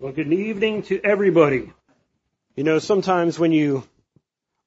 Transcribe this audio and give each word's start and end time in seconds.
Well, 0.00 0.12
good 0.12 0.32
evening 0.32 0.84
to 0.84 0.98
everybody. 1.04 1.70
You 2.56 2.64
know, 2.64 2.78
sometimes 2.78 3.38
when 3.38 3.52
you 3.52 3.86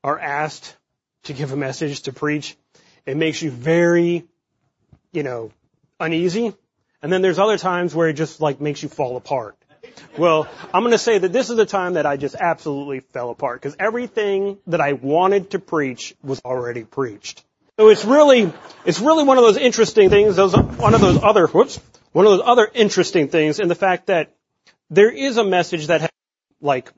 are 0.04 0.20
asked 0.20 0.78
to 1.24 1.34
give 1.34 1.52
a 1.52 1.56
message 1.56 2.04
to 2.04 2.14
preach, 2.14 2.56
it 3.08 3.18
makes 3.18 3.42
you 3.42 3.50
very, 3.50 4.26
you 5.12 5.24
know, 5.24 5.52
uneasy. 6.00 6.54
And 7.02 7.12
then 7.12 7.24
there's 7.24 7.40
other 7.40 7.58
times 7.58 7.96
where 7.96 8.10
it 8.10 8.14
just 8.14 8.42
like 8.42 8.62
makes 8.62 8.84
you 8.84 8.90
fall 8.90 9.18
apart. 9.18 9.58
Well, 10.20 10.48
I'm 10.72 10.84
going 10.84 10.92
to 10.92 11.00
say 11.00 11.18
that 11.18 11.34
this 11.34 11.50
is 11.50 11.56
the 11.56 11.66
time 11.66 11.96
that 11.96 12.06
I 12.06 12.16
just 12.16 12.36
absolutely 12.36 13.00
fell 13.00 13.32
apart 13.32 13.60
because 13.60 13.76
everything 13.80 14.60
that 14.68 14.82
I 14.82 14.94
wanted 14.94 15.50
to 15.52 15.60
preach 15.60 16.14
was 16.22 16.42
already 16.46 16.84
preached. 16.84 17.44
So 17.80 17.90
it's 17.90 18.06
really, 18.06 18.54
it's 18.86 19.00
really 19.00 19.24
one 19.24 19.40
of 19.40 19.44
those 19.44 19.58
interesting 19.58 20.12
things, 20.12 20.36
those, 20.36 20.56
one 20.56 20.94
of 20.94 21.02
those 21.02 21.24
other, 21.24 21.48
whoops, 21.48 21.80
one 22.12 22.28
of 22.28 22.34
those 22.34 22.44
other 22.46 22.70
interesting 22.72 23.30
things 23.30 23.60
in 23.60 23.68
the 23.68 23.74
fact 23.74 24.06
that 24.08 24.32
there 24.90 25.12
is 25.12 25.38
a 25.38 25.44
message 25.44 25.88
that 25.88 26.02
has 26.02 26.10
like 26.62 26.92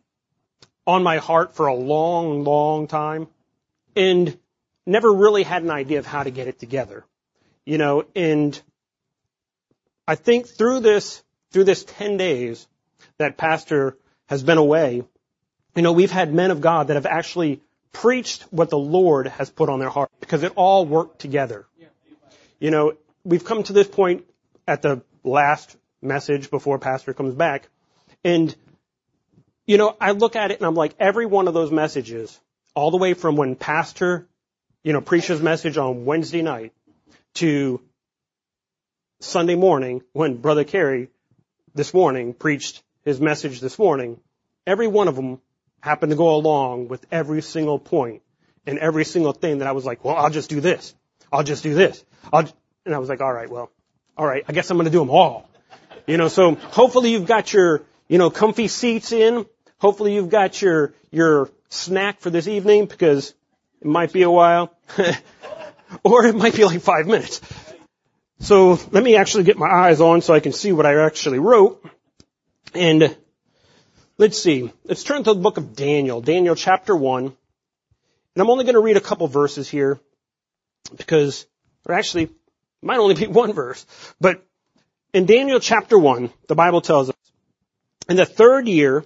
on 0.85 1.03
my 1.03 1.17
heart 1.17 1.55
for 1.55 1.67
a 1.67 1.73
long, 1.73 2.43
long 2.43 2.87
time 2.87 3.27
and 3.95 4.37
never 4.85 5.11
really 5.11 5.43
had 5.43 5.63
an 5.63 5.71
idea 5.71 5.99
of 5.99 6.05
how 6.05 6.23
to 6.23 6.29
get 6.29 6.47
it 6.47 6.59
together. 6.59 7.05
You 7.65 7.77
know, 7.77 8.05
and 8.15 8.59
I 10.07 10.15
think 10.15 10.47
through 10.47 10.81
this, 10.81 11.23
through 11.51 11.63
this 11.63 11.83
10 11.83 12.17
days 12.17 12.67
that 13.17 13.37
pastor 13.37 13.97
has 14.27 14.43
been 14.43 14.59
away, 14.59 15.03
you 15.75 15.81
know, 15.81 15.91
we've 15.91 16.11
had 16.11 16.33
men 16.33 16.51
of 16.51 16.61
God 16.61 16.87
that 16.87 16.95
have 16.95 17.05
actually 17.05 17.61
preached 17.91 18.43
what 18.51 18.69
the 18.69 18.77
Lord 18.77 19.27
has 19.27 19.49
put 19.49 19.69
on 19.69 19.79
their 19.79 19.89
heart 19.89 20.11
because 20.19 20.43
it 20.43 20.53
all 20.55 20.85
worked 20.85 21.19
together. 21.19 21.65
You 22.59 22.71
know, 22.71 22.93
we've 23.23 23.43
come 23.43 23.63
to 23.63 23.73
this 23.73 23.87
point 23.87 24.25
at 24.67 24.81
the 24.81 25.01
last 25.23 25.75
message 26.01 26.51
before 26.51 26.77
pastor 26.77 27.13
comes 27.13 27.33
back 27.33 27.67
and, 28.25 28.53
you 29.67 29.77
know, 29.77 29.95
I 30.01 30.11
look 30.11 30.35
at 30.35 30.49
it 30.49 30.57
and 30.57 30.65
I'm 30.65 30.73
like, 30.73 30.95
every 30.99 31.27
one 31.27 31.47
of 31.47 31.53
those 31.53 31.71
messages, 31.71 32.37
all 32.73 32.89
the 32.89 32.97
way 32.97 33.13
from 33.13 33.35
when 33.35 33.55
pastor, 33.55 34.27
you 34.83 34.93
know, 34.93 34.99
preached 34.99 35.27
his 35.27 35.41
message 35.41 35.77
on 35.77 36.05
Wednesday 36.05 36.41
night 36.41 36.73
to 37.35 37.81
Sunday 39.19 39.53
morning 39.53 40.01
when 40.13 40.37
brother 40.37 40.63
Carey 40.63 41.09
this 41.75 41.93
morning 41.93 42.33
preached 42.33 42.81
his 43.03 43.21
message 43.21 43.61
this 43.61 43.77
morning, 43.77 44.19
every 44.65 44.87
one 44.87 45.07
of 45.07 45.15
them 45.15 45.39
happened 45.79 46.09
to 46.09 46.15
go 46.15 46.35
along 46.35 46.87
with 46.87 47.05
every 47.11 47.43
single 47.43 47.77
point 47.77 48.23
and 48.65 48.79
every 48.79 49.05
single 49.05 49.33
thing 49.33 49.59
that 49.59 49.67
I 49.67 49.73
was 49.73 49.85
like, 49.85 50.03
well, 50.03 50.15
I'll 50.15 50.31
just 50.31 50.49
do 50.49 50.61
this. 50.61 50.95
I'll 51.31 51.43
just 51.43 51.61
do 51.61 51.75
this. 51.75 52.03
I'll, 52.33 52.49
and 52.85 52.95
I 52.95 52.97
was 52.97 53.07
like, 53.07 53.21
all 53.21 53.31
right, 53.31 53.49
well, 53.49 53.69
all 54.17 54.25
right, 54.25 54.43
I 54.47 54.53
guess 54.53 54.71
I'm 54.71 54.77
going 54.77 54.85
to 54.85 54.91
do 54.91 54.99
them 54.99 55.11
all. 55.11 55.47
You 56.07 56.17
know, 56.17 56.27
so 56.27 56.55
hopefully 56.55 57.11
you've 57.11 57.27
got 57.27 57.53
your 57.53 57.83
you 58.07 58.17
know, 58.17 58.29
comfy 58.29 58.67
seats 58.67 59.11
in. 59.11 59.45
Hopefully 59.77 60.13
you've 60.13 60.29
got 60.29 60.61
your, 60.61 60.93
your 61.11 61.49
snack 61.69 62.21
for 62.21 62.29
this 62.29 62.47
evening 62.47 62.85
because 62.85 63.33
it 63.81 63.87
might 63.87 64.13
be 64.13 64.23
a 64.23 64.31
while. 64.31 64.75
or 66.03 66.25
it 66.25 66.35
might 66.35 66.55
be 66.55 66.65
like 66.65 66.81
five 66.81 67.07
minutes. 67.07 67.41
So 68.39 68.79
let 68.91 69.03
me 69.03 69.15
actually 69.15 69.43
get 69.43 69.57
my 69.57 69.69
eyes 69.69 70.01
on 70.01 70.21
so 70.21 70.33
I 70.33 70.39
can 70.39 70.51
see 70.51 70.71
what 70.71 70.85
I 70.85 71.05
actually 71.05 71.39
wrote. 71.39 71.85
And 72.73 73.15
let's 74.17 74.41
see. 74.41 74.71
Let's 74.83 75.03
turn 75.03 75.23
to 75.23 75.33
the 75.33 75.39
book 75.39 75.57
of 75.57 75.75
Daniel, 75.75 76.21
Daniel 76.21 76.55
chapter 76.55 76.95
one. 76.95 77.25
And 77.25 78.41
I'm 78.41 78.49
only 78.49 78.65
going 78.65 78.75
to 78.75 78.81
read 78.81 78.97
a 78.97 79.01
couple 79.01 79.27
verses 79.27 79.69
here 79.69 79.99
because, 80.97 81.45
or 81.87 81.95
actually, 81.95 82.29
might 82.81 82.99
only 82.99 83.15
be 83.15 83.27
one 83.41 83.53
verse. 83.53 83.85
But 84.19 84.45
in 85.13 85.25
Daniel 85.25 85.59
chapter 85.59 85.97
one, 85.97 86.29
the 86.47 86.55
Bible 86.55 86.81
tells 86.81 87.09
us, 87.09 87.15
in 88.09 88.17
the 88.17 88.25
third 88.25 88.67
year 88.67 89.05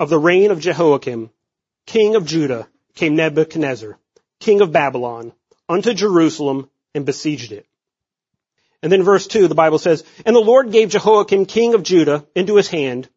of 0.00 0.10
the 0.10 0.18
reign 0.18 0.50
of 0.50 0.60
Jehoiakim, 0.60 1.30
king 1.86 2.14
of 2.14 2.24
Judah, 2.24 2.68
came 2.94 3.16
Nebuchadnezzar, 3.16 3.98
king 4.40 4.60
of 4.60 4.72
Babylon, 4.72 5.32
unto 5.68 5.92
Jerusalem 5.94 6.70
and 6.94 7.04
besieged 7.04 7.52
it. 7.52 7.66
And 8.82 8.92
then 8.92 9.02
verse 9.02 9.26
2, 9.26 9.48
the 9.48 9.54
Bible 9.54 9.78
says, 9.78 10.04
And 10.24 10.34
the 10.34 10.40
Lord 10.40 10.70
gave 10.70 10.90
Jehoiakim, 10.90 11.46
king 11.46 11.74
of 11.74 11.82
Judah, 11.82 12.26
into 12.34 12.56
his 12.56 12.68
hand, 12.68 13.08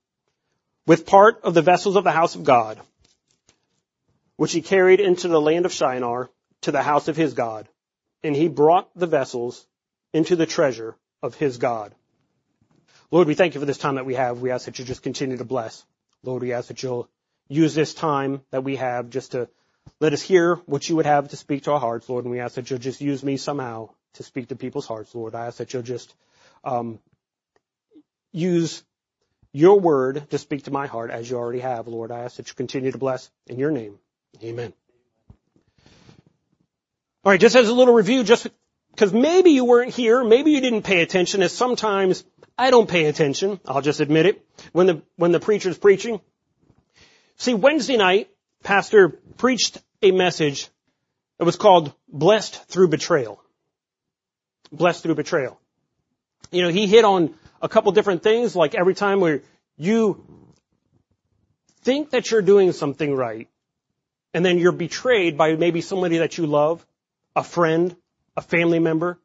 with 0.88 1.06
part 1.06 1.42
of 1.44 1.54
the 1.54 1.62
vessels 1.62 1.96
of 1.96 2.04
the 2.04 2.12
house 2.12 2.36
of 2.36 2.44
God, 2.44 2.80
which 4.38 4.52
he 4.52 4.62
carried 4.62 5.00
into 5.00 5.28
the 5.28 5.40
land 5.40 5.66
of 5.66 5.74
Shinar, 5.74 6.30
to 6.62 6.72
the 6.72 6.82
house 6.82 7.08
of 7.08 7.16
his 7.16 7.34
God. 7.34 7.68
And 8.24 8.36
he 8.36 8.48
brought 8.48 8.90
the 8.96 9.08
vessels 9.08 9.66
into 10.14 10.36
the 10.36 10.46
treasure 10.46 10.96
of 11.22 11.36
his 11.36 11.58
God. 11.58 11.94
Lord, 13.12 13.28
we 13.28 13.34
thank 13.34 13.54
you 13.54 13.60
for 13.60 13.66
this 13.66 13.78
time 13.78 13.96
that 13.96 14.06
we 14.06 14.16
have. 14.16 14.40
We 14.40 14.52
ask 14.52 14.66
that 14.66 14.80
you 14.80 14.86
just 14.86 15.04
continue 15.04 15.38
to 15.38 15.46
bless. 15.46 15.86
Lord, 16.24 16.42
we 16.42 16.54
ask 16.54 16.70
that 16.70 16.82
you'll 16.82 17.10
use 17.50 17.76
this 17.76 17.94
time 17.94 18.42
that 18.52 18.64
we 18.64 18.78
have 18.78 19.10
just 19.10 19.34
to 19.34 19.50
let 20.00 20.14
us 20.14 20.22
hear 20.22 20.56
what 20.66 20.88
you 20.88 20.96
would 20.96 21.06
have 21.06 21.28
to 21.30 21.36
speak 21.36 21.64
to 21.64 21.74
our 21.74 21.80
hearts, 21.80 22.08
Lord, 22.08 22.24
and 22.24 22.32
we 22.32 22.40
ask 22.40 22.56
that 22.56 22.70
you'll 22.70 22.80
just 22.80 23.02
use 23.02 23.22
me 23.22 23.36
somehow 23.36 23.90
to 24.14 24.24
speak 24.24 24.48
to 24.48 24.56
people's 24.56 24.88
hearts, 24.88 25.14
Lord. 25.14 25.36
I 25.36 25.48
ask 25.48 25.58
that 25.58 25.74
you'll 25.74 25.84
just 25.84 26.14
um, 26.64 27.00
use 28.32 28.84
your 29.52 29.80
word 29.82 30.30
to 30.30 30.38
speak 30.38 30.64
to 30.64 30.72
my 30.72 30.88
heart 30.88 31.12
as 31.12 31.30
you 31.30 31.38
already 31.38 31.60
have, 31.60 31.88
Lord. 31.88 32.12
I 32.12 32.20
ask 32.20 32.38
that 32.38 32.48
you 32.48 32.56
continue 32.56 32.92
to 32.92 32.98
bless 32.98 33.30
in 33.48 33.60
your 33.60 33.72
name. 33.72 34.00
Amen. 34.42 34.72
All 37.26 37.32
right, 37.32 37.40
just 37.40 37.56
as 37.58 37.68
a 37.68 37.74
little 37.74 37.94
review, 37.94 38.24
just 38.24 38.48
because 38.92 39.12
maybe 39.12 39.52
you 39.52 39.66
weren't 39.66 39.94
here, 39.94 40.24
maybe 40.24 40.52
you 40.52 40.62
didn't 40.62 40.84
pay 40.84 41.02
attention, 41.02 41.44
as 41.44 41.52
sometimes 41.52 42.24
I 42.58 42.70
don't 42.70 42.90
pay 42.90 43.06
attention. 43.06 43.60
I'll 43.68 43.82
just 43.82 44.00
admit 44.00 44.26
it. 44.26 44.46
When 44.72 44.88
the, 44.88 45.02
when 45.16 45.32
the 45.32 45.40
preacher's 45.40 45.78
preaching. 45.78 46.22
See, 47.38 47.54
Wednesday 47.54 47.98
night, 47.98 48.30
pastor 48.64 49.10
preached 49.10 49.80
a 50.02 50.12
message 50.12 50.70
that 51.38 51.46
was 51.46 51.56
called 51.56 51.94
Blessed 52.08 52.68
Through 52.68 52.90
Betrayal. 52.90 53.42
Blessed 54.72 55.04
Through 55.04 55.16
Betrayal. 55.16 55.60
You 56.52 56.64
know, 56.64 56.70
he 56.70 56.86
hit 56.88 57.06
on 57.06 57.34
a 57.62 57.70
couple 57.70 57.92
different 57.92 58.24
things, 58.24 58.56
like 58.56 58.76
every 58.76 58.94
time 58.94 59.20
where 59.20 59.42
you 59.78 60.24
think 61.82 62.12
that 62.12 62.30
you're 62.30 62.42
doing 62.42 62.72
something 62.72 63.16
right, 63.16 63.48
and 64.34 64.46
then 64.46 64.60
you're 64.60 64.72
betrayed 64.72 65.38
by 65.38 65.56
maybe 65.56 65.82
somebody 65.82 66.20
that 66.20 66.38
you 66.38 66.46
love, 66.46 66.86
a 67.36 67.44
friend, 67.44 67.96
a 68.38 68.42
family 68.42 68.80
member, 68.80 69.20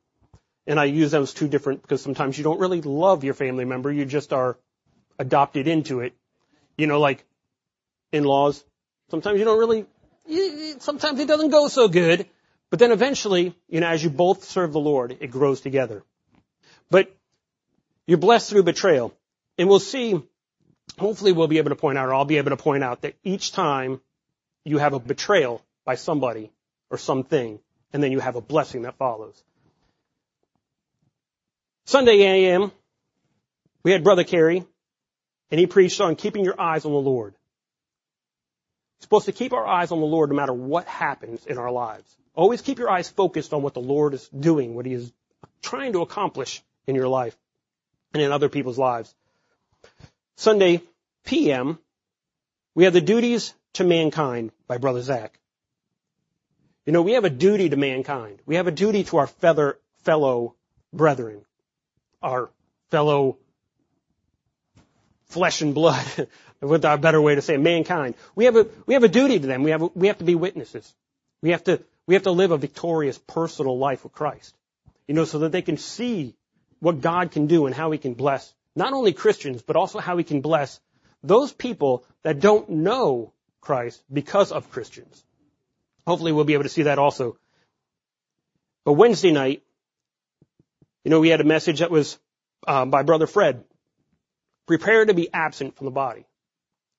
and 0.66 0.80
I 0.80 0.84
use 0.84 1.10
those 1.10 1.32
two 1.32 1.48
different 1.48 1.82
because 1.82 2.02
sometimes 2.02 2.36
you 2.36 2.44
don't 2.44 2.58
really 2.58 2.82
love 2.82 3.24
your 3.24 3.34
family 3.34 3.64
member. 3.64 3.92
You 3.92 4.04
just 4.04 4.32
are 4.32 4.58
adopted 5.18 5.68
into 5.68 6.00
it. 6.00 6.14
You 6.76 6.86
know, 6.86 7.00
like 7.00 7.24
in-laws. 8.12 8.64
Sometimes 9.10 9.38
you 9.38 9.44
don't 9.44 9.58
really, 9.58 9.86
sometimes 10.80 11.20
it 11.20 11.28
doesn't 11.28 11.50
go 11.50 11.68
so 11.68 11.88
good. 11.88 12.26
But 12.68 12.80
then 12.80 12.90
eventually, 12.90 13.54
you 13.68 13.80
know, 13.80 13.86
as 13.86 14.02
you 14.02 14.10
both 14.10 14.44
serve 14.44 14.72
the 14.72 14.80
Lord, 14.80 15.16
it 15.20 15.30
grows 15.30 15.60
together. 15.60 16.02
But 16.90 17.14
you're 18.06 18.18
blessed 18.18 18.50
through 18.50 18.64
betrayal. 18.64 19.14
And 19.56 19.68
we'll 19.68 19.78
see, 19.78 20.20
hopefully 20.98 21.32
we'll 21.32 21.46
be 21.46 21.58
able 21.58 21.70
to 21.70 21.76
point 21.76 21.96
out, 21.96 22.08
or 22.08 22.14
I'll 22.14 22.24
be 22.24 22.38
able 22.38 22.50
to 22.50 22.56
point 22.56 22.82
out 22.82 23.02
that 23.02 23.14
each 23.22 23.52
time 23.52 24.00
you 24.64 24.78
have 24.78 24.94
a 24.94 24.98
betrayal 24.98 25.62
by 25.84 25.94
somebody 25.94 26.50
or 26.90 26.98
something, 26.98 27.60
and 27.92 28.02
then 28.02 28.10
you 28.10 28.18
have 28.18 28.34
a 28.36 28.40
blessing 28.40 28.82
that 28.82 28.96
follows. 28.96 29.42
Sunday 31.88 32.20
AM, 32.22 32.72
we 33.84 33.92
had 33.92 34.02
Brother 34.02 34.24
Carey, 34.24 34.64
and 35.52 35.60
he 35.60 35.68
preached 35.68 36.00
on 36.00 36.16
keeping 36.16 36.44
your 36.44 36.60
eyes 36.60 36.84
on 36.84 36.90
the 36.90 36.98
Lord. 36.98 37.34
You're 37.34 39.02
supposed 39.02 39.26
to 39.26 39.32
keep 39.32 39.52
our 39.52 39.64
eyes 39.64 39.92
on 39.92 40.00
the 40.00 40.06
Lord 40.06 40.30
no 40.30 40.34
matter 40.34 40.52
what 40.52 40.88
happens 40.88 41.46
in 41.46 41.58
our 41.58 41.70
lives. 41.70 42.12
Always 42.34 42.60
keep 42.60 42.80
your 42.80 42.90
eyes 42.90 43.08
focused 43.08 43.52
on 43.52 43.62
what 43.62 43.74
the 43.74 43.80
Lord 43.80 44.14
is 44.14 44.28
doing, 44.28 44.74
what 44.74 44.84
He 44.84 44.94
is 44.94 45.12
trying 45.62 45.92
to 45.92 46.02
accomplish 46.02 46.60
in 46.88 46.96
your 46.96 47.06
life 47.06 47.36
and 48.12 48.20
in 48.20 48.32
other 48.32 48.48
people's 48.48 48.78
lives. 48.78 49.14
Sunday 50.34 50.82
PM, 51.24 51.78
we 52.74 52.82
have 52.82 52.94
the 52.94 53.00
duties 53.00 53.54
to 53.74 53.84
mankind 53.84 54.50
by 54.66 54.78
Brother 54.78 55.02
Zach. 55.02 55.38
You 56.84 56.92
know, 56.92 57.02
we 57.02 57.12
have 57.12 57.24
a 57.24 57.30
duty 57.30 57.68
to 57.68 57.76
mankind. 57.76 58.40
We 58.44 58.56
have 58.56 58.66
a 58.66 58.72
duty 58.72 59.04
to 59.04 59.18
our 59.18 59.28
fellow 59.28 60.56
brethren 60.92 61.44
our 62.22 62.50
fellow 62.90 63.38
flesh 65.26 65.60
and 65.60 65.74
blood, 65.74 66.04
with 66.60 66.84
a 66.84 66.96
better 66.96 67.20
way 67.20 67.34
to 67.34 67.42
say 67.42 67.56
mankind. 67.56 68.14
We 68.34 68.46
have 68.46 68.56
a, 68.56 68.66
we 68.86 68.94
have 68.94 69.04
a 69.04 69.08
duty 69.08 69.38
to 69.38 69.46
them. 69.46 69.62
We 69.62 69.70
have, 69.70 69.82
a, 69.82 69.86
we 69.94 70.06
have 70.06 70.18
to 70.18 70.24
be 70.24 70.34
witnesses. 70.34 70.94
We 71.42 71.50
have 71.50 71.64
to, 71.64 71.82
we 72.06 72.14
have 72.14 72.24
to 72.24 72.30
live 72.30 72.50
a 72.50 72.58
victorious 72.58 73.18
personal 73.18 73.78
life 73.78 74.04
with 74.04 74.12
Christ. 74.12 74.54
You 75.06 75.14
know, 75.14 75.24
so 75.24 75.40
that 75.40 75.52
they 75.52 75.62
can 75.62 75.76
see 75.76 76.34
what 76.80 77.00
God 77.00 77.30
can 77.30 77.46
do 77.46 77.66
and 77.66 77.74
how 77.74 77.90
He 77.90 77.98
can 77.98 78.14
bless 78.14 78.52
not 78.74 78.92
only 78.92 79.12
Christians, 79.12 79.62
but 79.62 79.76
also 79.76 79.98
how 79.98 80.16
He 80.16 80.24
can 80.24 80.40
bless 80.40 80.80
those 81.22 81.52
people 81.52 82.04
that 82.22 82.40
don't 82.40 82.68
know 82.68 83.32
Christ 83.60 84.02
because 84.12 84.52
of 84.52 84.70
Christians. 84.70 85.24
Hopefully 86.06 86.32
we'll 86.32 86.44
be 86.44 86.54
able 86.54 86.64
to 86.64 86.68
see 86.68 86.82
that 86.82 86.98
also. 86.98 87.36
But 88.84 88.92
Wednesday 88.92 89.32
night, 89.32 89.64
you 91.06 91.10
know, 91.10 91.20
we 91.20 91.28
had 91.28 91.40
a 91.40 91.44
message 91.44 91.78
that 91.78 91.92
was 91.92 92.18
uh, 92.66 92.84
by 92.84 93.04
Brother 93.04 93.28
Fred 93.28 93.62
Prepare 94.66 95.04
to 95.04 95.14
be 95.14 95.32
absent 95.32 95.76
from 95.76 95.84
the 95.84 95.92
body. 95.92 96.26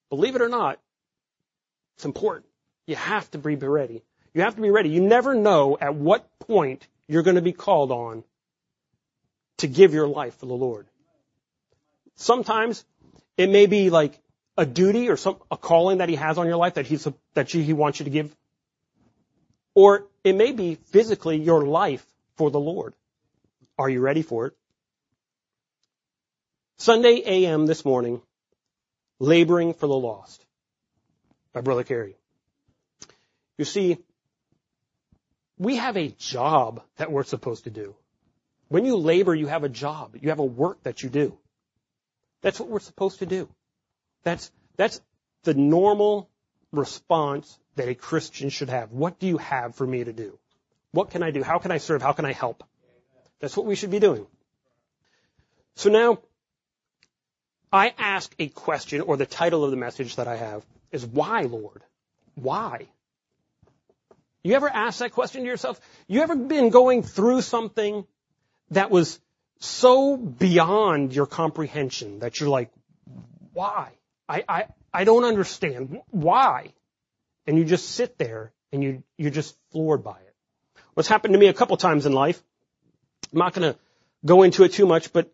Believe 0.08 0.34
it 0.34 0.40
or 0.40 0.48
not, 0.48 0.80
it's 1.94 2.06
important. 2.06 2.46
You 2.86 2.96
have 2.96 3.30
to 3.32 3.38
be 3.38 3.54
ready. 3.56 4.02
You 4.32 4.40
have 4.40 4.54
to 4.54 4.62
be 4.62 4.70
ready. 4.70 4.88
You 4.88 5.02
never 5.02 5.34
know 5.34 5.76
at 5.78 5.94
what 5.94 6.26
point 6.38 6.88
you're 7.06 7.22
going 7.22 7.36
to 7.36 7.42
be 7.42 7.52
called 7.52 7.92
on 7.92 8.24
to 9.58 9.66
give 9.66 9.92
your 9.92 10.08
life 10.08 10.38
for 10.38 10.46
the 10.46 10.54
Lord. 10.54 10.86
Sometimes 12.14 12.86
it 13.36 13.50
may 13.50 13.66
be 13.66 13.90
like 13.90 14.18
a 14.56 14.64
duty 14.64 15.10
or 15.10 15.18
some, 15.18 15.36
a 15.50 15.58
calling 15.58 15.98
that 15.98 16.08
he 16.08 16.16
has 16.16 16.38
on 16.38 16.46
your 16.46 16.56
life 16.56 16.74
that 16.74 16.86
he's, 16.86 17.06
that 17.34 17.50
he 17.50 17.74
wants 17.74 18.00
you 18.00 18.04
to 18.04 18.10
give. 18.10 18.34
Or 19.74 20.06
it 20.24 20.34
may 20.34 20.52
be 20.52 20.76
physically 20.76 21.36
your 21.36 21.66
life 21.66 22.06
for 22.36 22.50
the 22.50 22.58
Lord. 22.58 22.94
Are 23.78 23.88
you 23.88 24.00
ready 24.00 24.22
for 24.22 24.46
it? 24.46 24.54
Sunday 26.78 27.22
AM 27.24 27.66
this 27.66 27.84
morning, 27.84 28.20
laboring 29.20 29.72
for 29.72 29.86
the 29.86 29.94
lost 29.94 30.44
by 31.52 31.60
Brother 31.60 31.84
Carey. 31.84 32.16
You 33.56 33.64
see, 33.64 33.98
we 35.58 35.76
have 35.76 35.96
a 35.96 36.08
job 36.08 36.82
that 36.96 37.10
we're 37.10 37.24
supposed 37.24 37.64
to 37.64 37.70
do. 37.70 37.94
When 38.68 38.84
you 38.84 38.96
labor, 38.96 39.34
you 39.34 39.46
have 39.46 39.64
a 39.64 39.68
job. 39.68 40.16
You 40.20 40.28
have 40.28 40.38
a 40.38 40.44
work 40.44 40.82
that 40.82 41.02
you 41.02 41.08
do. 41.08 41.36
That's 42.42 42.60
what 42.60 42.68
we're 42.68 42.80
supposed 42.80 43.20
to 43.20 43.26
do. 43.26 43.48
That's, 44.22 44.50
that's 44.76 45.00
the 45.44 45.54
normal 45.54 46.28
response 46.72 47.58
that 47.76 47.88
a 47.88 47.94
Christian 47.94 48.50
should 48.50 48.68
have. 48.68 48.92
What 48.92 49.18
do 49.18 49.26
you 49.26 49.38
have 49.38 49.74
for 49.74 49.86
me 49.86 50.04
to 50.04 50.12
do? 50.12 50.38
What 50.90 51.10
can 51.10 51.22
I 51.22 51.30
do? 51.30 51.42
How 51.42 51.58
can 51.58 51.72
I 51.72 51.78
serve? 51.78 52.02
How 52.02 52.12
can 52.12 52.24
I 52.24 52.32
help? 52.32 52.62
That's 53.40 53.56
what 53.56 53.66
we 53.66 53.74
should 53.74 53.90
be 53.90 54.00
doing. 54.00 54.26
So 55.76 55.90
now, 55.90 56.18
I 57.72 57.94
ask 57.98 58.34
a 58.38 58.48
question, 58.48 59.02
or 59.02 59.16
the 59.16 59.26
title 59.26 59.64
of 59.64 59.70
the 59.70 59.76
message 59.76 60.16
that 60.16 60.26
I 60.26 60.36
have 60.36 60.64
is 60.90 61.04
why, 61.04 61.42
Lord? 61.42 61.82
Why? 62.34 62.88
You 64.42 64.54
ever 64.54 64.68
ask 64.68 65.00
that 65.00 65.12
question 65.12 65.42
to 65.42 65.46
yourself? 65.46 65.80
You 66.06 66.22
ever 66.22 66.34
been 66.34 66.70
going 66.70 67.02
through 67.02 67.42
something 67.42 68.06
that 68.70 68.90
was 68.90 69.20
so 69.60 70.16
beyond 70.16 71.14
your 71.14 71.26
comprehension 71.26 72.20
that 72.20 72.40
you're 72.40 72.48
like, 72.48 72.70
why? 73.52 73.90
I, 74.28 74.44
I, 74.48 74.64
I 74.92 75.04
don't 75.04 75.24
understand. 75.24 76.00
Why? 76.10 76.72
And 77.46 77.58
you 77.58 77.64
just 77.64 77.90
sit 77.90 78.18
there 78.18 78.52
and 78.72 78.82
you, 78.82 79.02
you're 79.16 79.30
just 79.30 79.56
floored 79.70 80.04
by 80.04 80.18
it. 80.18 80.34
What's 80.94 81.08
happened 81.08 81.34
to 81.34 81.38
me 81.38 81.46
a 81.48 81.52
couple 81.52 81.76
times 81.76 82.06
in 82.06 82.12
life, 82.12 82.42
I'm 83.32 83.38
not 83.38 83.54
going 83.54 83.72
to 83.72 83.78
go 84.24 84.42
into 84.42 84.64
it 84.64 84.72
too 84.72 84.86
much, 84.86 85.12
but 85.12 85.32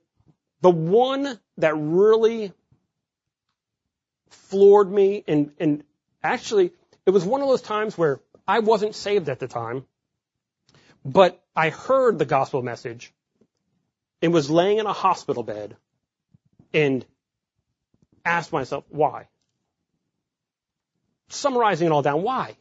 the 0.60 0.70
one 0.70 1.38
that 1.58 1.74
really 1.76 2.52
floored 4.30 4.90
me 4.90 5.24
and, 5.26 5.52
and 5.58 5.84
actually 6.22 6.72
it 7.06 7.10
was 7.10 7.24
one 7.24 7.40
of 7.42 7.48
those 7.48 7.62
times 7.62 7.96
where 7.96 8.20
I 8.46 8.60
wasn't 8.60 8.94
saved 8.94 9.28
at 9.28 9.38
the 9.38 9.48
time, 9.48 9.84
but 11.04 11.42
I 11.54 11.70
heard 11.70 12.18
the 12.18 12.24
gospel 12.24 12.62
message 12.62 13.12
and 14.22 14.32
was 14.32 14.50
laying 14.50 14.78
in 14.78 14.86
a 14.86 14.92
hospital 14.92 15.42
bed 15.42 15.76
and 16.72 17.04
asked 18.24 18.52
myself, 18.52 18.84
why? 18.88 19.28
Summarizing 21.28 21.86
it 21.86 21.92
all 21.92 22.02
down, 22.02 22.22
why? 22.22 22.56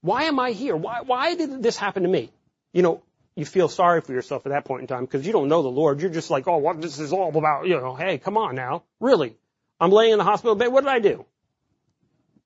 Why 0.00 0.24
am 0.24 0.38
I 0.38 0.50
here? 0.50 0.76
Why, 0.76 1.00
why 1.00 1.34
did 1.34 1.62
this 1.62 1.76
happen 1.76 2.02
to 2.02 2.08
me? 2.08 2.30
You 2.72 2.82
know, 2.82 3.02
you 3.36 3.44
feel 3.44 3.68
sorry 3.68 4.00
for 4.00 4.12
yourself 4.12 4.46
at 4.46 4.50
that 4.50 4.64
point 4.64 4.82
in 4.82 4.86
time 4.86 5.04
because 5.04 5.26
you 5.26 5.32
don't 5.32 5.48
know 5.48 5.62
the 5.62 5.68
Lord. 5.68 6.00
You're 6.00 6.10
just 6.10 6.30
like, 6.30 6.46
oh, 6.46 6.58
what 6.58 6.80
this 6.80 6.98
is 6.98 7.12
all 7.12 7.36
about, 7.36 7.66
you 7.66 7.80
know, 7.80 7.94
hey, 7.94 8.18
come 8.18 8.36
on 8.36 8.54
now. 8.54 8.84
Really? 9.00 9.36
I'm 9.80 9.90
laying 9.90 10.12
in 10.12 10.18
the 10.18 10.24
hospital 10.24 10.54
bed. 10.54 10.68
What 10.68 10.82
did 10.82 10.90
I 10.90 11.00
do? 11.00 11.24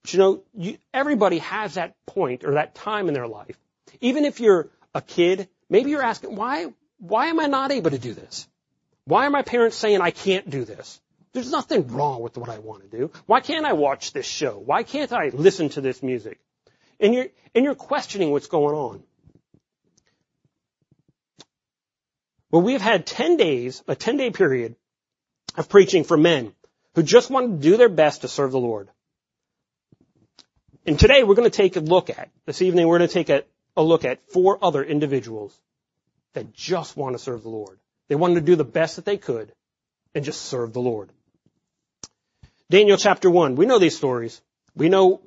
But 0.02 0.12
you 0.14 0.18
know, 0.18 0.42
you, 0.54 0.78
everybody 0.94 1.38
has 1.38 1.74
that 1.74 1.94
point 2.06 2.44
or 2.44 2.54
that 2.54 2.74
time 2.74 3.08
in 3.08 3.14
their 3.14 3.28
life. 3.28 3.58
Even 4.00 4.24
if 4.24 4.40
you're 4.40 4.70
a 4.94 5.02
kid, 5.02 5.48
maybe 5.68 5.90
you're 5.90 6.02
asking, 6.02 6.36
why, 6.36 6.72
why 6.98 7.26
am 7.26 7.40
I 7.40 7.46
not 7.46 7.70
able 7.70 7.90
to 7.90 7.98
do 7.98 8.14
this? 8.14 8.48
Why 9.04 9.26
are 9.26 9.30
my 9.30 9.42
parents 9.42 9.76
saying 9.76 10.00
I 10.00 10.10
can't 10.10 10.48
do 10.48 10.64
this? 10.64 11.00
There's 11.32 11.50
nothing 11.50 11.88
wrong 11.88 12.22
with 12.22 12.38
what 12.38 12.48
I 12.48 12.58
want 12.58 12.90
to 12.90 12.96
do. 12.96 13.10
Why 13.26 13.40
can't 13.40 13.66
I 13.66 13.74
watch 13.74 14.12
this 14.12 14.26
show? 14.26 14.58
Why 14.58 14.82
can't 14.82 15.12
I 15.12 15.28
listen 15.28 15.68
to 15.70 15.80
this 15.82 16.02
music? 16.02 16.38
And 16.98 17.14
you're, 17.14 17.26
and 17.54 17.64
you're 17.64 17.74
questioning 17.74 18.30
what's 18.30 18.46
going 18.46 18.74
on. 18.74 19.02
Well, 22.50 22.62
we've 22.62 22.80
had 22.80 23.06
10 23.06 23.36
days, 23.36 23.82
a 23.86 23.94
10 23.94 24.16
day 24.16 24.30
period 24.30 24.76
of 25.56 25.68
preaching 25.68 26.04
for 26.04 26.16
men 26.16 26.52
who 26.94 27.02
just 27.02 27.30
want 27.30 27.50
to 27.50 27.68
do 27.70 27.76
their 27.76 27.88
best 27.88 28.22
to 28.22 28.28
serve 28.28 28.52
the 28.52 28.58
Lord. 28.58 28.88
And 30.86 30.98
today 30.98 31.22
we're 31.22 31.34
going 31.34 31.50
to 31.50 31.56
take 31.56 31.76
a 31.76 31.80
look 31.80 32.08
at, 32.08 32.30
this 32.46 32.62
evening 32.62 32.86
we're 32.86 32.98
going 32.98 33.08
to 33.08 33.14
take 33.14 33.28
a, 33.28 33.44
a 33.76 33.82
look 33.82 34.04
at 34.04 34.30
four 34.32 34.58
other 34.62 34.82
individuals 34.82 35.58
that 36.32 36.54
just 36.54 36.96
want 36.96 37.14
to 37.14 37.18
serve 37.18 37.42
the 37.42 37.50
Lord. 37.50 37.78
They 38.08 38.14
wanted 38.14 38.36
to 38.36 38.40
do 38.40 38.56
the 38.56 38.64
best 38.64 38.96
that 38.96 39.04
they 39.04 39.18
could 39.18 39.52
and 40.14 40.24
just 40.24 40.42
serve 40.42 40.72
the 40.72 40.80
Lord. 40.80 41.10
Daniel 42.70 42.96
chapter 42.96 43.30
1. 43.30 43.56
We 43.56 43.66
know 43.66 43.78
these 43.78 43.96
stories. 43.96 44.40
We 44.74 44.88
know 44.88 45.20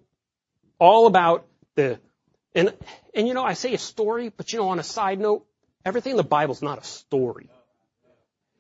all 0.80 1.06
about 1.06 1.46
the, 1.76 2.00
and, 2.56 2.74
and 3.14 3.28
you 3.28 3.36
know, 3.36 3.44
I 3.44 3.54
say 3.54 3.74
a 3.74 3.78
story, 3.78 4.30
but 4.36 4.52
you 4.52 4.60
know, 4.60 4.70
on 4.70 4.80
a 4.80 4.84
side 4.84 5.20
note, 5.20 5.46
everything 5.86 6.12
in 6.12 6.18
the 6.18 6.24
Bible 6.24 6.54
is 6.54 6.62
not 6.62 6.80
a 6.80 6.84
story. 6.84 7.50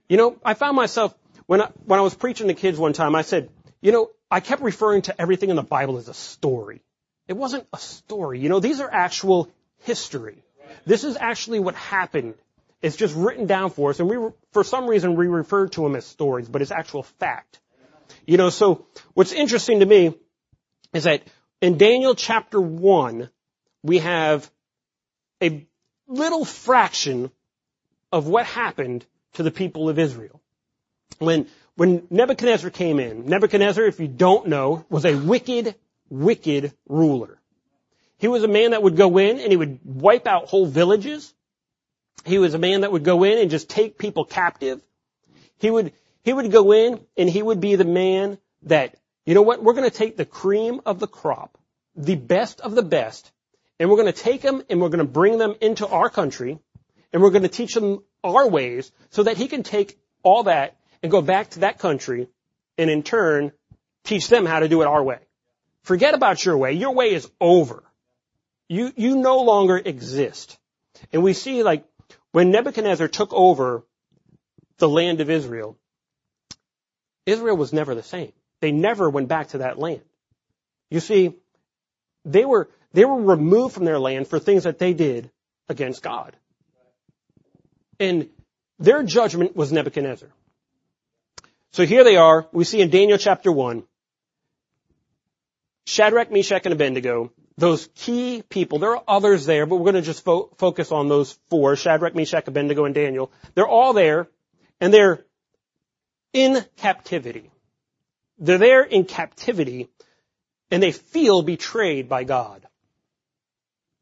You 0.10 0.18
know, 0.18 0.38
I 0.44 0.54
found 0.54 0.76
myself, 0.76 1.16
when 1.46 1.62
I, 1.62 1.70
when 1.86 2.00
I 2.00 2.04
was 2.04 2.16
preaching 2.16 2.48
to 2.48 2.54
kids 2.54 2.78
one 2.78 2.94
time, 2.94 3.16
I 3.16 3.22
said, 3.22 3.50
you 3.82 3.92
know, 3.92 4.10
I 4.30 4.40
kept 4.40 4.62
referring 4.62 5.04
to 5.04 5.22
everything 5.22 5.50
in 5.50 5.56
the 5.56 5.64
Bible 5.64 5.98
as 5.98 6.08
a 6.08 6.14
story. 6.14 6.82
It 7.28 7.34
wasn't 7.34 7.68
a 7.74 7.78
story. 7.78 8.40
You 8.40 8.50
know, 8.50 8.60
these 8.60 8.80
are 8.80 8.90
actual 8.92 9.50
history. 9.80 10.44
This 10.86 11.04
is 11.04 11.18
actually 11.18 11.60
what 11.60 11.76
happened. 11.76 12.36
It's 12.82 12.96
just 12.96 13.16
written 13.16 13.46
down 13.46 13.70
for 13.70 13.92
us, 13.92 14.00
and 14.00 14.10
we, 14.10 14.18
for 14.54 14.64
some 14.64 14.88
reason, 14.88 15.16
we 15.16 15.28
refer 15.28 15.68
to 15.68 15.82
them 15.82 15.96
as 15.96 16.06
stories, 16.06 16.50
but 16.50 16.62
it's 16.62 16.72
actual 16.72 17.04
fact. 17.04 17.60
You 18.26 18.38
know, 18.38 18.50
so 18.50 18.86
what's 19.14 19.34
interesting 19.34 19.80
to 19.82 19.86
me 19.86 20.16
is 20.94 21.04
that 21.04 21.24
in 21.62 21.78
Daniel 21.78 22.16
chapter 22.16 22.60
1, 22.60 23.30
we 23.84 24.00
have 24.00 24.50
a 25.42 25.68
little 26.12 26.46
fraction 26.46 27.32
of 28.12 28.28
what 28.28 28.46
happened 28.46 29.06
to 29.34 29.44
the 29.44 29.52
people 29.52 29.90
of 29.90 29.98
Israel. 29.98 30.42
When, 31.20 31.48
when 31.76 32.06
Nebuchadnezzar 32.10 32.70
came 32.70 33.00
in, 33.00 33.28
Nebuchadnezzar, 33.28 33.86
if 33.86 34.00
you 34.00 34.08
don't 34.08 34.48
know, 34.48 34.86
was 34.90 35.06
a 35.06 35.16
wicked, 35.16 35.76
wicked 36.10 36.74
ruler. 36.88 37.40
He 38.18 38.28
was 38.28 38.44
a 38.44 38.48
man 38.48 38.72
that 38.72 38.84
would 38.84 38.98
go 38.98 39.18
in 39.18 39.40
and 39.40 39.52
he 39.52 39.58
would 39.58 39.80
wipe 39.84 40.28
out 40.28 40.48
whole 40.48 40.66
villages. 40.66 41.34
He 42.26 42.38
was 42.38 42.54
a 42.54 42.60
man 42.60 42.82
that 42.82 42.92
would 42.92 43.04
go 43.04 43.24
in 43.24 43.40
and 43.40 43.50
just 43.50 43.70
take 43.70 43.98
people 43.98 44.26
captive. 44.26 44.82
He 45.60 45.72
would, 45.72 45.94
he 46.24 46.34
would 46.34 46.52
go 46.52 46.72
in 46.72 47.00
and 47.18 47.30
he 47.30 47.42
would 47.42 47.62
be 47.62 47.76
the 47.76 47.86
man 47.86 48.38
that, 48.64 48.96
you 49.26 49.34
know 49.34 49.42
what, 49.42 49.64
we're 49.64 49.74
going 49.74 49.90
to 49.90 49.96
take 49.96 50.18
the 50.18 50.26
cream 50.26 50.82
of 50.86 51.00
the 51.00 51.08
crop, 51.08 51.58
the 51.96 52.16
best 52.16 52.62
of 52.62 52.76
the 52.76 52.84
best, 52.84 53.32
and 53.82 53.90
we're 53.90 53.96
going 53.96 54.14
to 54.14 54.22
take 54.22 54.44
them 54.44 54.62
and 54.70 54.80
we're 54.80 54.90
going 54.90 55.00
to 55.00 55.12
bring 55.12 55.40
them 55.40 55.56
into 55.60 55.88
our 55.88 56.08
country 56.08 56.60
and 57.12 57.20
we're 57.20 57.32
going 57.32 57.42
to 57.42 57.50
teach 57.50 57.74
them 57.74 58.04
our 58.24 58.48
ways 58.48 58.92
so 59.10 59.24
that 59.24 59.38
he 59.38 59.48
can 59.48 59.64
take 59.64 59.98
all 60.22 60.44
that 60.44 60.78
and 61.02 61.12
go 61.12 61.20
back 61.20 61.50
to 61.50 61.62
that 61.62 61.80
country 61.80 62.28
and 62.78 62.92
in 62.92 63.02
turn 63.02 63.52
teach 64.04 64.28
them 64.28 64.46
how 64.46 64.60
to 64.60 64.70
do 64.70 64.84
it 64.84 64.88
our 64.88 65.02
way. 65.02 65.18
Forget 65.82 66.14
about 66.14 66.46
your 66.46 66.58
way. 66.60 66.74
Your 66.74 66.92
way 66.92 67.12
is 67.12 67.28
over. 67.42 67.84
You, 68.70 68.94
you 68.96 69.16
no 69.16 69.42
longer 69.42 69.82
exist. 69.84 70.60
And 71.12 71.24
we 71.24 71.34
see 71.34 71.64
like 71.64 71.84
when 72.34 72.52
Nebuchadnezzar 72.52 73.08
took 73.08 73.34
over 73.34 73.84
the 74.78 74.88
land 74.88 75.22
of 75.22 75.32
Israel, 75.32 75.76
Israel 77.26 77.58
was 77.58 77.74
never 77.74 77.96
the 77.96 78.04
same. 78.04 78.32
They 78.60 78.72
never 78.72 79.10
went 79.10 79.28
back 79.28 79.50
to 79.50 79.58
that 79.60 79.80
land. 79.80 80.04
You 80.92 81.00
see, 81.00 81.34
they 82.26 82.46
were, 82.46 82.70
they 82.94 83.06
were 83.06 83.22
removed 83.22 83.74
from 83.74 83.86
their 83.86 84.00
land 84.00 84.28
for 84.28 84.40
things 84.40 84.64
that 84.64 84.80
they 84.80 84.94
did 84.94 85.30
against 85.70 86.04
God. 86.04 86.36
And 88.00 88.30
their 88.80 89.04
judgment 89.04 89.56
was 89.56 89.72
Nebuchadnezzar. 89.72 90.30
So 91.72 91.86
here 91.86 92.04
they 92.04 92.18
are. 92.18 92.48
We 92.52 92.64
see 92.64 92.82
in 92.82 92.90
Daniel 92.90 93.18
chapter 93.18 93.52
1, 93.52 93.84
Shadrach, 95.86 96.32
Meshach, 96.32 96.66
and 96.66 96.74
Abednego, 96.74 97.32
those 97.58 97.88
key 97.96 98.44
people, 98.50 98.80
there 98.80 98.96
are 98.96 99.04
others 99.08 99.46
there, 99.46 99.66
but 99.66 99.78
we're 99.78 99.92
going 99.92 99.96
to 99.96 100.02
just 100.02 100.24
fo- 100.24 100.50
focus 100.58 100.92
on 100.92 101.08
those 101.08 101.38
four, 101.50 101.76
Shadrach, 101.76 102.16
Meshach, 102.16 102.48
Abednego, 102.48 102.86
and 102.86 102.96
Daniel. 102.96 103.32
They're 103.56 103.68
all 103.68 103.94
there, 103.94 104.28
and 104.80 104.94
they're 104.94 105.24
in 106.34 106.66
captivity. 106.78 107.52
They're 108.40 108.58
there 108.58 108.84
in 108.84 109.06
captivity, 109.06 109.90
and 110.72 110.82
they 110.82 110.92
feel 110.92 111.42
betrayed 111.42 112.10
by 112.10 112.24
God. 112.24 112.66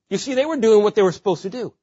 You 0.09 0.17
see, 0.17 0.33
they 0.33 0.45
were 0.45 0.57
doing 0.57 0.83
what 0.83 0.95
they 0.95 1.01
were 1.01 1.11
supposed 1.11 1.43
to 1.43 1.49
do. 1.49 1.73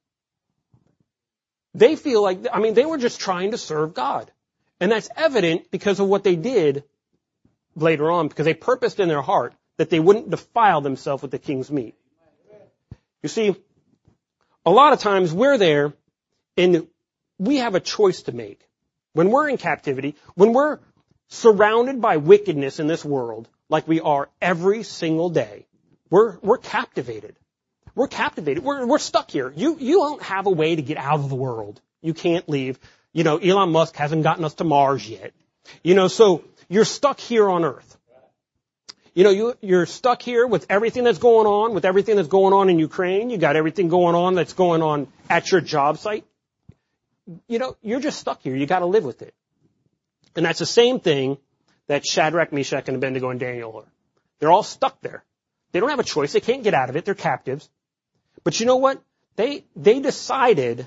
They 1.75 1.95
feel 1.97 2.23
like, 2.23 2.47
I 2.53 2.61
mean, 2.61 2.75
they 2.75 2.87
were 2.87 2.99
just 2.99 3.21
trying 3.21 3.51
to 3.53 3.59
serve 3.59 3.95
God. 3.95 4.31
And 4.81 4.91
that's 4.91 5.09
evident 5.17 5.71
because 5.71 6.01
of 6.01 6.09
what 6.09 6.25
they 6.25 6.37
did 6.37 6.85
later 7.75 8.11
on 8.11 8.29
because 8.29 8.47
they 8.47 8.55
purposed 8.55 9.01
in 9.01 9.09
their 9.09 9.23
heart 9.23 9.55
that 9.77 9.91
they 9.91 10.01
wouldn't 10.01 10.31
defile 10.31 10.81
themselves 10.81 11.23
with 11.23 11.31
the 11.31 11.39
king's 11.39 11.71
meat. 11.71 11.95
You 13.23 13.29
see, 13.29 13.55
a 14.65 14.71
lot 14.71 14.93
of 14.93 15.01
times 15.01 15.33
we're 15.33 15.59
there 15.59 15.93
and 16.57 16.87
we 17.39 17.57
have 17.57 17.75
a 17.75 17.81
choice 17.81 18.23
to 18.23 18.33
make. 18.33 18.61
When 19.13 19.31
we're 19.31 19.49
in 19.49 19.57
captivity, 19.59 20.15
when 20.35 20.53
we're 20.53 20.79
surrounded 21.29 22.01
by 22.01 22.19
wickedness 22.19 22.81
in 22.81 22.87
this 22.87 23.05
world, 23.05 23.49
like 23.69 23.89
we 23.89 24.01
are 24.01 24.29
every 24.41 24.83
single 24.83 25.31
day, 25.31 25.67
we're, 26.11 26.39
we're 26.39 26.59
captivated. 26.59 27.37
We're 27.97 28.09
captivated. 28.09 28.63
We're, 28.63 28.87
we're 28.87 28.99
stuck 28.99 29.31
here. 29.31 29.53
You, 29.57 29.77
you 29.81 29.95
don't 29.95 30.23
have 30.23 30.47
a 30.47 30.51
way 30.51 30.77
to 30.77 30.83
get 30.83 30.99
out 30.99 31.19
of 31.19 31.31
the 31.31 31.35
world. 31.35 31.81
You 32.03 32.13
can't 32.15 32.47
leave. 32.49 32.79
You 33.13 33.25
know, 33.25 33.39
Elon 33.39 33.73
Musk 33.73 33.97
hasn't 33.97 34.23
gotten 34.23 34.45
us 34.45 34.55
to 34.55 34.65
Mars 34.65 35.09
yet. 35.09 35.33
You 35.83 35.95
know, 35.95 36.07
so 36.07 36.45
you're 36.69 36.85
stuck 36.85 37.19
here 37.19 37.49
on 37.49 37.65
earth. 37.65 37.97
You 39.15 39.25
know, 39.25 39.31
you, 39.31 39.55
you're 39.63 39.87
stuck 39.87 40.21
here 40.21 40.47
with 40.47 40.67
everything 40.69 41.05
that's 41.05 41.19
going 41.19 41.47
on, 41.47 41.73
with 41.73 41.87
everything 41.87 42.17
that's 42.17 42.29
going 42.29 42.53
on 42.53 42.69
in 42.69 42.79
Ukraine. 42.79 43.31
You 43.31 43.39
got 43.39 43.57
everything 43.57 43.89
going 43.89 44.15
on 44.15 44.35
that's 44.35 44.53
going 44.53 44.83
on 44.83 45.09
at 45.31 45.51
your 45.51 45.63
job 45.63 45.97
site. 45.97 46.27
You 47.49 47.59
know, 47.59 47.77
you're 47.81 48.01
just 48.01 48.21
stuck 48.21 48.43
here. 48.43 48.55
You 48.55 48.67
got 48.67 48.81
to 48.81 48.87
live 48.87 49.05
with 49.05 49.23
it. 49.23 49.35
And 50.37 50.45
that's 50.45 50.59
the 50.59 50.67
same 50.67 51.01
thing 51.01 51.39
that 51.87 52.07
Shadrach, 52.07 52.53
Meshach, 52.53 52.89
and 52.89 52.97
Abednego 52.99 53.31
and 53.31 53.41
Daniel 53.41 53.75
are. 53.75 53.91
They're 54.39 54.53
all 54.53 54.63
stuck 54.63 55.01
there. 55.01 55.25
They 55.73 55.81
don't 55.81 55.89
have 55.89 55.99
a 55.99 56.05
choice. 56.05 56.35
They 56.35 56.41
can't 56.41 56.63
get 56.63 56.75
out 56.75 56.91
of 56.91 56.97
it. 56.97 57.07
They're 57.07 57.15
captives. 57.15 57.71
But 58.47 58.61
you 58.61 58.67
know 58.67 58.77
what? 58.77 59.03
They, 59.35 59.65
they 59.75 59.99
decided 59.99 60.87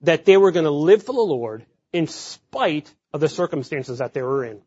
that 0.00 0.24
they 0.24 0.38
were 0.38 0.52
going 0.52 0.64
to 0.64 0.70
live 0.70 1.02
for 1.02 1.12
the 1.12 1.20
Lord 1.20 1.66
in 1.92 2.06
spite 2.06 2.90
of 3.12 3.20
the 3.20 3.28
circumstances 3.28 3.98
that 3.98 4.14
they 4.14 4.22
were 4.22 4.42
in. 4.46 4.62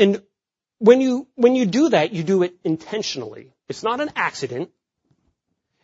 And 0.00 0.20
when 0.78 1.00
you, 1.00 1.28
when 1.36 1.54
you 1.54 1.64
do 1.64 1.90
that, 1.90 2.12
you 2.12 2.24
do 2.24 2.42
it 2.42 2.56
intentionally. 2.64 3.52
It's 3.68 3.84
not 3.84 4.00
an 4.00 4.10
accident. 4.16 4.70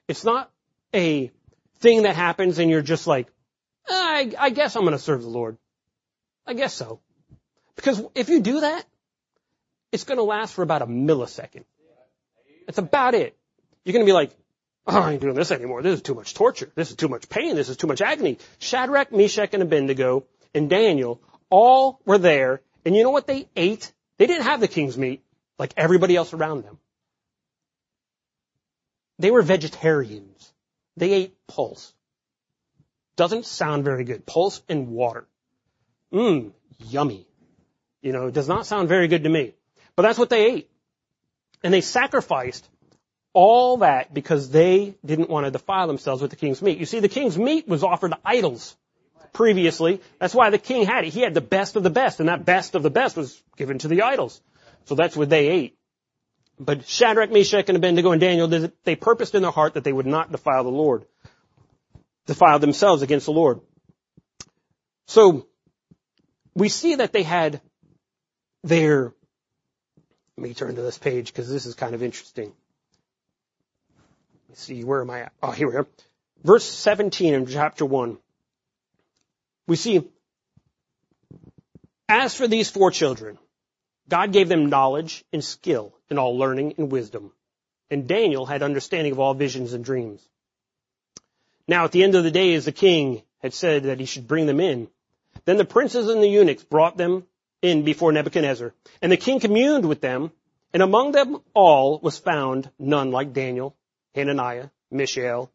It's 0.09 0.25
not 0.25 0.51
a 0.93 1.31
thing 1.79 2.03
that 2.03 2.17
happens 2.17 2.59
and 2.59 2.69
you're 2.69 2.83
just 2.83 3.07
like, 3.07 3.29
I, 3.89 4.33
I 4.37 4.51
guess 4.51 4.75
I'm 4.75 4.83
going 4.83 4.91
to 4.91 4.99
serve 4.99 5.23
the 5.23 5.29
Lord. 5.29 5.57
I 6.49 6.55
guess 6.55 6.75
so. 6.75 6.99
Because 7.77 8.03
if 8.17 8.29
you 8.29 8.41
do 8.41 8.59
that, 8.63 8.85
it's 9.93 10.03
going 10.03 10.19
to 10.19 10.25
last 10.25 10.53
for 10.53 10.63
about 10.63 10.83
a 10.83 10.87
millisecond. 10.89 11.63
That's 12.69 12.77
about 12.77 13.15
it. 13.15 13.35
You're 13.83 13.95
going 13.95 14.05
to 14.05 14.09
be 14.09 14.13
like, 14.13 14.31
oh, 14.87 15.01
I 15.01 15.13
ain't 15.13 15.23
doing 15.23 15.35
this 15.35 15.51
anymore. 15.51 15.81
This 15.81 15.95
is 15.95 16.03
too 16.03 16.15
much 16.15 16.35
torture. 16.35 16.71
This 16.75 16.91
is 16.91 16.97
too 16.97 17.09
much 17.09 17.31
pain. 17.31 17.57
This 17.57 17.71
is 17.71 17.79
too 17.79 17.87
much 17.87 18.03
agony. 18.03 18.37
Shadrach, 18.59 19.11
Meshach, 19.11 19.55
and 19.55 19.63
Abednego 19.63 20.27
and 20.55 20.69
Daniel 20.69 21.19
all 21.49 21.99
were 22.05 22.19
there. 22.19 22.61
And 22.85 22.95
you 22.95 23.05
know 23.05 23.11
what 23.11 23.27
they 23.27 23.49
ate? 23.57 23.91
They 24.19 24.27
didn't 24.27 24.43
have 24.43 24.61
the 24.61 24.69
king's 24.69 24.99
meat 24.99 25.25
like 25.59 25.73
everybody 25.79 26.15
else 26.15 26.35
around 26.35 26.63
them. 26.63 26.79
They 29.19 29.31
were 29.31 29.41
vegetarians. 29.41 30.53
They 30.99 31.13
ate 31.13 31.47
pulse. 31.47 31.95
Doesn't 33.17 33.47
sound 33.47 33.83
very 33.83 34.05
good. 34.05 34.27
Pulse 34.27 34.61
and 34.69 34.89
water. 34.89 35.27
Mmm, 36.13 36.53
yummy. 36.85 37.27
You 38.03 38.13
know, 38.13 38.27
it 38.27 38.35
does 38.35 38.47
not 38.47 38.67
sound 38.67 38.91
very 38.91 39.09
good 39.09 39.25
to 39.25 39.31
me. 39.31 39.55
But 39.97 40.03
that's 40.03 40.19
what 40.19 40.29
they 40.29 40.53
ate. 40.53 40.71
And 41.63 41.75
they 41.75 41.81
sacrificed 41.81 42.69
all 43.33 43.79
that 43.79 44.13
because 44.13 44.51
they 44.51 44.95
didn't 45.05 45.31
want 45.31 45.47
to 45.47 45.51
defile 45.51 45.87
themselves 45.87 46.23
with 46.23 46.31
the 46.31 46.37
king's 46.37 46.63
meat. 46.63 46.79
You 46.79 46.87
see, 46.87 47.01
the 47.01 47.09
king's 47.09 47.39
meat 47.39 47.69
was 47.69 47.85
offered 47.85 48.13
to 48.13 48.19
idols 48.25 48.77
previously. 49.33 50.01
That's 50.19 50.35
why 50.35 50.51
the 50.51 50.59
king 50.59 50.87
had 50.87 51.05
it. 51.05 51.13
He 51.13 51.21
had 51.21 51.35
the 51.35 51.41
best 51.41 51.77
of 51.77 51.83
the 51.83 51.91
best, 51.91 52.21
and 52.21 52.29
that 52.29 52.45
best 52.45 52.75
of 52.75 52.83
the 52.83 52.91
best 52.91 53.17
was 53.17 53.41
given 53.57 53.79
to 53.79 53.89
the 53.89 54.03
idols. 54.03 54.41
So 54.87 54.95
that's 54.95 55.17
what 55.17 55.29
they 55.29 55.49
ate. 55.49 55.79
But 56.59 56.89
Shadrach, 56.89 57.31
Meshach, 57.31 57.69
and 57.69 57.77
Abednego 57.77 58.11
and 58.11 58.21
Daniel, 58.21 58.49
they 58.85 58.97
purposed 58.97 59.35
in 59.35 59.43
their 59.43 59.53
heart 59.53 59.75
that 59.75 59.85
they 59.85 59.93
would 59.93 60.07
not 60.07 60.33
defile 60.33 60.65
the 60.65 60.71
Lord, 60.71 61.05
defile 62.27 62.59
themselves 62.59 63.03
against 63.03 63.27
the 63.27 63.33
Lord. 63.33 63.61
So, 65.07 65.47
we 66.55 66.69
see 66.69 66.97
that 66.97 67.13
they 67.13 67.23
had 67.23 67.61
their, 68.65 69.15
let 70.39 70.49
me 70.49 70.55
turn 70.55 70.77
to 70.77 70.83
this 70.83 70.99
page 70.99 71.33
because 71.33 71.51
this 71.51 71.67
is 71.67 71.75
kind 71.75 71.97
of 71.97 72.03
interesting. 72.05 72.53
Let's 74.49 74.63
see, 74.63 74.85
where 74.85 75.01
am 75.01 75.11
I 75.11 75.23
at? 75.23 75.33
Oh, 75.43 75.51
here 75.51 75.69
we 75.69 75.75
are. 75.75 75.87
Verse 76.45 76.65
17 76.65 77.35
in 77.35 77.47
chapter 77.47 77.85
1. 77.85 78.19
We 79.67 79.75
see, 79.75 80.09
as 82.09 82.37
for 82.37 82.47
these 82.47 82.71
four 82.71 82.93
children, 82.93 83.37
God 84.09 84.33
gave 84.33 84.49
them 84.49 84.71
knowledge 84.71 85.25
and 85.33 85.43
skill 85.43 85.93
in 86.09 86.19
all 86.19 86.39
learning 86.39 86.75
and 86.79 86.93
wisdom. 86.93 87.33
And 87.91 88.07
Daniel 88.07 88.47
had 88.47 88.63
understanding 88.63 89.11
of 89.11 89.19
all 89.19 89.35
visions 89.35 89.73
and 89.73 89.85
dreams. 89.85 90.23
Now 91.67 91.85
at 91.85 91.91
the 91.91 92.05
end 92.05 92.15
of 92.15 92.23
the 92.23 92.31
days, 92.31 92.65
the 92.65 92.71
king 92.71 93.23
had 93.43 93.55
said 93.55 93.83
that 93.85 93.99
he 93.99 94.07
should 94.07 94.29
bring 94.29 94.47
them 94.47 94.61
in. 94.61 94.87
Then 95.47 95.57
the 95.57 95.65
princes 95.65 96.09
and 96.09 96.23
the 96.23 96.29
eunuchs 96.29 96.63
brought 96.63 96.97
them 96.97 97.27
in 97.63 97.85
before 97.85 98.13
Nebuchadnezzar. 98.13 98.73
And 99.03 99.11
the 99.11 99.17
king 99.17 99.41
communed 99.41 99.87
with 99.87 100.01
them, 100.01 100.33
and 100.73 100.83
among 100.83 101.13
them 101.13 101.39
all 101.55 101.99
was 101.99 102.19
found 102.19 102.71
none 102.79 103.11
like 103.11 103.33
Daniel, 103.33 103.77
Hananiah, 104.15 104.69
Mishael, 104.91 105.51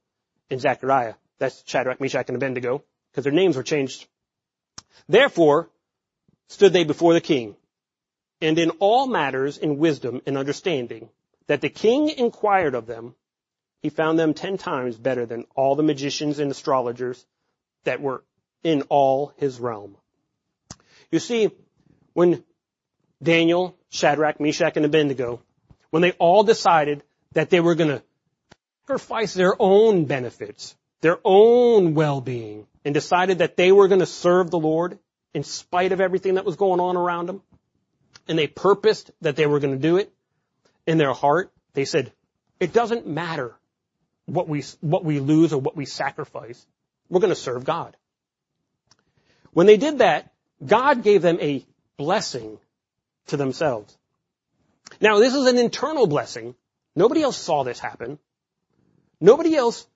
and 0.49 0.59
Zechariah. 0.59 1.15
That's 1.39 1.63
Shadrach, 1.65 1.99
Meshach, 1.99 2.27
and 2.27 2.35
Abednego, 2.35 2.83
because 3.11 3.23
their 3.23 3.33
names 3.33 3.55
were 3.55 3.63
changed. 3.63 4.07
Therefore 5.07 5.69
stood 6.47 6.73
they 6.73 6.83
before 6.83 7.13
the 7.13 7.21
king, 7.21 7.55
and 8.41 8.59
in 8.59 8.69
all 8.71 9.07
matters 9.07 9.57
in 9.57 9.77
wisdom 9.77 10.21
and 10.25 10.37
understanding, 10.37 11.09
that 11.47 11.61
the 11.61 11.69
king 11.69 12.09
inquired 12.09 12.75
of 12.75 12.85
them, 12.85 13.15
he 13.81 13.89
found 13.89 14.17
them 14.17 14.33
ten 14.33 14.57
times 14.57 14.97
better 14.97 15.25
than 15.25 15.45
all 15.55 15.75
the 15.75 15.83
magicians 15.83 16.39
and 16.39 16.51
astrologers 16.51 17.25
that 17.83 18.01
were 18.01 18.23
in 18.63 18.83
all 18.83 19.33
his 19.37 19.59
realm. 19.59 19.97
You 21.11 21.19
see, 21.19 21.51
when 22.13 22.43
Daniel, 23.21 23.75
Shadrach, 23.89 24.39
Meshach, 24.39 24.77
and 24.77 24.85
Abednego, 24.85 25.41
when 25.89 26.01
they 26.01 26.11
all 26.13 26.43
decided 26.43 27.03
that 27.33 27.49
they 27.49 27.59
were 27.59 27.75
going 27.75 27.89
to 27.89 28.03
sacrifice 28.81 29.33
their 29.33 29.55
own 29.59 30.05
benefits, 30.05 30.75
their 31.01 31.19
own 31.23 31.93
well-being, 31.93 32.67
and 32.85 32.93
decided 32.93 33.39
that 33.39 33.57
they 33.57 33.71
were 33.71 33.87
going 33.87 33.99
to 33.99 34.05
serve 34.05 34.51
the 34.51 34.59
Lord 34.59 34.99
in 35.33 35.43
spite 35.43 35.91
of 35.91 36.01
everything 36.01 36.35
that 36.35 36.45
was 36.45 36.55
going 36.55 36.79
on 36.79 36.97
around 36.97 37.27
them, 37.27 37.41
and 38.27 38.37
they 38.37 38.47
purposed 38.47 39.11
that 39.21 39.35
they 39.35 39.47
were 39.47 39.59
going 39.59 39.73
to 39.73 39.79
do 39.79 39.97
it 39.97 40.11
in 40.85 40.97
their 40.97 41.13
heart, 41.13 41.51
they 41.73 41.85
said, 41.85 42.11
it 42.59 42.73
doesn't 42.73 43.07
matter 43.07 43.55
what 44.25 44.47
we, 44.47 44.63
what 44.81 45.03
we 45.03 45.19
lose 45.19 45.53
or 45.53 45.59
what 45.59 45.75
we 45.75 45.85
sacrifice. 45.85 46.65
We're 47.09 47.19
going 47.19 47.29
to 47.29 47.35
serve 47.35 47.65
God. 47.65 47.95
When 49.51 49.67
they 49.67 49.77
did 49.77 49.99
that, 49.99 50.31
God 50.65 51.03
gave 51.03 51.21
them 51.21 51.37
a 51.41 51.65
blessing 51.97 52.59
to 53.27 53.37
themselves. 53.37 53.97
Now, 54.99 55.19
this 55.19 55.33
is 55.33 55.45
an 55.45 55.57
internal 55.57 56.07
blessing. 56.07 56.55
Nobody 56.95 57.23
else 57.23 57.37
saw 57.37 57.63
this 57.63 57.79
happen. 57.79 58.19
Nobody 59.19 59.55
else, 59.55 59.87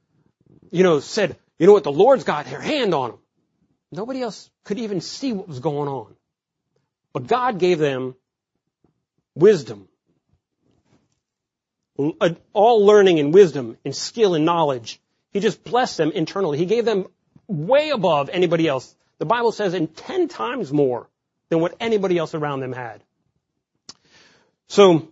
you 0.72 0.84
know, 0.84 1.00
said, 1.00 1.36
you 1.60 1.68
know 1.68 1.74
what, 1.74 1.84
the 1.84 1.92
Lord's 1.92 2.24
got 2.24 2.46
their 2.46 2.62
hand 2.62 2.94
on 2.94 3.12
them. 3.12 3.20
Nobody 3.92 4.22
else 4.22 4.50
could 4.64 4.80
even 4.80 5.02
see 5.02 5.34
what 5.34 5.48
was 5.48 5.60
going 5.60 5.88
on. 5.88 6.16
But 7.14 7.28
God 7.28 7.60
gave 7.60 7.80
them 7.80 8.16
wisdom. 9.36 9.88
Uh, 11.98 12.36
all 12.54 12.86
learning 12.86 13.20
and 13.20 13.34
wisdom 13.34 13.78
and 13.84 13.96
skill 13.96 14.36
and 14.36 14.46
knowledge. 14.46 15.02
He 15.32 15.40
just 15.40 15.64
blessed 15.64 15.98
them 15.98 16.12
internally. 16.12 16.58
He 16.58 16.66
gave 16.66 16.86
them 16.86 17.08
way 17.48 17.90
above 17.90 18.30
anybody 18.30 18.68
else. 18.68 18.96
The 19.18 19.26
Bible 19.26 19.52
says 19.52 19.74
in 19.74 19.88
ten 19.88 20.28
times 20.28 20.72
more 20.72 21.10
than 21.50 21.60
what 21.60 21.76
anybody 21.80 22.18
else 22.18 22.36
around 22.36 22.60
them 22.60 22.74
had. 22.74 23.02
So, 24.68 25.10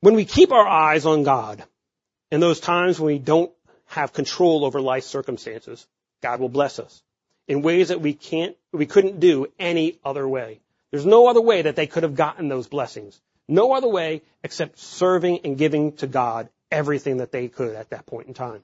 when 0.00 0.14
we 0.14 0.24
keep 0.24 0.52
our 0.52 0.66
eyes 0.66 1.06
on 1.06 1.22
God, 1.22 1.62
in 2.30 2.40
those 2.40 2.60
times 2.60 2.98
when 2.98 3.14
we 3.14 3.18
don't 3.18 3.52
have 3.86 4.12
control 4.12 4.64
over 4.64 4.80
life 4.80 5.04
circumstances, 5.04 5.86
God 6.22 6.40
will 6.40 6.48
bless 6.48 6.78
us 6.78 7.02
in 7.46 7.62
ways 7.62 7.88
that 7.88 8.00
we 8.00 8.12
can't, 8.12 8.56
we 8.72 8.86
couldn't 8.86 9.20
do 9.20 9.46
any 9.58 9.98
other 10.04 10.28
way. 10.28 10.60
There's 10.90 11.06
no 11.06 11.28
other 11.28 11.40
way 11.40 11.62
that 11.62 11.76
they 11.76 11.86
could 11.86 12.02
have 12.02 12.14
gotten 12.14 12.48
those 12.48 12.68
blessings. 12.68 13.20
No 13.48 13.72
other 13.72 13.88
way 13.88 14.22
except 14.44 14.78
serving 14.78 15.40
and 15.44 15.56
giving 15.56 15.92
to 15.96 16.06
God 16.06 16.50
everything 16.70 17.18
that 17.18 17.32
they 17.32 17.48
could 17.48 17.74
at 17.74 17.90
that 17.90 18.06
point 18.06 18.28
in 18.28 18.34
time. 18.34 18.62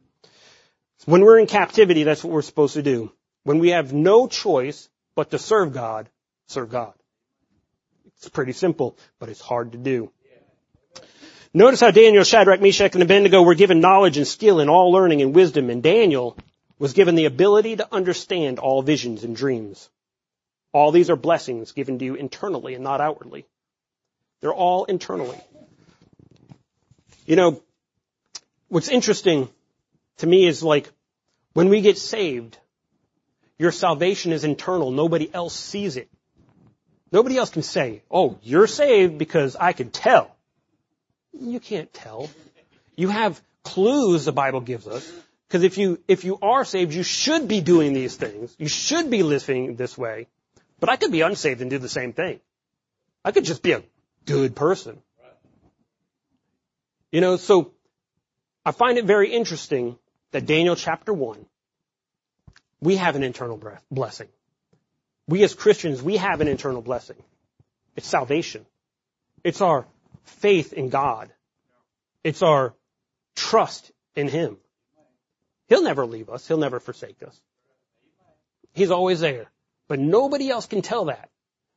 When 1.07 1.23
we're 1.23 1.39
in 1.39 1.47
captivity, 1.47 2.03
that's 2.03 2.23
what 2.23 2.33
we're 2.33 2.43
supposed 2.43 2.75
to 2.75 2.83
do. 2.83 3.13
When 3.45 3.59
we 3.59 3.71
have 3.71 3.93
no 3.93 4.27
choice 4.27 4.89
but 5.15 5.31
to 5.31 5.39
serve 5.39 5.73
God, 5.73 6.09
serve 6.47 6.71
God. 6.71 6.95
It's 8.17 8.29
pretty 8.29 8.53
simple, 8.53 8.97
but 9.19 9.29
it's 9.29 9.41
hard 9.41 9.73
to 9.73 9.79
do. 9.79 10.11
Notice 11.53 11.81
how 11.81 11.93
Daniel, 11.93 12.25
Shadrach, 12.25 12.61
Meshach, 12.61 12.95
and 12.95 13.03
Abednego 13.03 13.43
were 13.43 13.55
given 13.55 13.81
knowledge 13.81 14.17
and 14.17 14.27
skill 14.27 14.59
in 14.59 14.69
all 14.69 14.91
learning 14.91 15.23
and 15.23 15.35
wisdom, 15.35 15.71
and 15.71 15.83
Daniel 15.83 16.37
was 16.79 16.95
given 16.95 17.15
the 17.15 17.27
ability 17.27 17.77
to 17.77 17.95
understand 17.95 18.59
all 18.59 18.83
visions 18.83 19.23
and 19.23 19.37
dreams. 19.37 19.89
All 20.73 20.91
these 20.91 21.11
are 21.11 21.17
blessings 21.17 21.71
given 21.71 22.01
to 22.01 22.05
you 22.05 22.17
internally 22.17 22.75
and 22.75 22.83
not 22.83 23.01
outwardly. 23.01 23.47
They're 24.41 24.53
all 24.53 24.85
internally. 24.85 25.39
You 27.27 27.37
know, 27.37 27.63
what's 28.69 28.89
interesting 28.89 29.49
to 30.19 30.27
me 30.27 30.47
is 30.47 30.63
like, 30.63 30.91
when 31.53 31.69
we 31.69 31.81
get 31.81 31.97
saved, 31.97 32.59
your 33.59 33.73
salvation 33.73 34.33
is 34.33 34.45
internal. 34.45 34.91
Nobody 34.91 35.33
else 35.33 35.55
sees 35.55 35.97
it. 35.97 36.09
Nobody 37.13 37.37
else 37.37 37.51
can 37.51 37.63
say, 37.63 38.03
oh, 38.11 38.39
you're 38.43 38.67
saved 38.67 39.19
because 39.19 39.57
I 39.57 39.73
can 39.73 39.91
tell. 39.91 40.35
You 41.33 41.61
can't 41.61 41.93
tell. 41.93 42.29
You 42.97 43.09
have 43.09 43.41
clues 43.63 44.25
the 44.25 44.33
Bible 44.33 44.61
gives 44.61 44.87
us. 44.87 45.11
Because 45.47 45.63
if 45.63 45.79
you, 45.79 46.01
if 46.09 46.25
you 46.25 46.39
are 46.43 46.65
saved, 46.65 46.93
you 46.93 47.05
should 47.05 47.47
be 47.47 47.61
doing 47.61 47.93
these 47.93 48.17
things. 48.17 48.55
You 48.59 48.67
should 48.69 49.11
be 49.11 49.23
living 49.23 49.77
this 49.77 49.97
way. 49.97 50.27
But 50.81 50.89
I 50.89 50.97
could 50.97 51.13
be 51.13 51.21
unsaved 51.21 51.61
and 51.61 51.71
do 51.71 51.79
the 51.79 51.89
same 51.89 52.13
thing. 52.13 52.41
I 53.25 53.31
could 53.31 53.45
just 53.45 53.63
be 53.63 53.73
a 53.73 53.83
good 54.27 54.57
person. 54.57 54.99
You 57.13 57.21
know, 57.21 57.37
so 57.37 57.71
I 58.67 58.73
find 58.73 58.99
it 58.99 59.05
very 59.05 59.33
interesting 59.33 59.97
that 60.33 60.47
Daniel 60.47 60.75
chapter 60.75 61.13
1, 61.13 61.47
we 62.85 62.97
have 62.97 63.17
an 63.17 63.23
internal 63.23 63.59
blessing. 63.91 64.29
We 65.27 65.43
as 65.43 65.55
Christians, 65.55 66.03
we 66.03 66.19
have 66.19 66.43
an 66.43 66.49
internal 66.49 66.83
blessing. 66.83 67.17
It's 67.97 68.07
salvation. 68.07 68.67
It's 69.43 69.63
our 69.63 69.87
faith 70.25 70.75
in 70.75 70.91
God. 70.91 71.33
It's 72.23 72.43
our 72.43 72.75
trust 73.35 73.91
in 74.15 74.29
Him. 74.29 74.59
He'll 75.69 75.83
never 75.83 76.05
leave 76.05 76.29
us. 76.29 76.47
He'll 76.47 76.59
never 76.59 76.79
forsake 76.79 77.23
us. 77.27 77.41
He's 78.75 78.91
always 78.91 79.21
there. 79.21 79.47
But 79.89 79.99
nobody 79.99 80.51
else 80.51 80.67
can 80.67 80.83
tell 80.83 81.07
that. 81.07 81.31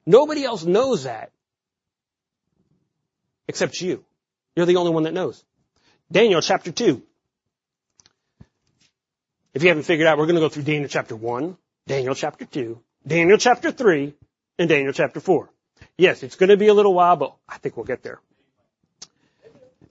Nobody 0.05 0.43
else 0.43 0.65
knows 0.65 1.03
that. 1.03 1.31
Except 3.47 3.79
you. 3.79 4.03
You're 4.57 4.65
the 4.65 4.75
only 4.75 4.91
one 4.91 5.03
that 5.03 5.13
knows. 5.13 5.41
Daniel 6.11 6.41
chapter 6.41 6.73
2. 6.73 7.01
If 9.57 9.63
you 9.63 9.69
haven't 9.69 9.85
figured 9.85 10.07
out, 10.07 10.19
we're 10.19 10.27
going 10.27 10.35
to 10.35 10.41
go 10.41 10.49
through 10.49 10.65
Daniel 10.65 10.87
chapter 10.87 11.15
1, 11.15 11.57
Daniel 11.87 12.13
chapter 12.13 12.45
2, 12.45 12.79
Daniel 13.07 13.39
chapter 13.39 13.71
3, 13.71 14.13
and 14.59 14.69
Daniel 14.69 14.93
chapter 14.93 15.19
4. 15.19 15.49
Yes, 15.97 16.21
it's 16.21 16.35
going 16.35 16.49
to 16.49 16.57
be 16.57 16.67
a 16.67 16.75
little 16.75 16.93
while, 16.93 17.15
but 17.15 17.35
I 17.49 17.57
think 17.57 17.75
we'll 17.75 17.87
get 17.87 18.03
there. 18.03 18.19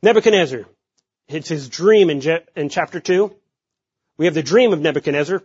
Nebuchadnezzar. 0.02 0.66
It's 1.26 1.48
his 1.48 1.68
dream 1.68 2.10
in, 2.10 2.20
Je- 2.20 2.44
in 2.54 2.68
chapter 2.68 3.00
2. 3.00 3.34
We 4.18 4.26
have 4.26 4.34
the 4.34 4.42
dream 4.44 4.72
of 4.72 4.80
Nebuchadnezzar. 4.80 5.42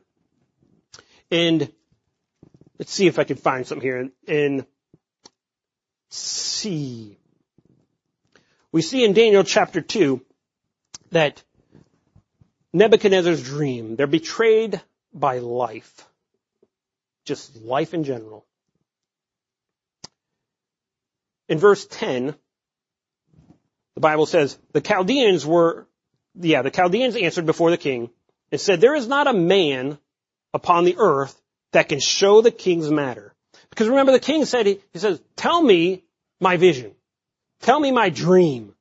And 1.31 1.73
let's 2.77 2.93
see 2.93 3.07
if 3.07 3.17
I 3.17 3.23
can 3.23 3.37
find 3.37 3.65
something 3.65 3.81
here 3.83 4.11
And, 4.27 4.67
C. 6.09 7.17
We 8.71 8.83
see 8.83 9.03
in 9.03 9.13
Daniel 9.13 9.43
chapter 9.43 9.81
2 9.81 10.21
that 11.09 11.41
Nebuchadnezzar's 12.73 13.43
dream, 13.43 13.95
they're 13.95 14.07
betrayed 14.07 14.81
by 15.13 15.39
life. 15.39 16.07
Just 17.25 17.61
life 17.61 17.93
in 17.93 18.03
general. 18.03 18.45
In 21.49 21.59
verse 21.59 21.85
10, 21.85 22.33
the 23.95 24.01
Bible 24.01 24.25
says, 24.25 24.57
the 24.71 24.81
Chaldeans 24.81 25.45
were, 25.45 25.85
yeah, 26.39 26.61
the 26.61 26.71
Chaldeans 26.71 27.15
answered 27.17 27.45
before 27.45 27.71
the 27.71 27.77
king 27.77 28.09
and 28.51 28.61
said, 28.61 28.79
there 28.79 28.95
is 28.95 29.07
not 29.07 29.27
a 29.27 29.33
man 29.33 29.97
upon 30.53 30.85
the 30.85 30.95
earth 30.97 31.39
that 31.73 31.89
can 31.89 31.99
show 31.99 32.41
the 32.41 32.51
king's 32.51 32.89
matter. 32.89 33.33
Because 33.69 33.89
remember 33.89 34.11
the 34.13 34.19
king 34.19 34.45
said, 34.45 34.65
he, 34.65 34.79
he 34.93 34.99
says, 34.99 35.21
tell 35.35 35.61
me 35.61 36.03
my 36.39 36.57
vision. 36.57 36.93
Tell 37.61 37.79
me 37.79 37.91
my 37.91 38.09
dream. 38.09 38.73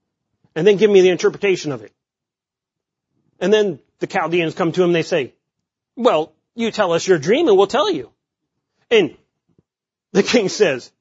And 0.54 0.66
then 0.66 0.76
give 0.76 0.90
me 0.90 1.00
the 1.00 1.10
interpretation 1.10 1.72
of 1.72 1.82
it. 1.82 1.92
And 3.40 3.52
then 3.52 3.80
the 3.98 4.06
Chaldeans 4.06 4.54
come 4.54 4.72
to 4.72 4.82
him 4.82 4.90
and 4.90 4.94
they 4.94 5.02
say, 5.02 5.34
well, 5.96 6.32
you 6.54 6.70
tell 6.70 6.92
us 6.92 7.06
your 7.06 7.18
dream 7.18 7.48
and 7.48 7.56
we'll 7.56 7.66
tell 7.66 7.90
you. 7.90 8.10
And 8.90 9.16
the 10.12 10.22
king 10.22 10.48
says, 10.48 10.92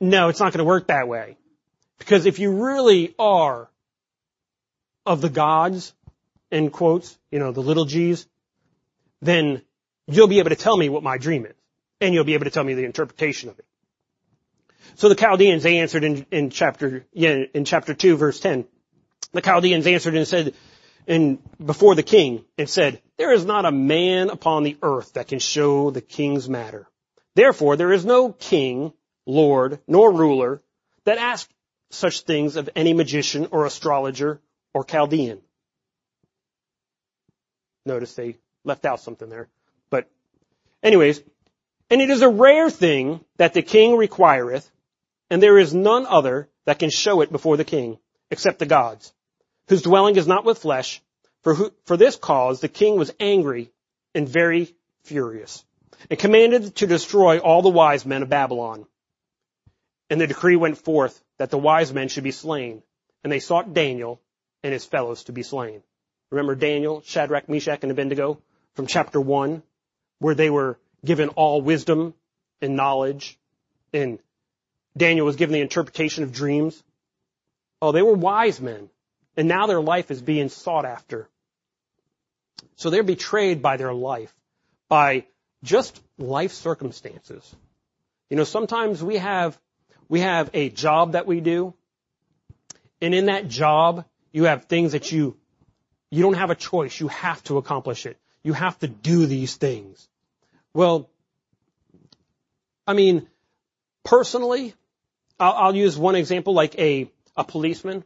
no, 0.00 0.28
it's 0.28 0.40
not 0.40 0.52
going 0.52 0.58
to 0.58 0.64
work 0.64 0.88
that 0.88 1.08
way. 1.08 1.36
Because 1.98 2.26
if 2.26 2.38
you 2.38 2.64
really 2.64 3.14
are 3.18 3.68
of 5.06 5.20
the 5.20 5.28
gods, 5.28 5.94
end 6.50 6.72
quotes, 6.72 7.18
you 7.30 7.38
know, 7.38 7.52
the 7.52 7.60
little 7.60 7.84
g's, 7.84 8.26
then 9.20 9.62
you'll 10.06 10.26
be 10.26 10.38
able 10.38 10.50
to 10.50 10.56
tell 10.56 10.76
me 10.76 10.88
what 10.88 11.02
my 11.02 11.18
dream 11.18 11.46
is. 11.46 11.54
And 12.00 12.14
you'll 12.14 12.24
be 12.24 12.34
able 12.34 12.46
to 12.46 12.50
tell 12.50 12.64
me 12.64 12.74
the 12.74 12.84
interpretation 12.84 13.50
of 13.50 13.58
it. 13.58 13.66
So 14.94 15.10
the 15.10 15.14
Chaldeans, 15.14 15.62
they 15.62 15.78
answered 15.78 16.02
in, 16.02 16.26
in 16.30 16.50
chapter, 16.50 17.06
yeah, 17.12 17.44
in 17.54 17.66
chapter 17.66 17.92
2 17.92 18.16
verse 18.16 18.40
10. 18.40 18.64
The 19.32 19.42
Chaldeans 19.42 19.86
answered 19.86 20.14
and 20.16 20.26
said, 20.26 20.54
and 21.10 21.40
before 21.62 21.96
the 21.96 22.04
king 22.04 22.44
and 22.56 22.70
said, 22.70 23.02
there 23.18 23.32
is 23.32 23.44
not 23.44 23.66
a 23.66 23.72
man 23.72 24.30
upon 24.30 24.62
the 24.62 24.76
earth 24.80 25.14
that 25.14 25.26
can 25.26 25.40
show 25.40 25.90
the 25.90 26.00
king's 26.00 26.48
matter. 26.48 26.88
Therefore, 27.34 27.74
there 27.74 27.92
is 27.92 28.04
no 28.04 28.32
king, 28.32 28.92
lord, 29.26 29.80
nor 29.88 30.12
ruler 30.12 30.62
that 31.04 31.18
asks 31.18 31.52
such 31.90 32.20
things 32.20 32.54
of 32.54 32.70
any 32.76 32.92
magician 32.92 33.48
or 33.50 33.66
astrologer 33.66 34.40
or 34.72 34.84
Chaldean. 34.84 35.40
Notice 37.84 38.14
they 38.14 38.36
left 38.64 38.86
out 38.86 39.00
something 39.00 39.28
there. 39.28 39.48
But 39.90 40.08
anyways, 40.80 41.20
and 41.90 42.00
it 42.00 42.10
is 42.10 42.22
a 42.22 42.28
rare 42.28 42.70
thing 42.70 43.24
that 43.36 43.52
the 43.52 43.62
king 43.62 43.96
requireth, 43.96 44.70
and 45.28 45.42
there 45.42 45.58
is 45.58 45.74
none 45.74 46.06
other 46.06 46.48
that 46.66 46.78
can 46.78 46.90
show 46.90 47.20
it 47.20 47.32
before 47.32 47.56
the 47.56 47.64
king, 47.64 47.98
except 48.30 48.60
the 48.60 48.66
gods, 48.66 49.12
whose 49.70 49.82
dwelling 49.82 50.16
is 50.16 50.26
not 50.26 50.44
with 50.44 50.58
flesh. 50.58 51.00
For, 51.42 51.54
who, 51.54 51.72
for 51.84 51.96
this 51.96 52.16
cause 52.16 52.60
the 52.60 52.68
king 52.68 52.96
was 52.96 53.14
angry 53.20 53.70
and 54.14 54.28
very 54.28 54.74
furious, 55.04 55.64
and 56.10 56.18
commanded 56.18 56.74
to 56.76 56.88
destroy 56.88 57.38
all 57.38 57.62
the 57.62 57.70
wise 57.70 58.04
men 58.04 58.22
of 58.22 58.28
Babylon. 58.28 58.84
And 60.10 60.20
the 60.20 60.26
decree 60.26 60.56
went 60.56 60.76
forth 60.76 61.22
that 61.38 61.50
the 61.50 61.56
wise 61.56 61.92
men 61.94 62.08
should 62.08 62.24
be 62.24 62.32
slain, 62.32 62.82
and 63.22 63.32
they 63.32 63.38
sought 63.38 63.72
Daniel 63.72 64.20
and 64.64 64.72
his 64.72 64.84
fellows 64.84 65.24
to 65.24 65.32
be 65.32 65.44
slain. 65.44 65.82
Remember 66.30 66.56
Daniel, 66.56 67.00
Shadrach, 67.06 67.48
Meshach, 67.48 67.78
and 67.82 67.92
Abednego 67.92 68.42
from 68.74 68.88
chapter 68.88 69.20
one, 69.20 69.62
where 70.18 70.34
they 70.34 70.50
were 70.50 70.78
given 71.04 71.28
all 71.30 71.62
wisdom 71.62 72.14
and 72.60 72.74
knowledge, 72.74 73.38
and 73.92 74.18
Daniel 74.96 75.26
was 75.26 75.36
given 75.36 75.52
the 75.52 75.60
interpretation 75.60 76.24
of 76.24 76.32
dreams. 76.32 76.82
Oh, 77.80 77.92
they 77.92 78.02
were 78.02 78.14
wise 78.14 78.60
men, 78.60 78.90
and 79.40 79.48
now 79.48 79.66
their 79.66 79.80
life 79.80 80.10
is 80.10 80.20
being 80.20 80.50
sought 80.50 80.84
after. 80.84 81.26
So 82.76 82.90
they're 82.90 83.02
betrayed 83.02 83.62
by 83.62 83.78
their 83.78 83.94
life, 83.94 84.34
by 84.90 85.24
just 85.64 85.98
life 86.18 86.52
circumstances. 86.52 87.56
You 88.28 88.36
know, 88.36 88.44
sometimes 88.44 89.02
we 89.02 89.16
have 89.16 89.58
we 90.10 90.20
have 90.20 90.50
a 90.52 90.68
job 90.68 91.12
that 91.12 91.26
we 91.26 91.40
do, 91.40 91.72
and 93.00 93.14
in 93.14 93.26
that 93.32 93.48
job, 93.48 94.04
you 94.30 94.44
have 94.44 94.66
things 94.66 94.92
that 94.92 95.10
you, 95.10 95.38
you 96.10 96.22
don't 96.22 96.34
have 96.34 96.50
a 96.50 96.54
choice. 96.54 97.00
You 97.00 97.08
have 97.08 97.42
to 97.44 97.56
accomplish 97.56 98.04
it. 98.04 98.18
You 98.42 98.52
have 98.52 98.78
to 98.80 98.88
do 98.88 99.24
these 99.24 99.56
things. 99.56 100.06
Well, 100.74 101.08
I 102.86 102.92
mean, 102.92 103.26
personally, 104.04 104.74
I'll, 105.38 105.54
I'll 105.54 105.76
use 105.76 105.96
one 105.96 106.14
example 106.14 106.52
like 106.52 106.78
a, 106.78 107.10
a 107.38 107.44
policeman. 107.44 108.04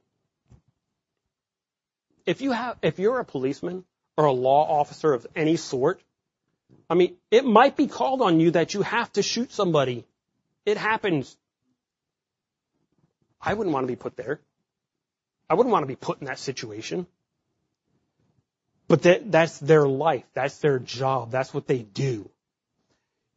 If 2.26 2.40
you 2.40 2.52
have, 2.52 2.78
if 2.82 2.98
you're 2.98 3.18
a 3.18 3.24
policeman 3.24 3.84
or 4.16 4.26
a 4.26 4.32
law 4.32 4.80
officer 4.80 5.12
of 5.12 5.26
any 5.36 5.56
sort, 5.56 6.00
I 6.88 6.94
mean, 6.94 7.16
it 7.30 7.44
might 7.44 7.76
be 7.76 7.86
called 7.86 8.22
on 8.22 8.40
you 8.40 8.52
that 8.52 8.74
you 8.74 8.82
have 8.82 9.12
to 9.12 9.22
shoot 9.22 9.52
somebody. 9.52 10.04
It 10.64 10.76
happens. 10.76 11.36
I 13.40 13.54
wouldn't 13.54 13.74
want 13.74 13.84
to 13.84 13.92
be 13.92 13.96
put 13.96 14.16
there. 14.16 14.40
I 15.48 15.54
wouldn't 15.54 15.72
want 15.72 15.82
to 15.82 15.88
be 15.88 15.96
put 15.96 16.20
in 16.20 16.26
that 16.26 16.38
situation. 16.38 17.06
But 18.88 19.02
that, 19.02 19.30
that's 19.30 19.58
their 19.58 19.86
life. 19.86 20.24
That's 20.34 20.58
their 20.58 20.78
job. 20.78 21.30
That's 21.30 21.52
what 21.52 21.66
they 21.66 21.78
do. 21.78 22.28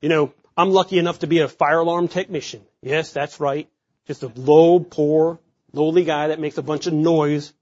You 0.02 0.10
know, 0.10 0.34
I'm 0.56 0.72
lucky 0.72 1.00
enough 1.00 1.20
to 1.20 1.28
be 1.28 1.40
a 1.40 1.48
fire 1.48 1.80
alarm 1.80 2.08
technician. 2.08 2.62
Yes, 2.82 3.12
that's 3.12 3.40
right. 3.40 3.70
Just 4.08 4.24
a 4.24 4.32
low, 4.36 4.80
poor, 4.80 5.40
lowly 5.74 6.04
guy 6.04 6.30
that 6.30 6.40
makes 6.40 6.58
a 6.58 6.64
bunch 6.64 6.88
of 6.88 6.94
noise. 6.94 7.54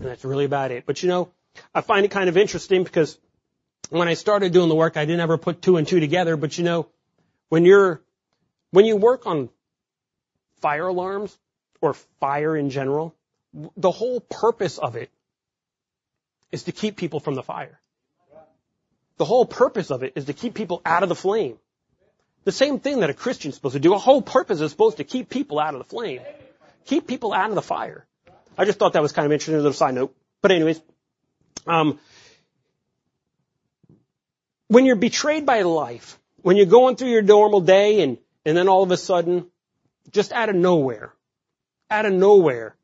And 0.00 0.08
that's 0.08 0.24
really 0.24 0.46
about 0.46 0.70
it. 0.70 0.84
But 0.86 1.02
you 1.02 1.08
know, 1.08 1.30
I 1.74 1.82
find 1.82 2.04
it 2.04 2.10
kind 2.10 2.28
of 2.28 2.36
interesting 2.36 2.82
because 2.82 3.18
when 3.90 4.08
I 4.08 4.14
started 4.14 4.52
doing 4.52 4.68
the 4.68 4.74
work, 4.74 4.96
I 4.96 5.04
didn't 5.04 5.20
ever 5.20 5.36
put 5.36 5.60
two 5.60 5.76
and 5.76 5.86
two 5.86 6.00
together. 6.00 6.36
But 6.36 6.56
you 6.56 6.64
know, 6.64 6.88
when 7.50 7.64
you're, 7.64 8.00
when 8.70 8.86
you 8.86 8.96
work 8.96 9.26
on 9.26 9.50
fire 10.60 10.86
alarms 10.86 11.36
or 11.82 11.94
fire 12.18 12.56
in 12.56 12.70
general, 12.70 13.14
the 13.76 13.90
whole 13.90 14.20
purpose 14.20 14.78
of 14.78 14.96
it 14.96 15.10
is 16.50 16.64
to 16.64 16.72
keep 16.72 16.96
people 16.96 17.20
from 17.20 17.34
the 17.34 17.42
fire. 17.42 17.78
The 19.18 19.24
whole 19.26 19.44
purpose 19.44 19.90
of 19.90 20.02
it 20.02 20.14
is 20.16 20.24
to 20.26 20.32
keep 20.32 20.54
people 20.54 20.80
out 20.84 21.02
of 21.02 21.10
the 21.10 21.14
flame. 21.14 21.58
The 22.44 22.52
same 22.52 22.80
thing 22.80 23.00
that 23.00 23.10
a 23.10 23.14
Christian's 23.14 23.56
supposed 23.56 23.74
to 23.74 23.80
do. 23.80 23.92
A 23.92 23.98
whole 23.98 24.22
purpose 24.22 24.62
is 24.62 24.70
supposed 24.70 24.96
to 24.96 25.04
keep 25.04 25.28
people 25.28 25.58
out 25.58 25.74
of 25.74 25.78
the 25.78 25.84
flame. 25.84 26.22
Keep 26.86 27.06
people 27.06 27.34
out 27.34 27.50
of 27.50 27.54
the 27.54 27.62
fire. 27.62 28.06
I 28.56 28.64
just 28.64 28.78
thought 28.78 28.92
that 28.94 29.02
was 29.02 29.12
kind 29.12 29.26
of 29.26 29.32
interesting, 29.32 29.54
a 29.54 29.58
little 29.58 29.72
side 29.72 29.94
note. 29.94 30.14
But 30.42 30.52
anyways, 30.52 30.80
um, 31.66 31.98
when 34.68 34.86
you're 34.86 34.96
betrayed 34.96 35.46
by 35.46 35.62
life, 35.62 36.18
when 36.42 36.56
you're 36.56 36.66
going 36.66 36.96
through 36.96 37.10
your 37.10 37.22
normal 37.22 37.60
day 37.60 38.02
and, 38.02 38.18
and 38.44 38.56
then 38.56 38.68
all 38.68 38.82
of 38.82 38.90
a 38.90 38.96
sudden, 38.96 39.46
just 40.12 40.32
out 40.32 40.48
of 40.48 40.56
nowhere, 40.56 41.12
out 41.90 42.06
of 42.06 42.12
nowhere, 42.12 42.74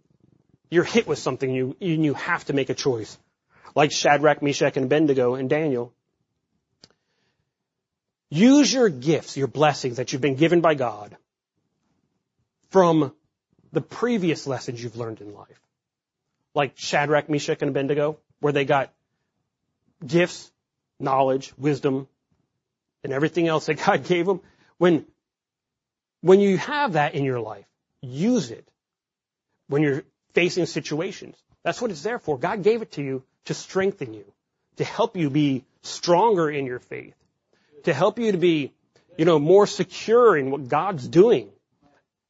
you're 0.70 0.84
hit 0.84 1.06
with 1.06 1.18
something 1.18 1.50
you, 1.50 1.76
and 1.80 2.04
you 2.04 2.14
have 2.14 2.44
to 2.46 2.52
make 2.52 2.70
a 2.70 2.74
choice. 2.74 3.16
Like 3.74 3.92
Shadrach, 3.92 4.42
Meshach, 4.42 4.76
and 4.76 4.86
Abednego 4.86 5.34
and 5.34 5.48
Daniel. 5.48 5.92
Use 8.30 8.72
your 8.72 8.88
gifts, 8.88 9.36
your 9.36 9.46
blessings 9.46 9.98
that 9.98 10.12
you've 10.12 10.22
been 10.22 10.34
given 10.34 10.60
by 10.60 10.74
God 10.74 11.16
from 12.70 13.12
the 13.72 13.80
previous 13.80 14.46
lessons 14.46 14.82
you've 14.82 14.96
learned 14.96 15.20
in 15.20 15.34
life. 15.34 15.60
Like 16.54 16.72
Shadrach, 16.76 17.28
Meshach, 17.28 17.60
and 17.60 17.70
Abednego, 17.70 18.18
where 18.40 18.52
they 18.52 18.64
got 18.64 18.92
gifts, 20.04 20.50
knowledge, 20.98 21.52
wisdom, 21.58 22.08
and 23.04 23.12
everything 23.12 23.48
else 23.48 23.66
that 23.66 23.74
God 23.86 24.04
gave 24.04 24.26
them. 24.26 24.40
When, 24.78 25.06
when 26.20 26.40
you 26.40 26.58
have 26.58 26.94
that 26.94 27.14
in 27.14 27.24
your 27.24 27.40
life, 27.40 27.66
use 28.00 28.50
it 28.50 28.66
when 29.68 29.82
you're 29.82 30.04
facing 30.34 30.66
situations. 30.66 31.36
That's 31.62 31.80
what 31.80 31.90
it's 31.90 32.02
there 32.02 32.18
for. 32.18 32.38
God 32.38 32.62
gave 32.62 32.82
it 32.82 32.92
to 32.92 33.02
you 33.02 33.24
to 33.46 33.54
strengthen 33.54 34.14
you, 34.14 34.24
to 34.76 34.84
help 34.84 35.16
you 35.16 35.30
be 35.30 35.64
stronger 35.82 36.50
in 36.50 36.66
your 36.66 36.78
faith, 36.78 37.14
to 37.84 37.94
help 37.94 38.18
you 38.18 38.32
to 38.32 38.38
be, 38.38 38.72
you 39.16 39.24
know, 39.24 39.38
more 39.38 39.66
secure 39.66 40.36
in 40.36 40.50
what 40.50 40.68
God's 40.68 41.06
doing 41.08 41.50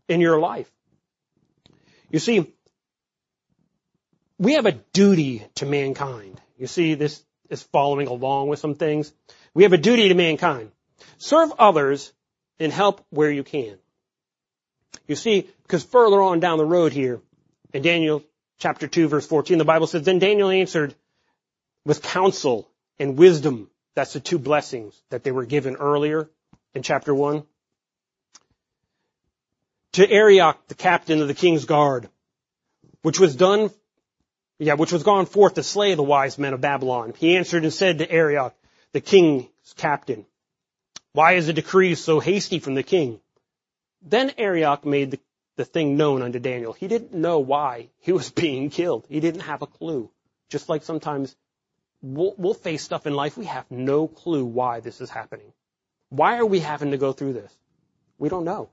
in 0.09 0.21
your 0.21 0.39
life. 0.39 0.71
You 2.11 2.19
see, 2.19 2.53
we 4.39 4.53
have 4.55 4.67
a 4.67 4.73
duty 4.73 5.47
to 5.57 5.67
mankind. 5.67 6.41
You 6.57 6.67
see, 6.67 6.95
this 6.95 7.23
is 7.51 7.63
following 7.63 8.07
along 8.07 8.49
with 8.49 8.59
some 8.59 8.75
things. 8.75 9.13
We 9.55 9.63
have 9.63 9.73
a 9.73 9.79
duty 9.79 10.09
to 10.09 10.15
mankind. 10.15 10.71
Serve 11.19 11.53
others 11.59 12.13
and 12.59 12.73
help 12.73 13.05
where 13.11 13.31
you 13.31 13.45
can. 13.45 13.79
You 15.07 15.17
see, 15.17 15.49
because 15.63 15.85
further 15.85 16.21
on 16.21 16.41
down 16.41 16.59
the 16.59 16.65
road 16.65 16.93
here, 16.93 17.21
in 17.73 17.83
Daniel 17.83 18.23
chapter 18.59 18.87
2 18.87 19.09
verse 19.09 19.27
14, 19.27 19.59
the 19.59 19.65
Bible 19.65 19.87
says, 19.87 20.03
Then 20.03 20.19
Daniel 20.19 20.51
answered 20.51 20.95
with 21.85 22.03
counsel 22.03 22.69
and 22.99 23.17
wisdom. 23.17 23.71
That's 23.95 24.13
the 24.13 24.21
two 24.21 24.39
blessings 24.39 25.01
that 25.11 25.25
they 25.25 25.33
were 25.33 25.47
given 25.47 25.77
earlier 25.77 26.29
in 26.75 26.83
chapter 26.83 27.15
1. 27.15 27.45
To 29.97 30.07
Arioch, 30.07 30.59
the 30.69 30.75
captain 30.75 31.23
of 31.23 31.29
the 31.29 31.33
king's 31.33 31.65
guard, 31.65 32.11
which 33.01 33.19
was 33.19 33.35
done, 33.35 33.71
yeah, 34.59 34.75
which 34.75 34.93
was 34.93 35.03
gone 35.03 35.25
forth 35.25 35.55
to 35.55 35.63
slay 35.63 35.95
the 35.95 36.03
wise 36.03 36.37
men 36.37 36.53
of 36.53 36.61
Babylon. 36.61 37.15
He 37.17 37.35
answered 37.35 37.63
and 37.63 37.73
said 37.73 37.97
to 37.97 38.13
Arioch, 38.13 38.55
the 38.93 39.01
king's 39.01 39.47
captain, 39.75 40.27
Why 41.13 41.33
is 41.33 41.47
the 41.47 41.55
decree 41.55 41.95
so 41.95 42.21
hasty 42.21 42.59
from 42.59 42.75
the 42.75 42.83
king? 42.83 43.21
Then 44.03 44.33
Arioch 44.37 44.85
made 44.85 45.13
the, 45.13 45.21
the 45.57 45.65
thing 45.65 45.97
known 45.97 46.21
unto 46.21 46.41
Daniel. 46.41 46.75
He 46.75 46.89
didn't 46.89 47.15
know 47.15 47.39
why 47.39 47.89
he 48.01 48.13
was 48.13 48.29
being 48.43 48.69
killed. 48.69 49.07
He 49.09 49.21
didn't 49.21 49.49
have 49.49 49.63
a 49.63 49.67
clue. 49.67 50.11
Just 50.51 50.69
like 50.69 50.83
sometimes 50.83 51.35
we'll, 52.03 52.35
we'll 52.37 52.53
face 52.53 52.83
stuff 52.83 53.07
in 53.07 53.15
life, 53.15 53.39
we 53.39 53.47
have 53.47 53.71
no 53.71 54.09
clue 54.09 54.45
why 54.45 54.81
this 54.81 55.01
is 55.01 55.09
happening. 55.09 55.55
Why 56.11 56.37
are 56.37 56.45
we 56.45 56.61
having 56.61 56.91
to 56.91 56.99
go 56.99 57.15
through 57.15 57.33
this? 57.33 57.57
We 58.19 58.29
don't 58.29 58.45
know. 58.45 58.69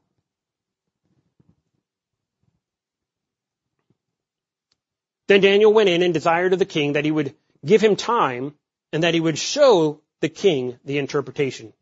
Then 5.27 5.41
Daniel 5.41 5.73
went 5.73 5.89
in 5.89 6.01
and 6.01 6.13
desired 6.13 6.53
of 6.53 6.59
the 6.59 6.65
king 6.65 6.93
that 6.93 7.05
he 7.05 7.11
would 7.11 7.33
give 7.65 7.81
him 7.81 7.95
time 7.95 8.55
and 8.91 9.03
that 9.03 9.13
he 9.13 9.19
would 9.19 9.37
show 9.37 10.01
the 10.19 10.29
king 10.29 10.77
the 10.85 10.97
interpretation. 10.97 11.73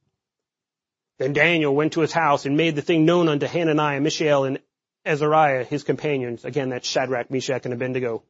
Then 1.17 1.33
Daniel 1.33 1.75
went 1.75 1.93
to 1.93 2.01
his 2.01 2.11
house 2.11 2.45
and 2.45 2.57
made 2.57 2.75
the 2.75 2.81
thing 2.81 3.05
known 3.05 3.27
unto 3.27 3.45
Hananiah, 3.45 3.99
Mishael, 3.99 4.45
and 4.45 4.59
Azariah, 5.05 5.63
his 5.63 5.83
companions. 5.83 6.45
Again, 6.45 6.69
that's 6.69 6.87
Shadrach, 6.87 7.29
Meshach, 7.29 7.65
and 7.65 7.73
Abednego 7.73 8.23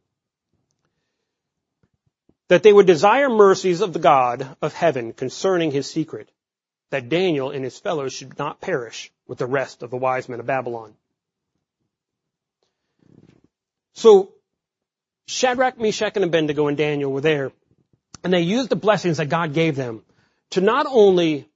that 2.51 2.63
they 2.63 2.73
would 2.73 2.85
desire 2.85 3.29
mercies 3.29 3.79
of 3.79 3.93
the 3.93 3.99
God 3.99 4.57
of 4.61 4.73
heaven 4.73 5.13
concerning 5.13 5.71
his 5.71 5.89
secret, 5.89 6.29
that 6.89 7.07
Daniel 7.07 7.49
and 7.49 7.63
his 7.63 7.79
fellows 7.79 8.11
should 8.11 8.37
not 8.37 8.59
perish 8.59 9.09
with 9.25 9.37
the 9.37 9.45
rest 9.45 9.83
of 9.83 9.89
the 9.89 9.95
wise 9.95 10.27
men 10.27 10.41
of 10.41 10.45
Babylon. 10.45 10.93
So, 13.93 14.33
Shadrach, 15.31 15.79
Meshach, 15.79 16.13
and 16.15 16.25
Abednego 16.25 16.67
and 16.67 16.77
Daniel 16.77 17.11
were 17.11 17.21
there, 17.21 17.51
and 18.23 18.33
they 18.33 18.41
used 18.41 18.69
the 18.69 18.75
blessings 18.75 19.17
that 19.17 19.29
God 19.29 19.53
gave 19.53 19.77
them 19.77 20.03
to 20.51 20.61
not 20.61 20.85
only 20.89 21.47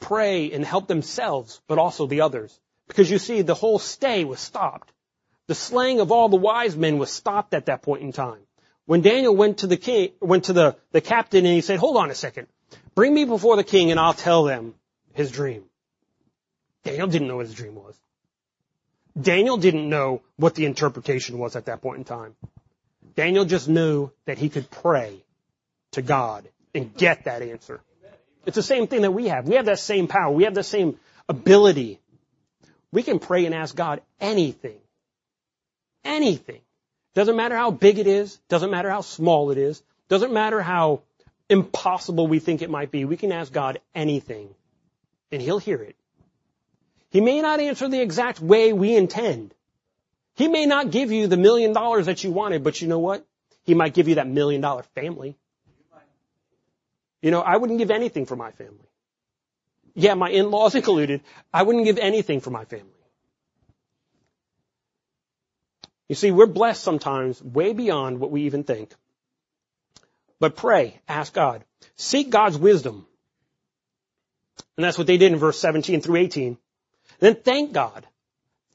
pray 0.00 0.50
and 0.50 0.64
help 0.64 0.88
themselves, 0.88 1.60
but 1.68 1.78
also 1.78 2.06
the 2.06 2.22
others. 2.22 2.58
Because 2.88 3.08
you 3.10 3.18
see, 3.18 3.42
the 3.42 3.54
whole 3.54 3.78
stay 3.78 4.24
was 4.24 4.40
stopped. 4.40 4.92
The 5.46 5.54
slaying 5.54 6.00
of 6.00 6.10
all 6.10 6.28
the 6.28 6.36
wise 6.36 6.76
men 6.76 6.98
was 6.98 7.10
stopped 7.10 7.54
at 7.54 7.66
that 7.66 7.82
point 7.82 8.02
in 8.02 8.12
time. 8.12 8.40
When 8.84 9.00
Daniel 9.00 9.34
went 9.34 9.58
to 9.58 9.66
the 9.66 9.76
king, 9.76 10.10
went 10.20 10.46
to 10.46 10.52
the, 10.52 10.76
the 10.90 11.00
captain 11.00 11.46
and 11.46 11.54
he 11.54 11.60
said, 11.60 11.78
hold 11.78 11.96
on 11.96 12.10
a 12.10 12.14
second. 12.14 12.48
Bring 12.94 13.14
me 13.14 13.24
before 13.24 13.56
the 13.56 13.64
king 13.64 13.90
and 13.90 14.00
I'll 14.00 14.12
tell 14.12 14.44
them 14.44 14.74
his 15.14 15.30
dream. 15.30 15.64
Daniel 16.82 17.06
didn't 17.06 17.28
know 17.28 17.36
what 17.36 17.46
his 17.46 17.54
dream 17.54 17.76
was. 17.76 17.98
Daniel 19.20 19.56
didn't 19.56 19.88
know 19.88 20.22
what 20.36 20.54
the 20.54 20.66
interpretation 20.66 21.38
was 21.38 21.56
at 21.56 21.66
that 21.66 21.82
point 21.82 21.98
in 21.98 22.04
time. 22.04 22.34
Daniel 23.14 23.44
just 23.44 23.68
knew 23.68 24.10
that 24.26 24.38
he 24.38 24.48
could 24.48 24.70
pray 24.70 25.22
to 25.92 26.02
God 26.02 26.48
and 26.74 26.94
get 26.96 27.24
that 27.24 27.42
answer. 27.42 27.80
It's 28.46 28.56
the 28.56 28.62
same 28.62 28.88
thing 28.88 29.02
that 29.02 29.12
we 29.12 29.28
have. 29.28 29.46
We 29.46 29.54
have 29.54 29.66
that 29.66 29.78
same 29.78 30.08
power. 30.08 30.32
We 30.32 30.44
have 30.44 30.54
the 30.54 30.64
same 30.64 30.98
ability. 31.28 32.00
We 32.92 33.02
can 33.02 33.18
pray 33.18 33.46
and 33.46 33.54
ask 33.54 33.74
God 33.74 34.02
anything. 34.20 34.78
Anything. 36.04 36.60
Doesn't 37.14 37.36
matter 37.36 37.56
how 37.56 37.70
big 37.70 37.98
it 37.98 38.06
is. 38.06 38.36
Doesn't 38.48 38.70
matter 38.70 38.90
how 38.90 39.00
small 39.00 39.50
it 39.50 39.58
is. 39.58 39.82
Doesn't 40.08 40.32
matter 40.32 40.60
how 40.60 41.02
impossible 41.48 42.26
we 42.26 42.40
think 42.40 42.62
it 42.62 42.70
might 42.70 42.90
be. 42.90 43.04
We 43.04 43.16
can 43.16 43.32
ask 43.32 43.52
God 43.52 43.80
anything 43.94 44.54
and 45.30 45.40
He'll 45.40 45.58
hear 45.58 45.80
it. 45.80 45.96
He 47.14 47.20
may 47.20 47.40
not 47.40 47.60
answer 47.60 47.86
the 47.88 48.00
exact 48.02 48.40
way 48.40 48.72
we 48.72 48.96
intend. 48.96 49.54
He 50.34 50.48
may 50.48 50.66
not 50.66 50.90
give 50.90 51.12
you 51.12 51.28
the 51.28 51.36
million 51.36 51.72
dollars 51.72 52.06
that 52.06 52.24
you 52.24 52.32
wanted, 52.32 52.64
but 52.64 52.82
you 52.82 52.88
know 52.88 52.98
what? 52.98 53.24
He 53.62 53.74
might 53.74 53.94
give 53.94 54.08
you 54.08 54.16
that 54.16 54.26
million 54.26 54.60
dollar 54.60 54.82
family. 54.96 55.36
You 57.22 57.30
know, 57.30 57.40
I 57.40 57.56
wouldn't 57.56 57.78
give 57.78 57.92
anything 57.92 58.26
for 58.26 58.34
my 58.34 58.50
family. 58.50 58.88
Yeah, 59.94 60.14
my 60.14 60.28
in-laws 60.28 60.74
included. 60.80 61.20
I 61.52 61.62
wouldn't 61.62 61.84
give 61.84 61.98
anything 61.98 62.40
for 62.40 62.50
my 62.50 62.64
family. 62.64 62.90
You 66.08 66.16
see, 66.16 66.32
we're 66.32 66.46
blessed 66.46 66.82
sometimes 66.82 67.40
way 67.40 67.74
beyond 67.74 68.18
what 68.18 68.32
we 68.32 68.42
even 68.42 68.64
think. 68.64 68.92
But 70.40 70.56
pray, 70.56 71.00
ask 71.06 71.32
God. 71.32 71.64
Seek 71.94 72.30
God's 72.30 72.58
wisdom. 72.58 73.06
And 74.76 74.84
that's 74.84 74.98
what 74.98 75.06
they 75.06 75.16
did 75.16 75.30
in 75.30 75.38
verse 75.38 75.60
17 75.60 76.00
through 76.00 76.16
18. 76.16 76.58
Then 77.20 77.36
thank 77.36 77.72
God. 77.72 78.06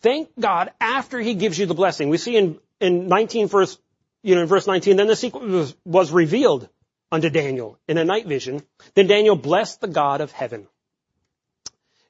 Thank 0.01 0.29
God 0.39 0.71
after 0.79 1.19
He 1.19 1.33
gives 1.33 1.57
you 1.57 1.65
the 1.65 1.73
blessing. 1.73 2.09
We 2.09 2.17
see 2.17 2.37
in, 2.37 2.59
in 2.79 3.07
19 3.07 3.47
verse, 3.47 3.77
you 4.23 4.35
know, 4.35 4.41
in 4.41 4.47
verse 4.47 4.67
19, 4.67 4.95
then 4.95 5.07
the 5.07 5.15
secret 5.15 5.43
was, 5.43 5.75
was 5.85 6.11
revealed 6.11 6.69
unto 7.11 7.29
Daniel 7.29 7.77
in 7.87 7.97
a 7.97 8.05
night 8.05 8.27
vision. 8.27 8.61
Then 8.93 9.07
Daniel 9.07 9.35
blessed 9.35 9.81
the 9.81 9.87
God 9.87 10.21
of 10.21 10.31
heaven. 10.31 10.67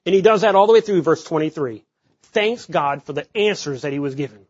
And 0.06 0.14
he 0.14 0.22
does 0.22 0.42
that 0.42 0.54
all 0.54 0.66
the 0.66 0.72
way 0.72 0.80
through 0.80 1.02
verse 1.02 1.24
23. 1.24 1.84
Thanks 2.32 2.66
God 2.66 3.02
for 3.02 3.12
the 3.12 3.26
answers 3.36 3.82
that 3.82 3.92
he 3.92 3.98
was 3.98 4.14
given. 4.14 4.46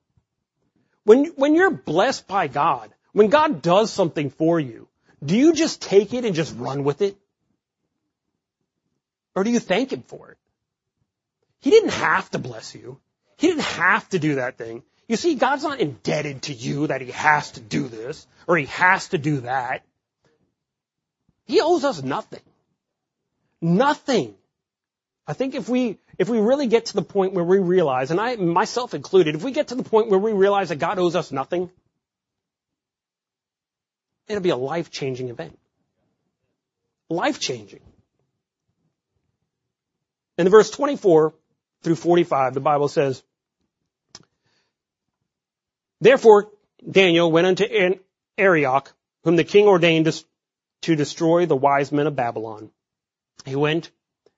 When, 1.05 1.27
when 1.37 1.55
you're 1.55 1.71
blessed 1.71 2.29
by 2.29 2.47
God, 2.47 2.93
when 3.13 3.29
God 3.29 3.63
does 3.63 3.93
something 3.93 4.31
for 4.31 4.61
you, 4.61 4.89
do 5.25 5.37
you 5.37 5.53
just 5.53 5.83
take 5.83 6.15
it 6.15 6.25
and 6.25 6.35
just 6.35 6.55
run 6.57 6.85
with 6.85 7.03
it? 7.03 7.17
Or 9.35 9.45
do 9.45 9.51
you 9.51 9.61
thank 9.61 9.93
Him 9.93 10.03
for 10.03 10.33
it? 10.33 10.39
He 11.61 11.71
didn't 11.71 11.93
have 11.93 12.31
to 12.31 12.39
bless 12.39 12.75
you. 12.75 12.99
He 13.37 13.49
didn't 13.49 13.63
have 13.63 14.09
to 14.11 14.19
do 14.19 14.37
that 14.37 14.57
thing. 14.57 14.83
You 15.09 15.17
see, 15.17 15.35
God's 15.35 15.63
not 15.63 15.81
indebted 15.81 16.43
to 16.43 16.53
you 16.53 16.87
that 16.87 17.01
He 17.01 17.11
has 17.11 17.53
to 17.53 17.61
do 17.61 17.89
this 17.89 18.27
or 18.47 18.57
He 18.57 18.67
has 18.67 19.09
to 19.09 19.19
do 19.19 19.41
that. 19.41 19.85
He 21.47 21.61
owes 21.61 21.85
us 21.85 22.03
nothing. 22.03 22.43
Nothing. 23.61 24.35
I 25.27 25.33
think 25.33 25.55
if 25.55 25.69
we, 25.69 25.99
if 26.19 26.29
we 26.29 26.39
really 26.39 26.67
get 26.67 26.87
to 26.87 26.95
the 26.95 27.03
point 27.03 27.35
where 27.35 27.45
we 27.45 27.59
realize, 27.59 28.11
and 28.11 28.21
I, 28.21 28.37
myself 28.37 28.95
included, 28.95 29.35
if 29.35 29.43
we 29.43 29.53
get 29.53 29.69
to 29.69 29.75
the 29.75 29.83
point 29.83 30.09
where 30.09 30.19
we 30.19 30.33
realize 30.33 30.71
that 30.71 30.77
God 30.77 30.99
owes 30.99 31.17
us 31.17 31.31
nothing, 31.31 31.71
it'll 34.29 34.43
be 34.43 34.51
a 34.51 34.57
life-changing 34.57 35.29
event. 35.29 35.59
Life-changing. 37.09 37.81
In 40.39 40.45
the 40.45 40.51
verse 40.51 40.71
24 40.71 41.35
through 41.83 41.97
45, 41.97 42.55
the 42.55 42.61
Bible 42.61 42.89
says, 42.89 43.23
Therefore 46.01 46.51
Daniel 46.89 47.31
went 47.31 47.47
unto 47.47 47.65
Arioch, 48.39 48.93
whom 49.25 49.37
the 49.37 49.45
king 49.45 49.67
ordained 49.67 50.25
to 50.83 50.97
destroy 50.97 51.47
the 51.47 51.57
wise 51.57 51.93
men 51.93 52.07
of 52.07 52.17
Babylon. 52.17 52.71
He 53.45 53.57
went 53.57 53.91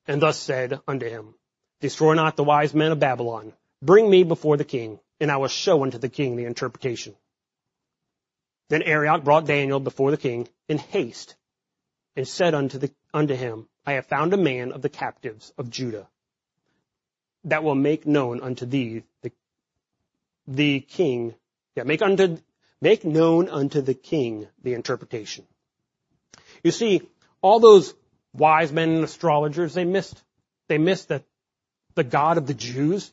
and 0.06 0.20
thus 0.20 0.38
said 0.38 0.80
unto 0.88 1.08
him, 1.08 1.34
Destroy 1.80 2.14
not 2.14 2.36
the 2.36 2.44
wise 2.44 2.74
men 2.74 2.92
of 2.92 3.00
Babylon. 3.00 3.52
Bring 3.80 4.08
me 4.08 4.22
before 4.22 4.56
the 4.56 4.64
king, 4.64 5.00
and 5.20 5.30
I 5.30 5.36
will 5.36 5.48
show 5.48 5.82
unto 5.82 5.98
the 5.98 6.08
king 6.08 6.36
the 6.36 6.44
interpretation. 6.44 7.14
Then 8.68 8.82
Arioch 8.82 9.24
brought 9.24 9.46
Daniel 9.46 9.80
before 9.80 10.10
the 10.10 10.16
king 10.16 10.48
in 10.68 10.78
haste, 10.78 11.34
and 12.16 12.26
said 12.26 12.54
unto, 12.54 12.78
the, 12.78 12.90
unto 13.12 13.34
him, 13.34 13.68
I 13.84 13.94
have 13.94 14.06
found 14.06 14.32
a 14.32 14.36
man 14.36 14.72
of 14.72 14.82
the 14.82 14.88
captives 14.88 15.52
of 15.58 15.70
Judah, 15.70 16.08
that 17.44 17.64
will 17.64 17.74
make 17.74 18.06
known 18.06 18.40
unto 18.40 18.66
thee 18.66 19.02
the, 19.22 19.32
the 20.46 20.80
king, 20.80 21.34
yeah, 21.76 21.82
make 21.84 22.02
unto, 22.02 22.38
make 22.80 23.04
known 23.04 23.48
unto 23.48 23.80
the 23.80 23.94
king 23.94 24.48
the 24.62 24.74
interpretation. 24.74 25.44
You 26.62 26.70
see, 26.70 27.02
all 27.40 27.60
those 27.60 27.94
wise 28.32 28.72
men 28.72 28.90
and 28.90 29.04
astrologers, 29.04 29.74
they 29.74 29.84
missed, 29.84 30.22
they 30.68 30.78
missed 30.78 31.08
that 31.08 31.24
the 31.94 32.04
God 32.04 32.38
of 32.38 32.46
the 32.46 32.54
Jews, 32.54 33.12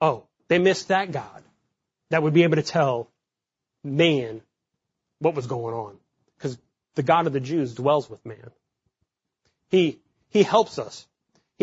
oh, 0.00 0.24
they 0.48 0.58
missed 0.58 0.88
that 0.88 1.12
God 1.12 1.42
that 2.10 2.22
would 2.22 2.34
be 2.34 2.42
able 2.42 2.56
to 2.56 2.62
tell 2.62 3.08
man 3.82 4.42
what 5.18 5.34
was 5.34 5.46
going 5.46 5.74
on. 5.74 5.96
Because 6.36 6.58
the 6.94 7.02
God 7.02 7.26
of 7.26 7.32
the 7.32 7.40
Jews 7.40 7.74
dwells 7.74 8.08
with 8.08 8.24
man. 8.24 8.50
He, 9.70 9.98
he 10.28 10.42
helps 10.42 10.78
us. 10.78 11.06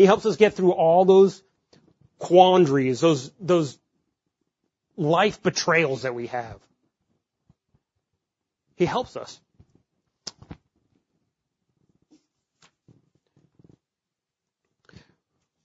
He 0.00 0.06
helps 0.06 0.24
us 0.24 0.36
get 0.36 0.54
through 0.54 0.72
all 0.72 1.04
those 1.04 1.42
quandaries, 2.18 3.00
those, 3.00 3.30
those 3.38 3.78
life 4.96 5.42
betrayals 5.42 6.02
that 6.02 6.14
we 6.14 6.28
have. 6.28 6.58
He 8.76 8.86
helps 8.86 9.18
us. 9.18 9.38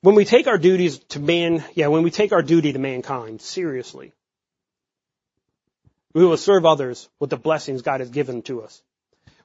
When 0.01 0.15
we 0.15 0.25
take 0.25 0.47
our 0.47 0.57
duties 0.57 0.99
to 1.11 1.21
man, 1.21 1.63
yeah, 1.73 1.87
when 1.87 2.03
we 2.03 2.11
take 2.11 2.33
our 2.33 2.43
duty 2.43 2.73
to 2.73 2.79
mankind 2.79 3.39
seriously, 3.39 4.11
we 6.13 6.25
will 6.25 6.35
serve 6.35 6.65
others 6.65 7.07
with 7.21 7.29
the 7.29 7.37
blessings 7.37 7.83
God 7.83 8.01
has 8.01 8.09
given 8.09 8.41
to 8.41 8.63
us. 8.63 8.83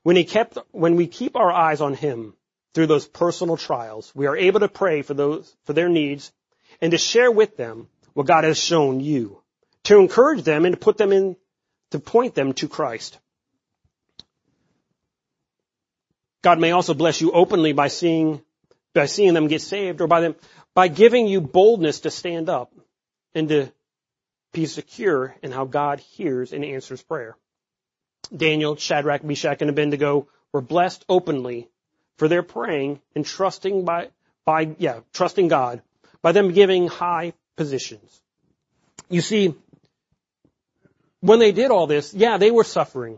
When 0.03 0.17
he 0.17 0.25
kept, 0.25 0.59
when 0.73 0.97
we 0.97 1.07
keep 1.07 1.37
our 1.37 1.53
eyes 1.53 1.81
on 1.81 1.95
him 1.95 2.35
through 2.75 2.87
those 2.87 3.07
personal 3.07 3.57
trials, 3.57 4.13
we 4.15 4.27
are 4.27 4.37
able 4.37 4.61
to 4.61 4.69
pray 4.69 5.03
for 5.03 5.15
those, 5.15 5.55
for 5.65 5.73
their 5.73 5.89
needs 5.89 6.33
and 6.81 6.93
to 6.93 6.99
share 6.99 7.31
with 7.31 7.57
them 7.57 7.89
what 8.15 8.27
God 8.27 8.45
has 8.45 8.59
shown 8.59 9.01
you, 9.01 9.41
to 9.85 9.99
encourage 9.99 10.45
them 10.45 10.65
and 10.65 10.75
to 10.75 10.81
put 10.81 10.97
them 10.97 11.13
in, 11.13 11.37
to 11.91 11.99
point 11.99 12.35
them 12.35 12.53
to 12.55 12.69
Christ. 12.69 13.19
God 16.43 16.59
may 16.59 16.71
also 16.71 16.95
bless 16.95 17.21
you 17.21 17.33
openly 17.33 17.73
by 17.73 17.89
seeing, 17.89 18.41
by 18.95 19.07
seeing 19.07 19.35
them 19.35 19.49
get 19.49 19.61
saved 19.63 20.01
or 20.01 20.07
by 20.07 20.21
them, 20.21 20.37
by 20.75 20.89
giving 20.89 21.27
you 21.27 21.41
boldness 21.41 22.01
to 22.01 22.11
stand 22.11 22.49
up 22.49 22.73
and 23.35 23.49
to 23.49 23.73
be 24.53 24.67
secure 24.67 25.37
in 25.43 25.53
how 25.53 25.65
God 25.65 26.01
hears 26.01 26.53
and 26.53 26.65
answers 26.65 27.03
prayer. 27.03 27.37
Daniel, 28.35 28.77
Shadrach, 28.77 29.25
Meshach, 29.25 29.61
and 29.61 29.71
Abednego 29.71 30.29
were 30.53 30.61
blessed 30.61 31.05
openly 31.09 31.69
for 32.21 32.29
their 32.29 32.43
praying 32.43 33.01
and 33.15 33.25
trusting 33.25 33.83
by, 33.87 34.09
by, 34.45 34.77
yeah, 34.79 35.01
trusting 35.15 35.49
God 35.49 35.81
by 36.21 36.33
them 36.33 36.53
giving 36.53 36.87
high 36.87 37.33
positions. 37.57 38.21
You 39.09 39.23
see, 39.23 39.55
when 41.21 41.39
they 41.39 41.53
did 41.53 41.71
all 41.71 41.87
this, 41.87 42.13
yeah, 42.13 42.37
they 42.37 42.51
were 42.51 42.63
suffering. 42.63 43.17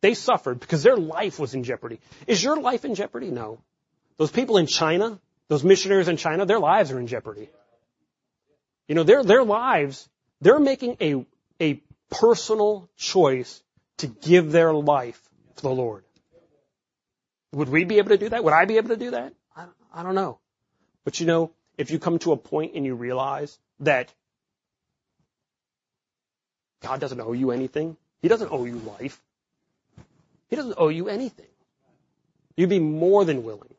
They 0.00 0.14
suffered 0.14 0.58
because 0.58 0.82
their 0.82 0.96
life 0.96 1.38
was 1.38 1.54
in 1.54 1.62
jeopardy. 1.62 2.00
Is 2.26 2.42
your 2.42 2.60
life 2.60 2.84
in 2.84 2.96
jeopardy? 2.96 3.30
No. 3.30 3.60
Those 4.16 4.32
people 4.32 4.56
in 4.56 4.66
China, 4.66 5.20
those 5.46 5.62
missionaries 5.62 6.08
in 6.08 6.16
China, 6.16 6.46
their 6.46 6.58
lives 6.58 6.90
are 6.90 6.98
in 6.98 7.06
jeopardy. 7.06 7.48
You 8.88 8.96
know, 8.96 9.04
their, 9.04 9.22
their 9.22 9.44
lives, 9.44 10.08
they're 10.40 10.58
making 10.58 10.96
a, 11.00 11.24
a 11.60 11.80
personal 12.10 12.90
choice 12.96 13.62
to 13.98 14.08
give 14.08 14.50
their 14.50 14.72
life 14.72 15.22
to 15.58 15.62
the 15.62 15.70
Lord. 15.70 16.02
Would 17.52 17.68
we 17.68 17.84
be 17.84 17.98
able 17.98 18.10
to 18.10 18.18
do 18.18 18.28
that? 18.28 18.44
Would 18.44 18.52
I 18.52 18.64
be 18.64 18.76
able 18.76 18.90
to 18.90 18.96
do 18.96 19.12
that? 19.12 19.32
I, 19.56 19.64
I 19.92 20.02
don't 20.02 20.14
know. 20.14 20.38
But 21.04 21.20
you 21.20 21.26
know, 21.26 21.52
if 21.76 21.90
you 21.90 21.98
come 21.98 22.18
to 22.20 22.32
a 22.32 22.36
point 22.36 22.74
and 22.74 22.84
you 22.84 22.94
realize 22.94 23.58
that 23.80 24.12
God 26.80 27.00
doesn't 27.00 27.20
owe 27.20 27.32
you 27.32 27.50
anything, 27.50 27.96
He 28.20 28.28
doesn't 28.28 28.52
owe 28.52 28.64
you 28.64 28.78
life. 28.78 29.20
He 30.48 30.56
doesn't 30.56 30.74
owe 30.76 30.88
you 30.88 31.08
anything. 31.08 31.46
You'd 32.56 32.70
be 32.70 32.80
more 32.80 33.24
than 33.24 33.44
willing 33.44 33.74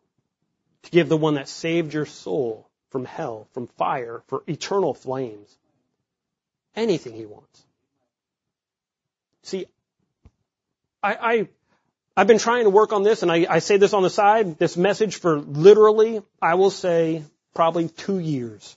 to 0.84 0.91
give 0.91 1.10
the 1.10 1.17
one 1.17 1.36
that 1.36 1.49
saved 1.49 1.93
your 1.93 2.05
soul 2.05 2.69
from 2.89 3.05
hell, 3.05 3.47
from 3.53 3.67
fire, 3.67 4.23
for 4.27 4.43
eternal 4.47 4.93
flames. 4.93 5.55
Anything 6.75 7.13
he 7.13 7.25
wants. 7.25 7.63
See, 9.43 9.65
I, 11.01 11.13
I, 11.13 11.47
I've 12.19 12.27
been 12.27 12.38
trying 12.38 12.65
to 12.65 12.69
work 12.69 12.91
on 12.91 13.03
this 13.03 13.23
and 13.23 13.32
I, 13.32 13.45
I 13.49 13.60
say 13.60 13.77
this 13.77 13.93
on 13.93 14.03
the 14.03 14.10
side, 14.10 14.58
this 14.58 14.75
message 14.75 15.15
for 15.15 15.39
literally, 15.39 16.21
I 16.41 16.55
will 16.55 16.69
say, 16.69 17.23
probably 17.53 17.88
two 17.88 18.19
years. 18.19 18.75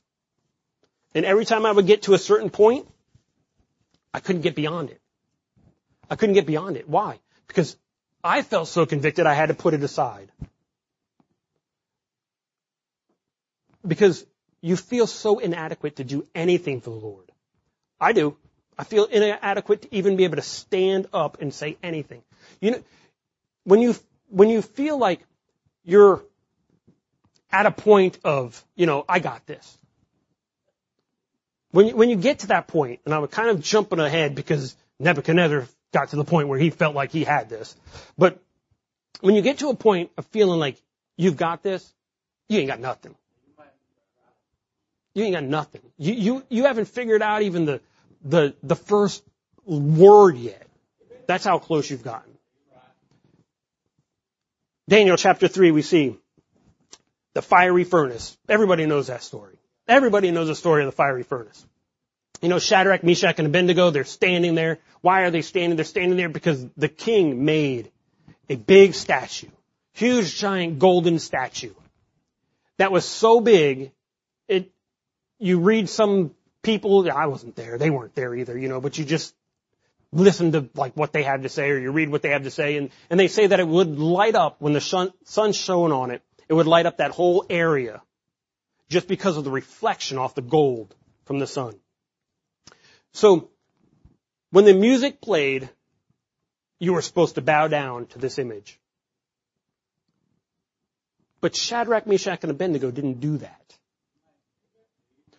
And 1.15 1.25
every 1.25 1.45
time 1.45 1.67
I 1.67 1.73
would 1.73 1.87
get 1.87 2.03
to 2.03 2.15
a 2.15 2.19
certain 2.19 2.51
point, 2.51 2.87
I 4.15 4.21
couldn't 4.21 4.43
get 4.43 4.55
beyond 4.55 4.91
it. 4.91 5.01
I 6.09 6.17
couldn't 6.17 6.35
get 6.35 6.47
beyond 6.47 6.77
it. 6.77 6.89
Why? 6.89 7.19
Because 7.49 7.77
I 8.23 8.43
felt 8.43 8.69
so 8.69 8.87
convicted 8.87 9.27
I 9.27 9.35
had 9.35 9.49
to 9.49 9.55
put 9.55 9.75
it 9.75 9.83
aside. 9.83 10.31
because 13.87 14.25
you 14.61 14.77
feel 14.77 15.07
so 15.07 15.39
inadequate 15.39 15.97
to 15.97 16.05
do 16.05 16.27
anything 16.35 16.81
for 16.81 16.91
the 16.91 16.97
Lord. 16.97 17.31
I 18.01 18.13
do. 18.13 18.37
I 18.79 18.85
feel 18.85 19.05
inadequate 19.05 19.83
to 19.83 19.95
even 19.95 20.17
be 20.17 20.25
able 20.25 20.37
to 20.37 20.43
stand 20.43 21.07
up 21.13 21.41
and 21.41 21.53
say 21.53 21.77
anything. 21.83 22.23
You 22.61 22.71
know, 22.73 22.83
when 23.65 23.81
you, 23.81 23.95
when 24.29 24.49
you 24.49 24.63
feel 24.63 24.99
like 24.99 25.21
you're 25.85 26.23
at 27.51 27.67
a 27.67 27.71
point 27.71 28.19
of, 28.25 28.65
you 28.75 28.87
know, 28.87 29.05
I 29.09 29.19
got 29.19 29.47
this. 29.47 29.79
When 31.71 31.87
you, 31.87 31.97
when 31.97 32.11
you 32.11 32.17
get 32.17 32.41
to 32.41 32.49
that 32.49 32.67
point, 32.67 33.01
and 33.05 33.15
I'm 33.15 33.27
kind 33.29 33.49
of 33.49 33.63
jumping 33.63 33.99
ahead 33.99 34.35
because 34.35 34.77
Nebuchadnezzar 34.99 35.67
got 35.93 36.09
to 36.11 36.17
the 36.17 36.25
point 36.25 36.49
where 36.49 36.59
he 36.59 36.71
felt 36.71 36.95
like 36.95 37.13
he 37.13 37.25
had 37.25 37.49
this. 37.49 37.77
But 38.17 38.43
when 39.21 39.35
you 39.35 39.43
get 39.43 39.59
to 39.59 39.69
a 39.69 39.75
point 39.75 40.11
of 40.17 40.27
feeling 40.27 40.59
like 40.59 40.81
you've 41.17 41.37
got 41.37 41.63
this, 41.63 41.93
you 42.49 42.59
ain't 42.59 42.69
got 42.69 42.81
nothing. 42.81 43.15
You 45.15 45.25
ain't 45.25 45.35
got 45.35 45.45
nothing. 45.45 45.83
You, 45.99 46.15
you, 46.15 46.45
you 46.49 46.65
haven't 46.65 46.87
figured 46.87 47.23
out 47.23 47.43
even 47.43 47.67
the, 47.67 47.81
the, 48.25 48.55
the 48.63 48.77
first 48.77 49.23
word 49.65 50.37
yet. 50.37 50.67
That's 51.27 51.45
how 51.45 51.59
close 51.59 51.91
you've 51.91 52.03
gotten. 52.03 52.32
Daniel 54.89 55.17
chapter 55.17 55.49
3, 55.49 55.71
we 55.71 55.83
see 55.83 56.17
the 57.35 57.43
fiery 57.43 57.85
furnace. 57.85 58.37
Everybody 58.49 58.87
knows 58.87 59.07
that 59.07 59.23
story. 59.23 59.57
Everybody 59.89 60.31
knows 60.31 60.49
the 60.49 60.55
story 60.55 60.83
of 60.83 60.87
the 60.87 60.97
fiery 60.97 61.23
furnace. 61.23 61.65
You 62.41 62.49
know, 62.49 62.59
Shadrach, 62.59 63.05
Meshach, 63.05 63.39
and 63.39 63.47
Abednego, 63.47 63.91
they're 63.91 64.05
standing 64.05 64.55
there. 64.55 64.79
Why 65.01 65.23
are 65.23 65.31
they 65.31 65.43
standing? 65.43 65.77
They're 65.77 65.85
standing 65.85 66.17
there 66.17 66.29
because 66.29 66.67
the 66.77 66.89
king 66.89 67.45
made 67.45 67.91
a 68.49 68.57
big 68.57 68.95
statue. 68.95 69.49
Huge, 69.93 70.37
giant 70.37 70.79
golden 70.79 71.19
statue. 71.19 71.75
That 72.79 72.91
was 72.91 73.05
so 73.05 73.41
big, 73.41 73.93
it, 74.49 74.73
you 75.39 75.61
read 75.61 75.89
some 75.89 76.35
people, 76.63 77.09
I 77.11 77.27
wasn't 77.27 77.55
there, 77.55 77.79
they 77.79 77.91
weren't 77.91 78.15
there 78.15 78.35
either, 78.35 78.59
you 78.59 78.69
know, 78.69 78.81
but 78.81 78.99
you 78.99 79.05
just 79.05 79.35
listen 80.13 80.53
to 80.53 80.69
like 80.75 80.95
what 80.95 81.13
they 81.13 81.23
had 81.23 81.43
to 81.43 81.49
say 81.49 81.71
or 81.71 81.79
you 81.79 81.91
read 81.91 82.11
what 82.11 82.23
they 82.23 82.31
have 82.31 82.45
to 82.45 82.51
say 82.51 82.77
and, 82.77 82.91
and 83.09 83.19
they 83.19 83.29
say 83.29 83.47
that 83.47 83.61
it 83.61 83.67
would 83.67 83.99
light 83.99 84.35
up 84.35 84.61
when 84.61 84.73
the 84.75 84.81
sun, 84.81 85.13
sun 85.25 85.53
shone 85.53 85.91
on 85.91 86.11
it, 86.11 86.23
it 86.49 86.55
would 86.55 86.67
light 86.67 86.87
up 86.87 86.99
that 86.99 87.11
whole 87.11 87.47
area 87.49 88.03
just 88.89 89.09
because 89.09 89.37
of 89.39 89.45
the 89.45 89.51
reflection 89.51 90.19
off 90.19 90.35
the 90.35 90.43
gold 90.43 90.95
from 91.25 91.39
the 91.39 91.47
sun. 91.47 91.75
So, 93.13 93.51
when 94.51 94.67
the 94.67 94.75
music 94.75 95.23
played, 95.23 95.71
you 96.79 96.93
were 96.93 97.01
supposed 97.01 97.37
to 97.37 97.41
bow 97.41 97.69
down 97.69 98.07
to 98.09 98.19
this 98.19 98.39
image. 98.39 98.79
But 101.41 101.57
Shadrach, 101.57 102.07
Meshach, 102.07 102.41
and 102.43 102.51
Abednego 102.51 102.91
didn't 102.91 103.21
do 103.21 103.39
that. 103.39 103.79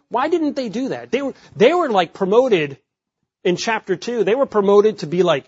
Why 0.09 0.29
didn't 0.29 0.55
they 0.55 0.69
do 0.69 0.89
that? 0.89 1.11
They 1.11 1.21
were, 1.21 1.33
they 1.55 1.73
were 1.73 1.89
like 1.89 2.13
promoted 2.13 2.77
in 3.43 3.55
chapter 3.55 3.95
two. 3.95 4.23
They 4.23 4.35
were 4.35 4.45
promoted 4.45 4.99
to 4.99 5.07
be 5.07 5.23
like 5.23 5.45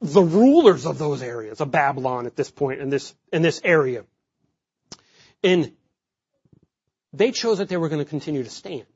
the 0.00 0.22
rulers 0.22 0.86
of 0.86 0.98
those 0.98 1.22
areas 1.22 1.60
of 1.60 1.70
Babylon 1.70 2.26
at 2.26 2.36
this 2.36 2.50
point 2.50 2.80
in 2.80 2.90
this, 2.90 3.14
in 3.32 3.42
this 3.42 3.60
area. 3.64 4.04
And 5.42 5.72
they 7.12 7.30
chose 7.30 7.58
that 7.58 7.68
they 7.68 7.76
were 7.76 7.88
going 7.88 8.04
to 8.04 8.08
continue 8.08 8.42
to 8.42 8.50
stand. 8.50 8.86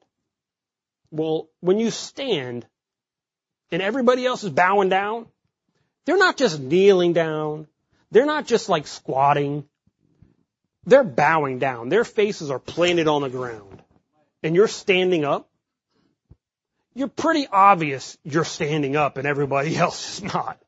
Well, 1.11 1.49
when 1.61 1.79
you 1.79 1.91
stand 1.91 2.67
and 3.73 3.83
everybody 3.83 4.27
else 4.27 4.45
is 4.45 4.51
bowing 4.51 4.89
down, 4.89 5.27
they're 6.05 6.19
not 6.19 6.37
just 6.37 6.61
kneeling 6.61 7.13
down. 7.13 7.67
They're 8.11 8.27
not 8.27 8.47
just 8.47 8.69
like 8.69 8.87
squatting. 8.87 9.65
They're 10.87 11.05
bowing 11.05 11.59
down. 11.59 11.89
Their 11.89 12.05
faces 12.05 12.51
are 12.51 12.59
planted 12.59 13.07
on 13.07 13.23
the 13.23 13.29
ground. 13.29 13.83
And 14.43 14.55
you're 14.55 14.69
standing 14.69 15.25
up. 15.25 15.50
You're 16.95 17.09
pretty 17.09 17.47
obvious 17.47 18.19
you're 18.25 18.45
standing 18.45 18.97
up 18.97 19.17
and 19.17 19.27
everybody 19.27 19.77
else 19.85 20.19
is 20.19 20.25
not. 20.25 20.61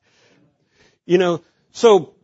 You 1.05 1.19
know, 1.19 1.43
so 1.73 2.15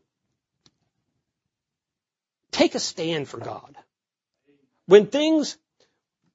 take 2.52 2.74
a 2.74 2.80
stand 2.80 3.28
for 3.28 3.38
God. 3.38 3.76
When 4.86 5.06
things, 5.06 5.58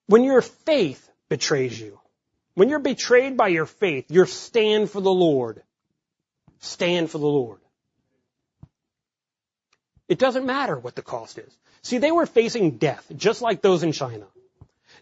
when 0.07 0.23
your 0.23 0.41
faith 0.41 1.09
betrays 1.29 1.79
you, 1.79 1.99
when 2.55 2.69
you're 2.69 2.79
betrayed 2.79 3.37
by 3.37 3.47
your 3.47 3.65
faith, 3.65 4.11
your 4.11 4.27
stand 4.27 4.91
for 4.91 5.01
the 5.01 5.11
Lord. 5.11 5.63
Stand 6.59 7.09
for 7.09 7.17
the 7.17 7.25
Lord. 7.25 7.59
It 10.07 10.19
doesn't 10.19 10.45
matter 10.45 10.77
what 10.77 10.95
the 10.95 11.01
cost 11.01 11.39
is. 11.39 11.57
See, 11.81 11.97
they 11.97 12.11
were 12.11 12.25
facing 12.25 12.77
death, 12.77 13.05
just 13.15 13.41
like 13.41 13.61
those 13.61 13.83
in 13.83 13.91
China. 13.91 14.25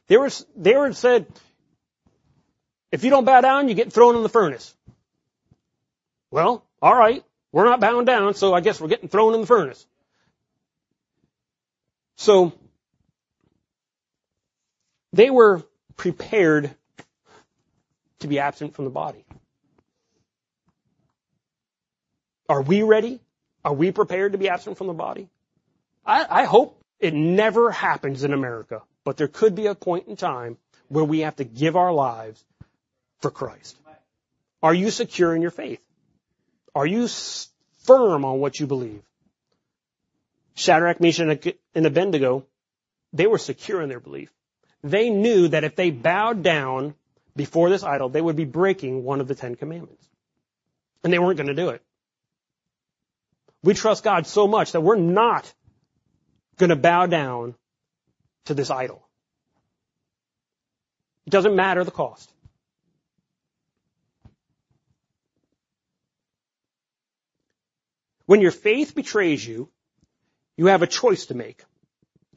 They 0.07 0.17
were, 0.17 0.29
they 0.55 0.75
were 0.75 0.93
said, 0.93 1.27
if 2.91 3.03
you 3.03 3.09
don't 3.09 3.25
bow 3.25 3.41
down, 3.41 3.69
you 3.69 3.75
get 3.75 3.93
thrown 3.93 4.15
in 4.15 4.23
the 4.23 4.29
furnace. 4.29 4.75
Well, 6.29 6.65
alright, 6.81 7.23
we're 7.51 7.65
not 7.65 7.79
bowing 7.79 8.05
down, 8.05 8.33
so 8.35 8.53
I 8.53 8.61
guess 8.61 8.79
we're 8.79 8.89
getting 8.89 9.09
thrown 9.09 9.33
in 9.33 9.41
the 9.41 9.47
furnace. 9.47 9.85
So, 12.15 12.53
they 15.13 15.29
were 15.29 15.63
prepared 15.97 16.73
to 18.19 18.27
be 18.27 18.39
absent 18.39 18.75
from 18.75 18.85
the 18.85 18.91
body. 18.91 19.25
Are 22.47 22.61
we 22.61 22.83
ready? 22.83 23.19
Are 23.63 23.73
we 23.73 23.91
prepared 23.91 24.33
to 24.33 24.37
be 24.37 24.49
absent 24.49 24.77
from 24.77 24.87
the 24.87 24.93
body? 24.93 25.29
I, 26.05 26.25
I 26.29 26.43
hope 26.45 26.81
it 26.99 27.13
never 27.13 27.71
happens 27.71 28.23
in 28.23 28.33
America, 28.33 28.81
but 29.03 29.17
there 29.17 29.27
could 29.27 29.55
be 29.55 29.67
a 29.67 29.75
point 29.75 30.07
in 30.07 30.15
time 30.15 30.57
where 30.87 31.05
we 31.05 31.21
have 31.21 31.37
to 31.37 31.43
give 31.43 31.75
our 31.75 31.93
lives 31.93 32.43
for 33.21 33.31
Christ. 33.31 33.77
Are 34.61 34.73
you 34.73 34.91
secure 34.91 35.35
in 35.35 35.41
your 35.41 35.51
faith? 35.51 35.83
Are 36.75 36.85
you 36.85 37.07
firm 37.83 38.25
on 38.25 38.39
what 38.39 38.59
you 38.59 38.67
believe? 38.67 39.01
Shadrach, 40.55 40.99
Meshach, 40.99 41.55
and 41.73 41.85
Abednego, 41.85 42.45
they 43.13 43.27
were 43.27 43.37
secure 43.37 43.81
in 43.81 43.89
their 43.89 43.99
belief. 43.99 44.31
They 44.83 45.09
knew 45.09 45.47
that 45.49 45.63
if 45.63 45.75
they 45.75 45.91
bowed 45.91 46.43
down 46.43 46.95
before 47.35 47.69
this 47.69 47.83
idol, 47.83 48.09
they 48.09 48.21
would 48.21 48.35
be 48.35 48.45
breaking 48.45 49.03
one 49.03 49.21
of 49.21 49.27
the 49.27 49.35
Ten 49.35 49.55
Commandments. 49.55 50.05
And 51.03 51.11
they 51.11 51.19
weren't 51.19 51.37
going 51.37 51.47
to 51.47 51.55
do 51.55 51.69
it. 51.69 51.81
We 53.63 53.73
trust 53.73 54.03
God 54.03 54.27
so 54.27 54.47
much 54.47 54.71
that 54.71 54.81
we're 54.81 54.95
not 54.95 55.51
going 56.57 56.71
to 56.71 56.75
bow 56.75 57.05
down 57.05 57.55
to 58.45 58.53
this 58.53 58.69
idol. 58.69 59.07
It 61.25 61.29
doesn't 61.29 61.55
matter 61.55 61.83
the 61.83 61.91
cost. 61.91 62.31
When 68.31 68.39
your 68.39 68.51
faith 68.51 68.95
betrays 68.95 69.45
you, 69.45 69.69
you 70.55 70.67
have 70.67 70.83
a 70.83 70.87
choice 70.87 71.25
to 71.25 71.33
make. 71.33 71.65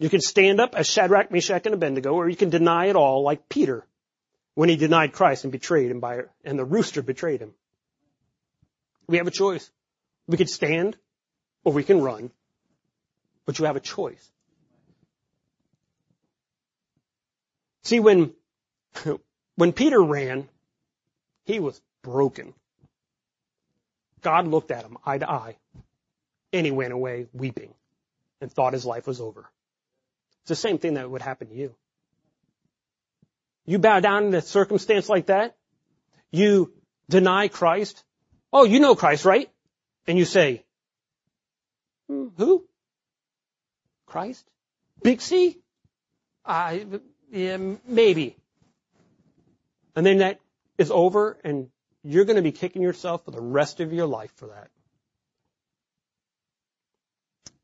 You 0.01 0.09
can 0.09 0.21
stand 0.21 0.61
up 0.61 0.75
as 0.75 0.89
Shadrach, 0.89 1.31
Meshach, 1.31 1.67
and 1.67 1.75
Abednego, 1.77 2.15
or 2.15 2.29
you 2.29 2.35
can 2.35 2.51
deny 2.51 2.87
it 2.87 2.97
all 2.97 3.23
like 3.23 3.49
Peter 3.49 3.87
when 4.57 4.69
he 4.69 4.75
denied 4.75 5.13
Christ 5.13 5.45
and 5.45 5.53
betrayed 5.53 5.93
him 5.93 6.01
by, 6.01 6.23
and 6.45 6.59
the 6.59 6.65
rooster 6.65 7.01
betrayed 7.01 7.39
him. 7.39 7.55
We 9.07 9.19
have 9.19 9.29
a 9.29 9.31
choice. 9.31 9.71
We 10.27 10.37
could 10.37 10.51
stand 10.51 10.97
or 11.63 11.73
we 11.73 11.85
can 11.85 12.03
run, 12.03 12.33
but 13.47 13.61
you 13.61 13.67
have 13.67 13.77
a 13.77 13.87
choice. 13.95 14.33
See, 17.85 18.01
when, 18.01 18.35
when 19.55 19.73
Peter 19.73 20.03
ran, 20.03 20.49
he 21.45 21.61
was 21.61 21.81
broken. 22.03 22.53
God 24.25 24.49
looked 24.49 24.73
at 24.73 24.85
him 24.85 24.97
eye 25.07 25.19
to 25.19 25.31
eye, 25.31 25.57
and 26.53 26.67
he 26.67 26.73
went 26.73 26.93
away 26.93 27.27
weeping 27.33 27.73
and 28.41 28.51
thought 28.51 28.73
his 28.73 28.85
life 28.85 29.07
was 29.07 29.21
over. 29.21 29.49
It's 30.41 30.49
the 30.49 30.57
same 30.57 30.79
thing 30.79 30.95
that 30.95 31.09
would 31.09 31.23
happen 31.23 31.49
to 31.49 31.55
you. 31.55 31.75
You 33.67 33.79
bow 33.79 34.01
down 34.01 34.25
in 34.25 34.35
a 34.35 34.43
circumstance 34.43 35.09
like 35.09 35.27
that. 35.27 35.57
You 36.31 36.73
deny 37.09 37.49
Christ. 37.49 38.03
Oh, 38.53 38.65
you 38.65 38.81
know 38.81 38.95
Christ, 38.95 39.25
right? 39.25 39.51
And 40.07 40.19
you 40.19 40.25
say, 40.25 40.65
hmm, 42.09 42.29
who? 42.37 42.65
Christ? 44.07 44.45
Big 45.03 45.21
C? 45.21 45.59
I, 46.45 46.87
yeah, 47.31 47.57
maybe. 47.87 48.37
And 49.97 50.05
then 50.05 50.19
that 50.19 50.41
is 50.77 50.91
over 50.91 51.39
and 51.45 51.69
you're 52.05 52.25
going 52.25 52.37
to 52.37 52.43
be 52.43 52.53
kicking 52.53 52.83
yourself 52.83 53.25
for 53.25 53.31
the 53.31 53.41
rest 53.41 53.81
of 53.81 53.93
your 53.93 54.07
life 54.07 54.33
for 54.37 54.49
that. 54.49 54.69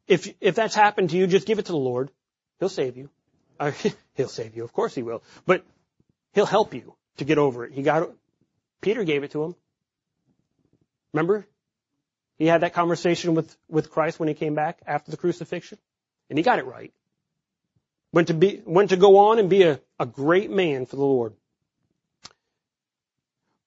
If, 0.06 0.28
if 0.40 0.54
that's 0.56 0.74
happened 0.74 1.10
to 1.10 1.16
you, 1.16 1.26
just 1.26 1.46
give 1.46 1.58
it 1.58 1.66
to 1.66 1.72
the 1.72 1.78
Lord. 1.78 2.10
He'll 2.58 2.68
save 2.68 2.96
you. 2.96 3.10
Uh, 3.60 3.70
he'll 4.14 4.28
save 4.28 4.56
you. 4.56 4.64
Of 4.64 4.72
course 4.72 4.94
he 4.94 5.02
will. 5.02 5.22
But 5.46 5.64
He'll 6.32 6.46
help 6.46 6.74
you 6.74 6.94
to 7.16 7.24
get 7.24 7.38
over 7.38 7.64
it. 7.64 7.72
He 7.72 7.82
got, 7.82 8.10
Peter 8.80 9.04
gave 9.04 9.24
it 9.24 9.32
to 9.32 9.44
him. 9.44 9.54
Remember? 11.12 11.46
He 12.38 12.46
had 12.46 12.62
that 12.62 12.72
conversation 12.72 13.34
with, 13.34 13.54
with 13.68 13.90
Christ 13.90 14.18
when 14.18 14.28
he 14.28 14.34
came 14.34 14.54
back 14.54 14.80
after 14.86 15.10
the 15.10 15.16
crucifixion. 15.16 15.78
And 16.28 16.38
he 16.38 16.42
got 16.42 16.58
it 16.58 16.66
right. 16.66 16.92
Went 18.12 18.28
to 18.28 18.34
be, 18.34 18.62
went 18.64 18.90
to 18.90 18.96
go 18.96 19.18
on 19.18 19.38
and 19.38 19.50
be 19.50 19.62
a, 19.62 19.80
a 19.98 20.06
great 20.06 20.50
man 20.50 20.86
for 20.86 20.96
the 20.96 21.04
Lord. 21.04 21.34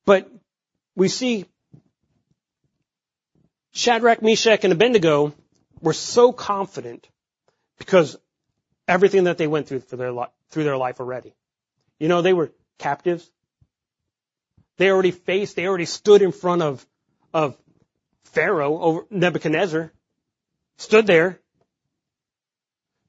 But 0.06 0.30
we 0.96 1.08
see 1.08 1.46
Shadrach, 3.72 4.22
Meshach, 4.22 4.64
and 4.64 4.74
Abednego 4.74 5.34
were 5.82 5.94
so 5.94 6.32
confident 6.32 7.08
because 7.78 8.16
everything 8.88 9.26
that 9.26 9.38
they 9.38 9.48
went 9.48 9.68
through 9.68 9.82
for 9.82 9.96
their, 9.96 10.14
through 10.50 10.64
their 10.64 10.78
life 10.78 11.00
already. 11.00 11.34
You 12.00 12.08
know, 12.08 12.22
they 12.22 12.34
were 12.34 12.52
captives. 12.78 13.30
They 14.78 14.90
already 14.90 15.12
faced, 15.12 15.56
they 15.56 15.68
already 15.68 15.86
stood 15.86 16.22
in 16.22 16.32
front 16.32 16.62
of, 16.62 16.86
of 17.34 17.58
Pharaoh 18.26 18.80
over 18.80 19.06
Nebuchadnezzar. 19.10 19.92
Stood 20.78 21.08
there. 21.08 21.40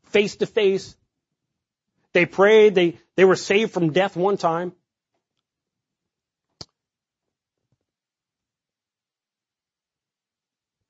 Face 0.06 0.36
to 0.36 0.46
face. 0.46 0.96
They 2.12 2.26
prayed, 2.26 2.74
they, 2.74 2.98
they 3.16 3.24
were 3.24 3.36
saved 3.36 3.72
from 3.72 3.92
death 3.92 4.16
one 4.16 4.36
time. 4.36 4.72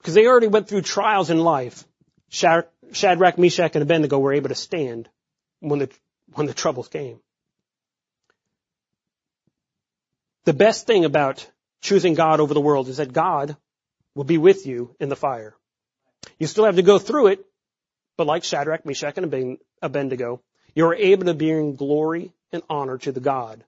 Because 0.04 0.12
they 0.12 0.26
already 0.26 0.48
went 0.48 0.68
through 0.68 0.82
trials 0.82 1.30
in 1.30 1.38
life. 1.38 1.82
Shadrach, 2.28 3.38
Meshach, 3.38 3.74
and 3.74 3.82
Abednego 3.82 4.18
were 4.18 4.34
able 4.34 4.50
to 4.50 4.54
stand 4.54 5.08
when 5.60 5.78
the, 5.78 5.90
when 6.34 6.46
the 6.46 6.52
troubles 6.52 6.88
came. 6.88 7.20
The 10.44 10.52
best 10.52 10.86
thing 10.86 11.06
about 11.06 11.50
choosing 11.80 12.12
God 12.12 12.40
over 12.40 12.52
the 12.52 12.60
world 12.60 12.88
is 12.88 12.98
that 12.98 13.14
God 13.14 13.56
will 14.14 14.24
be 14.24 14.36
with 14.36 14.66
you 14.66 14.94
in 15.00 15.08
the 15.08 15.16
fire. 15.16 15.56
You 16.38 16.48
still 16.48 16.66
have 16.66 16.76
to 16.76 16.82
go 16.82 16.98
through 16.98 17.28
it, 17.28 17.46
but 18.18 18.26
like 18.26 18.44
Shadrach, 18.44 18.84
Meshach, 18.84 19.16
and 19.16 19.58
Abednego, 19.80 20.42
you 20.74 20.84
are 20.84 20.94
able 20.94 21.24
to 21.24 21.34
bring 21.34 21.76
glory 21.76 22.30
and 22.52 22.62
honor 22.68 22.98
to 22.98 23.10
the 23.10 23.20
God 23.20 23.64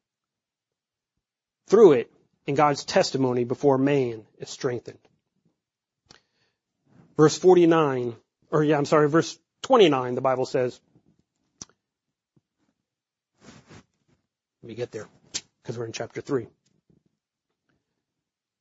through 1.67 1.93
it 1.93 2.13
and 2.47 2.59
God's 2.59 2.85
testimony 2.85 3.45
before 3.45 3.79
man 3.79 4.27
is 4.37 4.51
strengthened. 4.51 4.99
Verse 7.17 7.39
49, 7.39 8.15
or 8.51 8.63
yeah, 8.63 8.77
I'm 8.77 8.85
sorry, 8.85 9.09
verse 9.09 9.39
29, 9.63 10.15
the 10.15 10.21
Bible 10.21 10.45
says, 10.45 10.79
let 14.63 14.69
me 14.69 14.75
get 14.75 14.93
there, 14.93 15.09
because 15.63 15.79
we're 15.79 15.87
in 15.87 15.93
chapter 15.93 16.21
3. 16.21 16.47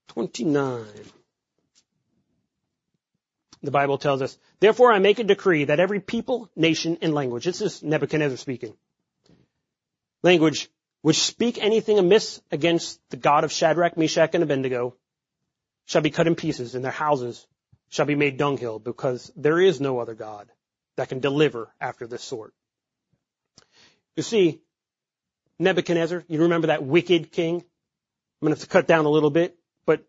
29. 0.09 0.85
The 3.61 3.71
Bible 3.71 3.97
tells 3.97 4.21
us, 4.21 4.37
therefore 4.59 4.91
I 4.93 4.99
make 4.99 5.19
a 5.19 5.23
decree 5.23 5.65
that 5.65 5.79
every 5.79 5.99
people, 5.99 6.49
nation, 6.55 6.99
and 7.01 7.13
language, 7.13 7.45
this 7.45 7.61
is 7.61 7.83
Nebuchadnezzar 7.83 8.37
speaking, 8.37 8.73
language 10.23 10.69
which 11.01 11.21
speak 11.21 11.57
anything 11.61 11.99
amiss 11.99 12.41
against 12.51 12.99
the 13.09 13.17
God 13.17 13.43
of 13.43 13.51
Shadrach, 13.51 13.97
Meshach, 13.97 14.33
and 14.33 14.43
Abednego 14.43 14.95
shall 15.85 16.01
be 16.01 16.09
cut 16.09 16.25
in 16.25 16.35
pieces 16.35 16.73
and 16.73 16.83
their 16.83 16.91
houses 16.91 17.45
shall 17.95 18.05
be 18.05 18.15
made 18.15 18.35
dunghill 18.35 18.77
because 18.77 19.31
there 19.37 19.59
is 19.59 19.79
no 19.79 19.99
other 19.99 20.15
God 20.15 20.51
that 20.97 21.07
can 21.07 21.21
deliver 21.21 21.73
after 21.79 22.05
this 22.05 22.21
sort. 22.21 22.53
You 24.17 24.23
see, 24.23 24.61
Nebuchadnezzar, 25.59 26.25
you 26.27 26.41
remember 26.41 26.67
that 26.67 26.83
wicked 26.83 27.31
king? 27.31 27.55
I'm 27.55 28.45
going 28.45 28.53
to 28.53 28.59
have 28.59 28.67
to 28.67 28.71
cut 28.71 28.85
down 28.85 29.05
a 29.05 29.09
little 29.09 29.29
bit, 29.29 29.57
but 29.85 30.05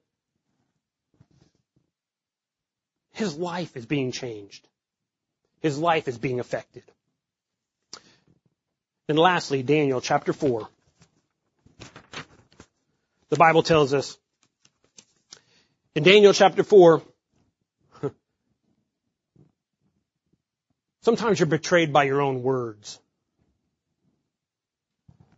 his 3.12 3.36
life 3.36 3.76
is 3.76 3.86
being 3.86 4.10
changed. 4.10 4.66
His 5.60 5.78
life 5.78 6.08
is 6.08 6.18
being 6.18 6.40
affected. 6.40 6.82
And 9.08 9.16
lastly, 9.16 9.62
Daniel 9.62 10.00
chapter 10.00 10.32
4. 10.32 10.68
The 13.28 13.36
Bible 13.36 13.62
tells 13.62 13.94
us 13.94 14.18
in 15.94 16.02
Daniel 16.02 16.32
chapter 16.32 16.64
4, 16.64 17.02
sometimes 21.06 21.38
you're 21.38 21.46
betrayed 21.46 21.92
by 21.92 22.02
your 22.02 22.20
own 22.20 22.42
words. 22.42 22.98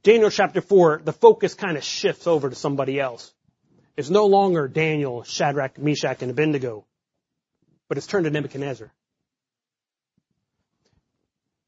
Daniel 0.03 0.31
chapter 0.31 0.63
4, 0.63 1.03
the 1.05 1.13
focus 1.13 1.53
kind 1.53 1.77
of 1.77 1.85
shifts 1.85 2.27
over 2.27 2.49
to 2.49 2.57
somebody 2.57 2.99
else. 2.99 3.35
It's 3.95 4.09
no 4.09 4.25
longer 4.25 4.67
Daniel, 4.67 5.25
Shadrach, 5.25 5.77
Meshach, 5.77 6.23
and 6.23 6.31
Abednego, 6.31 6.87
but 7.87 7.99
it's 7.99 8.07
turned 8.07 8.25
to 8.25 8.31
Nebuchadnezzar. 8.31 8.91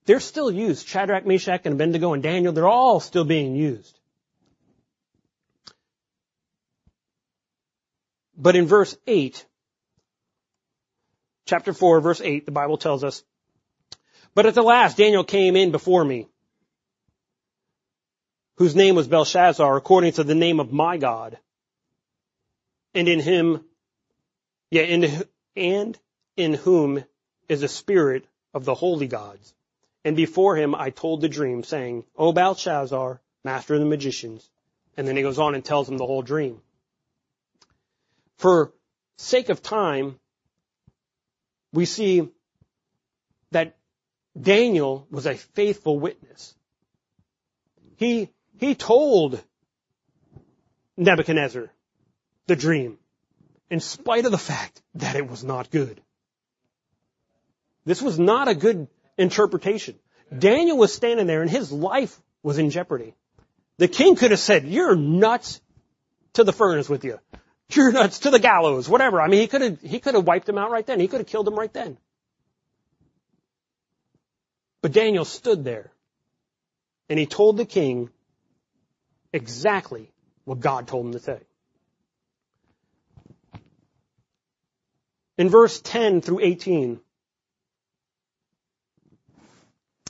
They're 0.07 0.21
still 0.21 0.51
used. 0.51 0.89
Shadrach, 0.89 1.27
Meshach, 1.27 1.61
and 1.67 1.75
Abednego 1.75 2.15
and 2.15 2.23
Daniel, 2.23 2.55
they're 2.55 2.67
all 2.67 3.01
still 3.01 3.27
being 3.27 3.55
used. 3.55 3.99
But 8.35 8.57
in 8.57 8.65
verse 8.67 8.97
8, 9.07 9.45
chapter 11.45 11.75
4, 11.75 12.01
verse 12.01 12.23
8, 12.23 12.47
the 12.47 12.53
Bible 12.53 12.79
tells 12.79 13.05
us, 13.05 13.23
But 14.35 14.47
at 14.47 14.55
the 14.55 14.63
last 14.63 14.97
Daniel 14.97 15.25
came 15.25 15.57
in 15.57 15.73
before 15.73 16.05
me, 16.05 16.27
whose 18.57 18.77
name 18.77 18.95
was 18.95 19.09
Belshazzar, 19.09 19.77
according 19.77 20.13
to 20.13 20.25
the 20.25 20.35
name 20.35 20.61
of 20.61 20.73
my 20.73 20.99
God. 20.99 21.39
And 22.95 23.09
in 23.09 23.21
him, 23.21 23.65
yeah, 24.71 24.83
in, 24.83 25.25
and 25.57 25.99
in 26.37 26.55
whom 26.55 27.05
is 27.49 27.63
the 27.63 27.69
spirit 27.69 28.27
of 28.55 28.65
the 28.65 28.75
holy 28.75 29.07
gods. 29.07 29.55
And 30.05 30.17
before 30.17 30.57
him 30.57 30.75
I 30.75 30.91
told 30.91 31.21
the 31.21 31.29
dream, 31.29 31.63
saying, 31.65 32.05
O 32.17 32.33
Belshazzar, 32.33 33.21
master 33.45 33.75
of 33.75 33.81
the 33.81 33.87
magicians. 33.87 34.49
And 34.97 35.07
then 35.07 35.17
he 35.17 35.23
goes 35.23 35.39
on 35.39 35.55
and 35.55 35.65
tells 35.65 35.89
him 35.89 35.99
the 35.99 36.07
whole 36.07 36.23
dream. 36.23 36.61
For 38.37 38.73
sake 39.17 39.49
of 39.49 39.63
time, 39.63 40.19
we 41.73 41.85
see 41.85 42.29
that 43.51 43.77
Daniel 44.39 45.07
was 45.11 45.27
a 45.27 45.35
faithful 45.35 45.99
witness. 45.99 46.55
He, 47.97 48.31
he 48.59 48.75
told 48.75 49.43
Nebuchadnezzar 50.97 51.71
the 52.47 52.57
dream 52.57 52.99
in 53.71 53.81
spite 53.81 54.25
of 54.25 54.33
the 54.33 54.39
fact 54.39 54.81
that 54.95 55.17
it 55.17 55.29
was 55.29 55.45
not 55.45 55.71
good. 55.71 56.01
This 57.85 58.03
was 58.03 58.19
not 58.19 58.49
a 58.49 58.55
good 58.55 58.89
interpretation. 59.17 59.99
Daniel 60.37 60.77
was 60.77 60.93
standing 60.93 61.27
there 61.27 61.43
and 61.43 61.51
his 61.51 61.73
life 61.73 62.21
was 62.43 62.59
in 62.59 62.71
jeopardy. 62.71 63.15
The 63.79 63.89
king 63.89 64.17
could 64.17 64.31
have 64.31 64.41
said, 64.41 64.67
you're 64.67 64.97
nuts 64.97 65.61
to 66.35 66.45
the 66.45 66.53
furnace 66.53 66.89
with 66.89 67.05
you. 67.05 67.19
You're 67.73 67.93
nuts 67.93 68.21
to 68.21 68.31
the 68.31 68.39
gallows, 68.39 68.89
whatever. 68.89 69.21
I 69.21 69.29
mean, 69.29 69.41
he 69.41 69.47
could 69.47 69.63
have, 69.63 69.81
he 69.81 70.01
could 70.01 70.15
have 70.15 70.27
wiped 70.27 70.49
him 70.49 70.59
out 70.59 70.71
right 70.71 70.85
then. 70.85 71.01
He 71.01 71.09
could 71.09 71.21
have 71.21 71.27
killed 71.27 71.47
him 71.47 71.55
right 71.55 71.73
then. 71.73 71.99
But 74.83 74.93
Daniel 74.93 75.25
stood 75.25 75.65
there 75.65 75.91
and 77.09 77.19
he 77.19 77.27
told 77.27 77.57
the 77.57 77.67
king 77.67 78.11
exactly 79.33 80.11
what 80.45 80.61
God 80.61 80.89
told 80.89 81.07
him 81.07 81.13
to 81.13 81.19
say. 81.19 81.41
In 85.37 85.49
verse 85.49 85.81
10 85.81 86.21
through 86.21 86.41
18, 86.41 87.01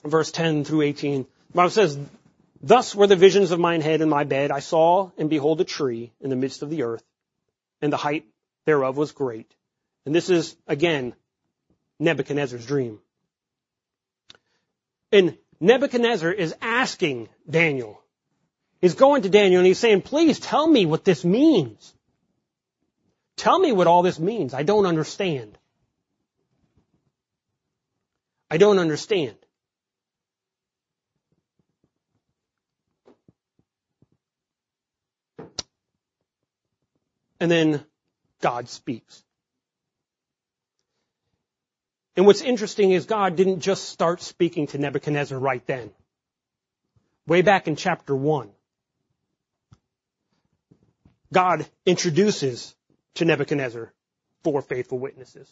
verse 0.04 0.32
10 0.32 0.64
through 0.64 0.82
18, 0.82 1.22
the 1.22 1.56
Bible 1.56 1.70
says, 1.70 1.98
Thus 2.62 2.94
were 2.94 3.06
the 3.06 3.16
visions 3.16 3.52
of 3.52 3.60
mine 3.60 3.80
head 3.80 4.00
in 4.00 4.08
my 4.08 4.24
bed. 4.24 4.50
I 4.50 4.60
saw 4.60 5.10
and 5.16 5.30
behold 5.30 5.60
a 5.60 5.64
tree 5.64 6.12
in 6.20 6.30
the 6.30 6.36
midst 6.36 6.62
of 6.62 6.70
the 6.70 6.82
earth, 6.82 7.04
and 7.80 7.92
the 7.92 7.96
height 7.96 8.24
thereof 8.66 8.96
was 8.96 9.12
great. 9.12 9.54
And 10.04 10.14
this 10.14 10.30
is, 10.30 10.56
again, 10.66 11.14
Nebuchadnezzar's 11.98 12.66
dream. 12.66 12.98
And 15.12 15.36
Nebuchadnezzar 15.60 16.32
is 16.32 16.54
asking 16.60 17.28
Daniel. 17.48 18.00
He's 18.80 18.94
going 18.94 19.22
to 19.22 19.28
Daniel 19.28 19.60
and 19.60 19.66
he's 19.66 19.78
saying, 19.78 20.02
please 20.02 20.40
tell 20.40 20.66
me 20.66 20.86
what 20.86 21.04
this 21.04 21.24
means. 21.24 21.94
Tell 23.36 23.58
me 23.58 23.72
what 23.72 23.86
all 23.86 24.02
this 24.02 24.18
means. 24.18 24.54
I 24.54 24.62
don't 24.62 24.86
understand. 24.86 25.58
I 28.50 28.56
don't 28.56 28.78
understand. 28.78 29.36
And 37.38 37.50
then 37.50 37.84
God 38.40 38.68
speaks. 38.68 39.22
And 42.20 42.26
what's 42.26 42.42
interesting 42.42 42.90
is 42.90 43.06
God 43.06 43.34
didn't 43.34 43.60
just 43.60 43.88
start 43.88 44.20
speaking 44.20 44.66
to 44.66 44.78
Nebuchadnezzar 44.78 45.38
right 45.38 45.66
then. 45.66 45.90
Way 47.26 47.40
back 47.40 47.66
in 47.66 47.76
chapter 47.76 48.14
1, 48.14 48.50
God 51.32 51.66
introduces 51.86 52.76
to 53.14 53.24
Nebuchadnezzar 53.24 53.90
four 54.44 54.60
faithful 54.60 54.98
witnesses. 54.98 55.50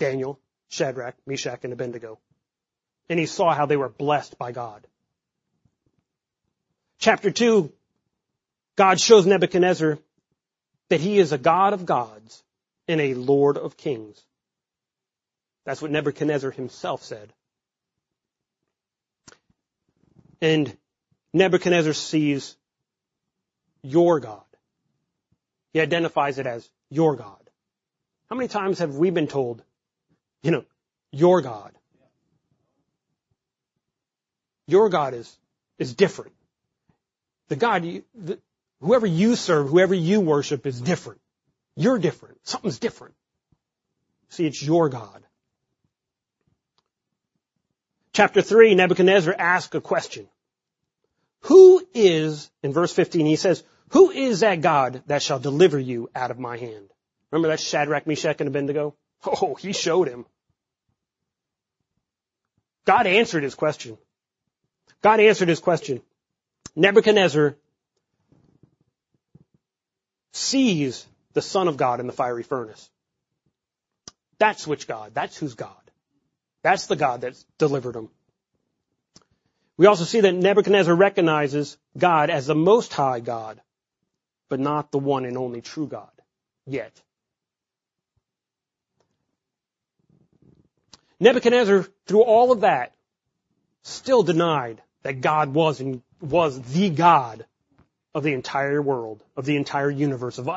Daniel, 0.00 0.40
Shadrach, 0.68 1.14
Meshach, 1.28 1.60
and 1.62 1.72
Abednego. 1.72 2.18
And 3.08 3.16
he 3.20 3.26
saw 3.26 3.54
how 3.54 3.66
they 3.66 3.76
were 3.76 3.88
blessed 3.88 4.36
by 4.36 4.50
God. 4.50 4.84
Chapter 6.98 7.30
2, 7.30 7.72
God 8.74 8.98
shows 8.98 9.26
Nebuchadnezzar 9.26 9.96
that 10.88 11.00
he 11.00 11.20
is 11.20 11.30
a 11.30 11.38
God 11.38 11.72
of 11.72 11.86
gods 11.86 12.42
and 12.88 13.00
a 13.00 13.14
Lord 13.14 13.56
of 13.56 13.76
kings. 13.76 14.20
That's 15.64 15.80
what 15.80 15.90
Nebuchadnezzar 15.90 16.50
himself 16.50 17.02
said. 17.02 17.32
And 20.40 20.76
Nebuchadnezzar 21.32 21.94
sees 21.94 22.56
your 23.82 24.20
God. 24.20 24.42
He 25.72 25.80
identifies 25.80 26.38
it 26.38 26.46
as 26.46 26.68
your 26.90 27.16
God. 27.16 27.38
How 28.28 28.36
many 28.36 28.48
times 28.48 28.78
have 28.78 28.94
we 28.94 29.10
been 29.10 29.26
told, 29.26 29.62
you 30.42 30.50
know, 30.50 30.64
your 31.12 31.40
God? 31.40 31.72
Your 34.66 34.88
God 34.88 35.14
is, 35.14 35.36
is 35.78 35.94
different. 35.94 36.32
The 37.48 37.56
God, 37.56 37.84
you, 37.84 38.04
the, 38.14 38.38
Whoever 38.84 39.06
you 39.06 39.34
serve, 39.34 39.70
whoever 39.70 39.94
you 39.94 40.20
worship 40.20 40.66
is 40.66 40.78
different. 40.78 41.22
You're 41.74 41.98
different. 41.98 42.36
Something's 42.42 42.78
different. 42.78 43.14
See, 44.28 44.46
it's 44.46 44.62
your 44.62 44.90
God. 44.90 45.23
Chapter 48.14 48.42
3, 48.42 48.76
Nebuchadnezzar 48.76 49.34
asks 49.36 49.74
a 49.74 49.80
question. 49.80 50.28
Who 51.42 51.84
is, 51.92 52.50
in 52.62 52.72
verse 52.72 52.92
15, 52.92 53.26
he 53.26 53.36
says, 53.36 53.64
who 53.90 54.10
is 54.10 54.40
that 54.40 54.60
God 54.60 55.02
that 55.08 55.22
shall 55.22 55.38
deliver 55.40 55.78
you 55.78 56.08
out 56.14 56.30
of 56.30 56.38
my 56.38 56.56
hand? 56.56 56.88
Remember 57.30 57.48
that 57.48 57.60
Shadrach, 57.60 58.06
Meshach, 58.06 58.40
and 58.40 58.48
Abednego? 58.48 58.94
Oh, 59.26 59.54
he 59.54 59.72
showed 59.72 60.08
him. 60.08 60.26
God 62.84 63.06
answered 63.06 63.42
his 63.42 63.54
question. 63.54 63.98
God 65.02 65.18
answered 65.18 65.48
his 65.48 65.60
question. 65.60 66.02
Nebuchadnezzar 66.76 67.56
sees 70.32 71.06
the 71.32 71.42
Son 71.42 71.68
of 71.68 71.76
God 71.76 72.00
in 72.00 72.06
the 72.06 72.12
fiery 72.12 72.42
furnace. 72.42 72.90
That's 74.38 74.66
which 74.66 74.86
God. 74.86 75.14
That's 75.14 75.36
who's 75.36 75.54
God. 75.54 75.83
That's 76.64 76.86
the 76.86 76.96
God 76.96 77.20
that's 77.20 77.44
delivered 77.58 77.94
him. 77.94 78.08
We 79.76 79.84
also 79.86 80.04
see 80.04 80.20
that 80.20 80.34
Nebuchadnezzar 80.34 80.94
recognizes 80.94 81.76
God 81.96 82.30
as 82.30 82.46
the 82.46 82.54
most 82.54 82.94
high 82.94 83.20
God, 83.20 83.60
but 84.48 84.60
not 84.60 84.90
the 84.90 84.98
one 84.98 85.26
and 85.26 85.36
only 85.36 85.60
true 85.60 85.86
God 85.86 86.10
yet. 86.66 86.98
Nebuchadnezzar, 91.20 91.86
through 92.06 92.22
all 92.22 92.50
of 92.50 92.62
that, 92.62 92.94
still 93.82 94.22
denied 94.22 94.80
that 95.02 95.20
God 95.20 95.52
was 95.52 95.80
and 95.80 96.02
was 96.22 96.58
the 96.72 96.88
God 96.88 97.44
of 98.14 98.22
the 98.22 98.32
entire 98.32 98.80
world, 98.80 99.22
of 99.36 99.44
the 99.44 99.56
entire 99.56 99.90
universe, 99.90 100.38
of 100.38 100.48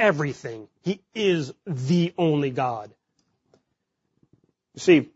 everything. 0.00 0.66
He 0.82 1.00
is 1.14 1.52
the 1.64 2.12
only 2.18 2.50
God. 2.50 2.90
You 4.74 4.80
see, 4.80 5.10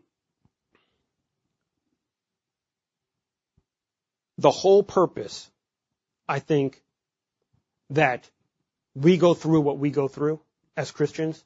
the 4.43 4.51
whole 4.51 4.83
purpose, 4.83 5.49
I 6.27 6.39
think, 6.39 6.81
that 7.91 8.29
we 8.93 9.15
go 9.15 9.33
through 9.33 9.61
what 9.61 9.77
we 9.77 9.89
go 9.89 10.09
through 10.09 10.41
as 10.75 10.91
Christians 10.91 11.41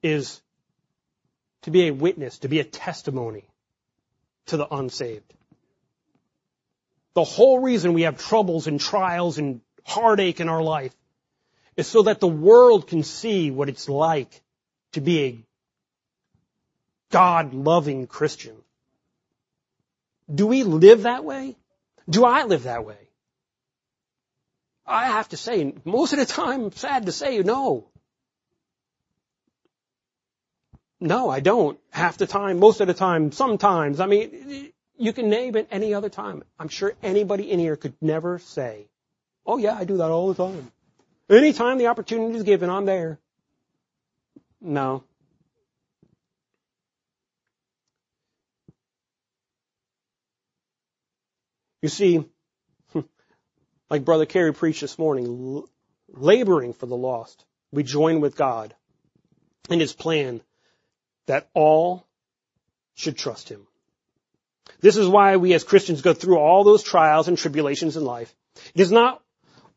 is 0.00 0.40
to 1.62 1.72
be 1.72 1.88
a 1.88 1.90
witness, 1.90 2.38
to 2.38 2.48
be 2.48 2.60
a 2.60 2.64
testimony 2.64 3.48
to 4.46 4.56
the 4.56 4.72
unsaved. 4.72 5.34
The 7.14 7.24
whole 7.24 7.58
reason 7.58 7.94
we 7.94 8.02
have 8.02 8.16
troubles 8.16 8.68
and 8.68 8.78
trials 8.78 9.38
and 9.38 9.60
heartache 9.84 10.38
in 10.38 10.48
our 10.48 10.62
life 10.62 10.94
is 11.76 11.88
so 11.88 12.02
that 12.02 12.20
the 12.20 12.28
world 12.28 12.86
can 12.86 13.02
see 13.02 13.50
what 13.50 13.68
it's 13.68 13.88
like 13.88 14.40
to 14.92 15.00
be 15.00 15.20
a 15.24 15.38
God-loving 17.10 18.06
Christian. 18.06 18.54
Do 20.32 20.46
we 20.46 20.62
live 20.62 21.02
that 21.02 21.24
way? 21.24 21.56
Do 22.08 22.24
I 22.24 22.44
live 22.44 22.64
that 22.64 22.84
way? 22.84 22.96
I 24.86 25.06
have 25.06 25.28
to 25.30 25.36
say, 25.36 25.74
most 25.84 26.12
of 26.12 26.18
the 26.18 26.26
time, 26.26 26.70
sad 26.72 27.06
to 27.06 27.12
say, 27.12 27.38
no. 27.38 27.86
No, 31.00 31.28
I 31.30 31.40
don't. 31.40 31.78
Half 31.90 32.18
the 32.18 32.26
time, 32.26 32.58
most 32.58 32.80
of 32.80 32.86
the 32.86 32.94
time, 32.94 33.32
sometimes. 33.32 34.00
I 34.00 34.06
mean, 34.06 34.72
you 34.96 35.12
can 35.12 35.28
name 35.28 35.56
it 35.56 35.68
any 35.70 35.94
other 35.94 36.08
time. 36.08 36.42
I'm 36.58 36.68
sure 36.68 36.94
anybody 37.02 37.50
in 37.50 37.58
here 37.58 37.76
could 37.76 37.94
never 38.00 38.38
say, 38.38 38.86
oh 39.46 39.58
yeah, 39.58 39.76
I 39.76 39.84
do 39.84 39.98
that 39.98 40.10
all 40.10 40.32
the 40.32 40.46
time. 40.46 40.70
Anytime 41.28 41.78
the 41.78 41.88
opportunity 41.88 42.36
is 42.36 42.42
given, 42.42 42.70
I'm 42.70 42.84
there. 42.84 43.18
No. 44.60 45.04
You 51.84 51.90
see, 51.90 52.24
like 53.90 54.06
Brother 54.06 54.24
Carey 54.24 54.54
preached 54.54 54.80
this 54.80 54.98
morning, 54.98 55.64
laboring 56.08 56.72
for 56.72 56.86
the 56.86 56.96
lost, 56.96 57.44
we 57.72 57.82
join 57.82 58.22
with 58.22 58.36
God 58.36 58.74
in 59.68 59.80
His 59.80 59.92
plan 59.92 60.40
that 61.26 61.50
all 61.52 62.06
should 62.94 63.18
trust 63.18 63.50
Him. 63.50 63.66
This 64.80 64.96
is 64.96 65.06
why 65.06 65.36
we 65.36 65.52
as 65.52 65.62
Christians 65.62 66.00
go 66.00 66.14
through 66.14 66.38
all 66.38 66.64
those 66.64 66.82
trials 66.82 67.28
and 67.28 67.36
tribulations 67.36 67.98
in 67.98 68.04
life. 68.06 68.34
It 68.74 68.80
is 68.80 68.90
not 68.90 69.22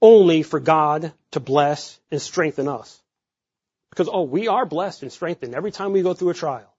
only 0.02 0.44
for 0.44 0.62
God 0.62 1.12
to 1.32 1.42
bless 1.42 2.00
and 2.10 2.22
strengthen 2.22 2.70
us. 2.70 3.02
Because, 3.90 4.08
oh, 4.10 4.24
we 4.24 4.48
are 4.48 4.66
blessed 4.66 5.04
and 5.04 5.12
strengthened 5.12 5.56
every 5.56 5.74
time 5.74 5.92
we 5.92 6.04
go 6.04 6.14
through 6.14 6.30
a 6.30 6.36
trial. 6.36 6.74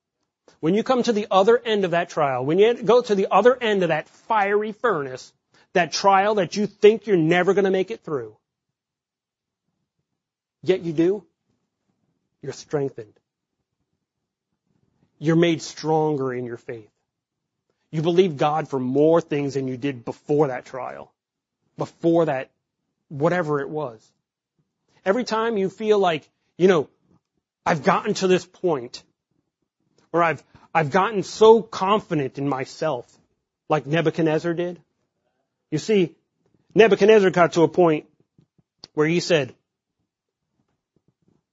When 0.61 0.75
you 0.75 0.83
come 0.83 1.03
to 1.03 1.13
the 1.13 1.27
other 1.31 1.59
end 1.59 1.85
of 1.85 1.93
that 1.93 2.09
trial, 2.09 2.45
when 2.45 2.59
you 2.59 2.83
go 2.83 3.01
to 3.03 3.15
the 3.15 3.29
other 3.31 3.57
end 3.61 3.83
of 3.83 3.89
that 3.89 4.09
fiery 4.09 4.73
furnace, 4.73 5.33
that 5.73 5.93
trial 5.93 6.37
that 6.37 6.57
you 6.57 6.67
think 6.67 7.07
you're 7.07 7.17
never 7.17 7.55
going 7.55 7.65
to 7.65 7.71
make 7.71 7.91
it 7.91 8.03
through, 8.03 8.37
yet 10.63 10.81
you 10.81 10.93
do, 10.93 11.25
you're 12.43 12.53
strengthened. 12.53 13.13
You're 15.19 15.37
made 15.37 15.63
stronger 15.63 16.33
in 16.33 16.45
your 16.45 16.57
faith. 16.57 16.91
You 17.91 18.03
believe 18.03 18.37
God 18.37 18.69
for 18.69 18.79
more 18.79 19.21
things 19.21 19.55
than 19.55 19.67
you 19.67 19.77
did 19.77 20.05
before 20.05 20.49
that 20.49 20.65
trial, 20.65 21.13
before 21.77 22.27
that, 22.27 22.51
whatever 23.09 23.61
it 23.61 23.69
was. 23.69 24.07
Every 25.05 25.25
time 25.25 25.57
you 25.57 25.71
feel 25.71 25.99
like, 25.99 26.29
you 26.57 26.69
know, 26.69 26.89
I've 27.65 27.83
gotten 27.83 28.15
to 28.15 28.27
this 28.29 28.45
point 28.45 29.03
or 30.13 30.23
I've, 30.23 30.43
I've 30.75 30.91
gotten 30.91 31.23
so 31.23 31.63
confident 31.63 32.39
in 32.39 32.49
myself, 32.49 33.07
like 33.69 33.87
Nebuchadnezzar 33.87 34.55
did. 34.55 34.81
You 35.71 35.79
see, 35.79 36.15
Nebuchadnezzar 36.75 37.31
got 37.31 37.53
to 37.55 37.63
a 37.63 37.69
point 37.69 38.07
where 38.95 39.07
he 39.07 39.21
said, 39.21 39.55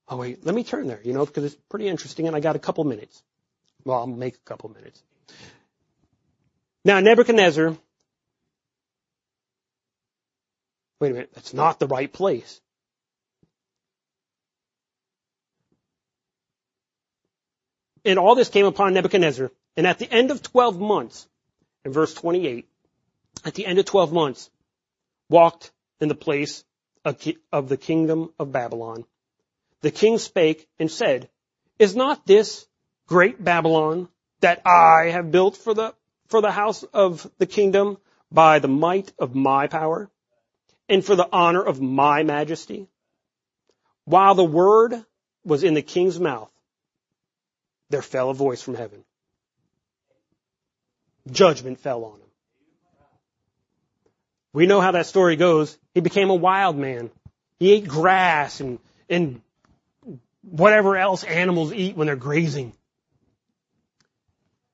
oh 0.07 0.17
wait, 0.17 0.45
let 0.45 0.55
me 0.55 0.63
turn 0.63 0.87
there, 0.87 1.01
you 1.03 1.13
know, 1.13 1.25
because 1.25 1.43
it's 1.43 1.55
pretty 1.69 1.87
interesting 1.87 2.27
and 2.27 2.35
I 2.35 2.39
got 2.39 2.55
a 2.55 2.59
couple 2.59 2.83
minutes. 2.83 3.21
Well, 3.83 3.97
I'll 3.97 4.07
make 4.07 4.35
a 4.35 4.45
couple 4.49 4.69
minutes. 4.69 5.01
Now 6.83 6.99
Nebuchadnezzar, 6.99 7.75
wait 10.99 11.11
a 11.11 11.13
minute, 11.13 11.31
that's 11.33 11.53
not 11.53 11.79
the 11.79 11.87
right 11.87 12.11
place. 12.11 12.61
And 18.05 18.19
all 18.19 18.35
this 18.35 18.49
came 18.49 18.65
upon 18.65 18.93
Nebuchadnezzar. 18.93 19.51
And 19.75 19.87
at 19.87 19.97
the 19.97 20.11
end 20.11 20.31
of 20.31 20.41
12 20.41 20.79
months, 20.79 21.27
in 21.83 21.91
verse 21.91 22.13
28, 22.13 22.69
at 23.43 23.55
the 23.55 23.65
end 23.65 23.79
of 23.79 23.85
12 23.85 24.13
months, 24.13 24.49
walked 25.27 25.71
in 25.99 26.07
the 26.07 26.15
place 26.15 26.63
of 27.03 27.69
the 27.69 27.77
kingdom 27.77 28.31
of 28.39 28.51
Babylon. 28.51 29.05
The 29.81 29.91
king 29.91 30.17
spake 30.17 30.67
and 30.79 30.89
said, 30.89 31.29
Is 31.77 31.95
not 31.95 32.25
this 32.25 32.65
great 33.07 33.43
Babylon 33.43 34.07
that 34.39 34.61
I 34.65 35.09
have 35.11 35.31
built 35.31 35.57
for 35.57 35.73
the, 35.73 35.93
for 36.27 36.41
the 36.41 36.51
house 36.51 36.83
of 36.83 37.29
the 37.37 37.45
kingdom 37.45 37.97
by 38.31 38.59
the 38.59 38.67
might 38.67 39.11
of 39.19 39.35
my 39.35 39.67
power 39.67 40.09
and 40.89 41.03
for 41.03 41.15
the 41.15 41.27
honor 41.31 41.63
of 41.63 41.81
my 41.81 42.23
majesty? 42.23 42.87
While 44.05 44.35
the 44.35 44.43
word 44.43 45.03
was 45.43 45.63
in 45.63 45.73
the 45.73 45.81
king's 45.81 46.19
mouth, 46.19 46.51
there 47.89 48.01
fell 48.01 48.29
a 48.29 48.33
voice 48.33 48.61
from 48.61 48.75
heaven. 48.75 49.03
Judgment 51.31 51.79
fell 51.79 52.03
on 52.05 52.19
him. 52.19 52.27
We 54.53 54.67
know 54.67 54.79
how 54.79 54.91
that 54.91 55.05
story 55.05 55.35
goes. 55.35 55.77
He 55.93 56.01
became 56.01 56.29
a 56.29 56.35
wild 56.35 56.77
man. 56.77 57.11
He 57.59 57.73
ate 57.73 57.87
grass 57.87 58.59
and, 58.61 58.79
and 59.09 59.41
whatever 60.41 60.95
else 60.95 61.23
animals 61.23 61.73
eat 61.73 61.95
when 61.95 62.07
they're 62.07 62.15
grazing. 62.15 62.73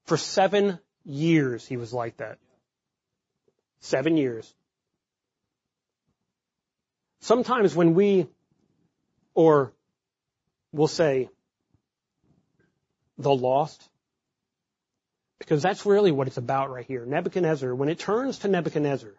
For 0.05 0.18
seven 0.18 0.80
years 1.05 1.66
he 1.66 1.78
was 1.78 1.93
like 1.93 2.18
that. 2.18 2.38
Seven 3.80 4.18
years. 4.18 4.53
Sometimes 7.22 7.76
when 7.76 7.93
we, 7.93 8.28
or 9.34 9.74
we'll 10.72 10.88
say, 10.88 11.30
the 13.22 13.34
lost? 13.34 13.88
Because 15.39 15.61
that's 15.61 15.86
really 15.86 16.11
what 16.11 16.28
it's 16.28 16.38
about 16.38 16.69
right 16.69 16.86
here. 16.86 17.05
Nebuchadnezzar, 17.05 17.74
when 17.74 17.89
it 17.89 17.99
turns 17.99 18.39
to 18.39 18.47
Nebuchadnezzar, 18.47 19.11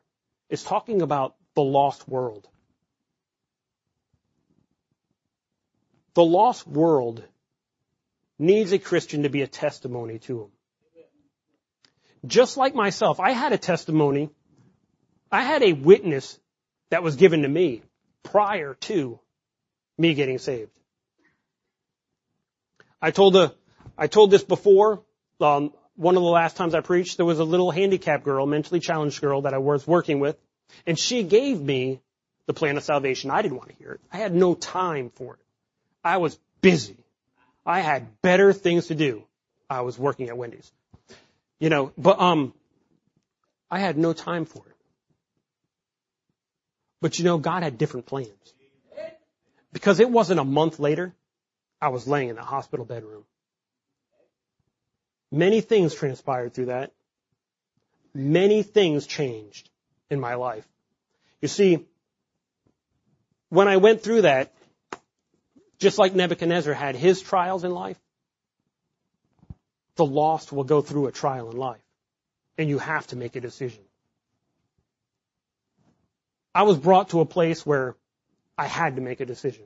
it's 0.48 0.62
talking 0.62 1.02
about 1.02 1.34
the 1.54 1.62
lost 1.62 2.08
world. 2.08 2.46
The 6.14 6.24
lost 6.24 6.66
world 6.66 7.24
needs 8.38 8.72
a 8.72 8.78
Christian 8.78 9.22
to 9.22 9.30
be 9.30 9.42
a 9.42 9.46
testimony 9.46 10.18
to 10.20 10.42
him. 10.42 10.48
Just 12.26 12.56
like 12.56 12.74
myself, 12.74 13.18
I 13.18 13.32
had 13.32 13.52
a 13.52 13.58
testimony. 13.58 14.30
I 15.30 15.42
had 15.42 15.62
a 15.62 15.72
witness 15.72 16.38
that 16.90 17.02
was 17.02 17.16
given 17.16 17.42
to 17.42 17.48
me 17.48 17.82
prior 18.22 18.74
to 18.74 19.18
me 19.98 20.14
getting 20.14 20.38
saved. 20.38 20.70
I 23.00 23.10
told 23.10 23.34
the 23.34 23.54
I 23.96 24.06
told 24.06 24.30
this 24.30 24.42
before. 24.42 25.02
Um, 25.40 25.72
one 25.96 26.16
of 26.16 26.22
the 26.22 26.28
last 26.28 26.56
times 26.56 26.74
I 26.74 26.80
preached, 26.80 27.16
there 27.16 27.26
was 27.26 27.38
a 27.38 27.44
little 27.44 27.70
handicapped 27.70 28.24
girl, 28.24 28.46
mentally 28.46 28.80
challenged 28.80 29.20
girl 29.20 29.42
that 29.42 29.54
I 29.54 29.58
was 29.58 29.86
working 29.86 30.20
with, 30.20 30.36
and 30.86 30.98
she 30.98 31.22
gave 31.22 31.60
me 31.60 32.00
the 32.46 32.54
plan 32.54 32.76
of 32.76 32.84
salvation. 32.84 33.30
I 33.30 33.42
didn't 33.42 33.56
want 33.56 33.70
to 33.70 33.76
hear 33.76 33.92
it. 33.92 34.00
I 34.12 34.18
had 34.18 34.34
no 34.34 34.54
time 34.54 35.10
for 35.10 35.34
it. 35.34 35.40
I 36.04 36.16
was 36.16 36.38
busy. 36.60 36.96
I 37.64 37.80
had 37.80 38.20
better 38.22 38.52
things 38.52 38.88
to 38.88 38.94
do. 38.94 39.24
I 39.68 39.82
was 39.82 39.98
working 39.98 40.28
at 40.28 40.36
Wendy's. 40.36 40.70
You 41.58 41.68
know, 41.68 41.92
but 41.96 42.18
um 42.20 42.52
I 43.70 43.78
had 43.78 43.96
no 43.96 44.12
time 44.12 44.44
for 44.44 44.58
it. 44.58 44.76
But 47.00 47.18
you 47.18 47.24
know, 47.24 47.38
God 47.38 47.62
had 47.62 47.78
different 47.78 48.06
plans. 48.06 48.28
Because 49.72 50.00
it 50.00 50.10
wasn't 50.10 50.40
a 50.40 50.44
month 50.44 50.78
later, 50.78 51.14
I 51.80 51.88
was 51.88 52.06
laying 52.06 52.28
in 52.28 52.36
the 52.36 52.42
hospital 52.42 52.84
bedroom. 52.84 53.24
Many 55.32 55.62
things 55.62 55.94
transpired 55.94 56.52
through 56.52 56.66
that. 56.66 56.92
Many 58.14 58.62
things 58.62 59.06
changed 59.06 59.70
in 60.10 60.20
my 60.20 60.34
life. 60.34 60.68
You 61.40 61.48
see, 61.48 61.86
when 63.48 63.66
I 63.66 63.78
went 63.78 64.02
through 64.02 64.22
that, 64.22 64.52
just 65.78 65.98
like 65.98 66.14
Nebuchadnezzar 66.14 66.74
had 66.74 66.96
his 66.96 67.22
trials 67.22 67.64
in 67.64 67.70
life, 67.70 67.98
the 69.96 70.04
lost 70.04 70.52
will 70.52 70.64
go 70.64 70.82
through 70.82 71.06
a 71.06 71.12
trial 71.12 71.50
in 71.50 71.56
life. 71.56 71.80
And 72.58 72.68
you 72.68 72.78
have 72.78 73.06
to 73.08 73.16
make 73.16 73.34
a 73.34 73.40
decision. 73.40 73.82
I 76.54 76.64
was 76.64 76.76
brought 76.76 77.08
to 77.10 77.20
a 77.20 77.26
place 77.26 77.64
where 77.64 77.96
I 78.58 78.66
had 78.66 78.96
to 78.96 79.02
make 79.02 79.20
a 79.20 79.26
decision. 79.26 79.64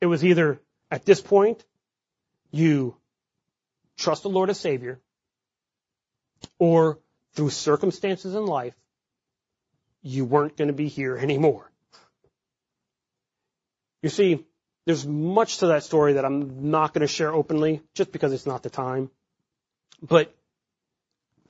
It 0.00 0.06
was 0.06 0.24
either 0.24 0.60
at 0.88 1.04
this 1.04 1.20
point, 1.20 1.64
you 2.52 2.96
trust 3.98 4.22
the 4.22 4.30
Lord 4.30 4.48
as 4.48 4.58
Savior, 4.58 4.98
or 6.58 6.98
through 7.34 7.50
circumstances 7.50 8.34
in 8.34 8.46
life, 8.46 8.74
you 10.02 10.24
weren't 10.24 10.56
going 10.56 10.68
to 10.68 10.74
be 10.74 10.88
here 10.88 11.16
anymore. 11.16 11.70
You 14.02 14.08
see, 14.08 14.46
there's 14.86 15.06
much 15.06 15.58
to 15.58 15.66
that 15.68 15.82
story 15.82 16.14
that 16.14 16.24
I'm 16.24 16.70
not 16.70 16.94
going 16.94 17.02
to 17.02 17.12
share 17.12 17.34
openly 17.34 17.82
just 17.94 18.12
because 18.12 18.32
it's 18.32 18.46
not 18.46 18.62
the 18.62 18.70
time. 18.70 19.10
But 20.00 20.34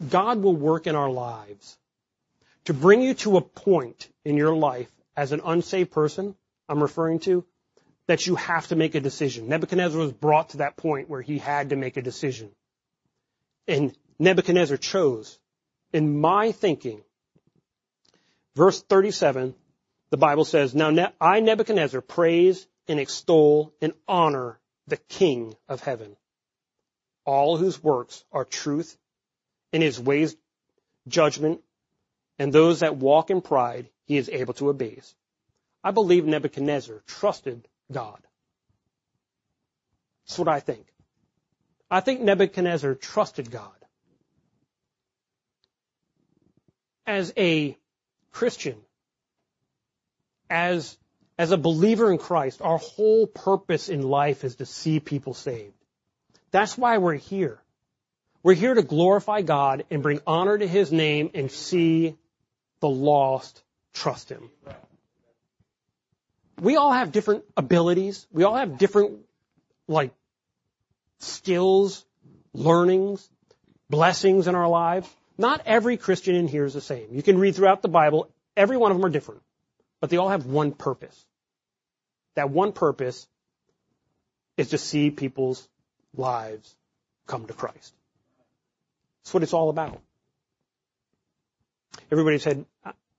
God 0.07 0.43
will 0.43 0.57
work 0.57 0.87
in 0.87 0.97
our 0.97 1.11
lives 1.11 1.79
to 2.65 2.75
bring 2.75 3.03
you 3.03 3.15
to 3.15 3.37
a 3.37 3.41
point 3.41 4.09
in 4.25 4.37
your 4.37 4.55
life 4.55 4.91
as 5.17 5.33
an 5.33 5.41
unsaved 5.45 5.91
person, 5.91 6.35
I'm 6.69 6.83
referring 6.83 7.19
to, 7.21 7.45
that 8.09 8.27
you 8.27 8.37
have 8.37 8.67
to 8.69 8.77
make 8.77 8.95
a 8.95 9.01
decision. 9.01 9.49
Nebuchadnezzar 9.49 10.01
was 10.01 10.13
brought 10.13 10.51
to 10.51 10.57
that 10.59 10.77
point 10.77 11.11
where 11.11 11.21
he 11.21 11.39
had 11.39 11.71
to 11.71 11.77
make 11.77 11.99
a 11.99 12.03
decision. 12.03 12.51
And 13.69 13.95
Nebuchadnezzar 14.19 14.79
chose, 14.79 15.39
in 15.93 16.19
my 16.19 16.53
thinking, 16.53 17.03
verse 18.57 18.83
37, 18.83 19.55
the 20.09 20.17
Bible 20.17 20.47
says, 20.47 20.75
Now 20.75 21.13
I, 21.21 21.41
Nebuchadnezzar, 21.41 22.01
praise 22.01 22.67
and 22.89 22.99
extol 22.99 23.75
and 23.83 23.93
honor 24.09 24.59
the 24.87 24.97
King 24.97 25.55
of 25.69 25.83
heaven, 25.83 26.17
all 27.27 27.59
whose 27.59 27.83
works 27.83 28.25
are 28.33 28.47
truth 28.47 28.97
in 29.71 29.83
his 29.83 30.01
ways 30.01 30.35
judgment, 31.07 31.61
and 32.39 32.55
those 32.55 32.81
that 32.81 32.97
walk 32.97 33.29
in 33.29 33.43
pride 33.43 33.91
he 34.07 34.17
is 34.17 34.31
able 34.31 34.55
to 34.55 34.71
abase. 34.71 35.15
I 35.85 35.91
believe 35.91 36.25
Nebuchadnezzar 36.25 37.03
trusted 37.07 37.69
God. 37.91 38.19
That's 40.27 40.39
what 40.39 40.49
I 40.49 40.61
think. 40.61 40.87
I 41.91 42.01
think 42.01 42.21
Nebuchadnezzar 42.21 42.95
trusted 42.95 43.51
God. 43.51 43.71
As 47.07 47.33
a 47.37 47.77
Christian, 48.31 48.77
as, 50.51 50.97
as 51.39 51.51
a 51.51 51.57
believer 51.57 52.13
in 52.13 52.19
Christ, 52.19 52.61
our 52.61 52.79
whole 52.79 53.27
purpose 53.27 53.89
in 53.89 54.03
life 54.03 54.45
is 54.45 54.57
to 54.57 54.67
see 54.67 55.01
people 55.01 55.33
saved. 55.33 55.75
That's 56.51 56.77
why 56.77 56.99
we're 56.99 57.15
here. 57.15 57.59
We're 58.43 58.55
here 58.55 58.75
to 58.75 58.83
glorify 58.83 59.43
God 59.43 59.85
and 59.91 60.03
bring 60.03 60.21
honor 60.27 60.57
to 60.59 60.67
His 60.67 60.93
name 60.93 61.31
and 61.35 61.51
see 61.51 62.17
the 62.81 62.89
lost 62.89 63.63
trust 63.95 64.29
Him. 64.29 64.51
We 66.61 66.77
all 66.77 66.93
have 66.93 67.13
different 67.13 67.45
abilities. 67.57 68.27
We 68.33 68.45
all 68.45 68.57
have 68.57 68.79
different, 68.79 69.21
like, 69.87 70.13
skills, 71.21 72.05
learnings, 72.53 73.29
blessings 73.89 74.49
in 74.49 74.55
our 74.55 74.69
lives. 74.69 75.09
Not 75.37 75.63
every 75.67 75.97
Christian 75.97 76.35
in 76.35 76.49
here 76.49 76.65
is 76.65 76.75
the 76.75 76.81
same. 76.81 77.09
You 77.13 77.23
can 77.23 77.39
read 77.39 77.55
throughout 77.55 77.83
the 77.83 77.89
Bible. 77.89 78.29
Every 78.57 78.77
one 78.77 78.91
of 78.91 78.99
them 78.99 79.05
are 79.05 79.11
different. 79.11 79.43
But 80.01 80.11
they 80.11 80.17
all 80.17 80.29
have 80.29 80.47
one 80.47 80.73
purpose. 80.73 81.25
That 82.35 82.51
one 82.51 82.73
purpose 82.73 83.27
is 84.57 84.71
to 84.71 84.79
see 84.79 85.11
people's 85.11 85.69
lives 86.17 86.75
come 87.27 87.47
to 87.47 87.53
Christ. 87.53 87.95
That's 89.23 89.35
what 89.35 89.43
it's 89.43 89.53
all 89.53 89.71
about. 89.71 90.01
Everybody's 92.11 92.45
head 92.45 92.65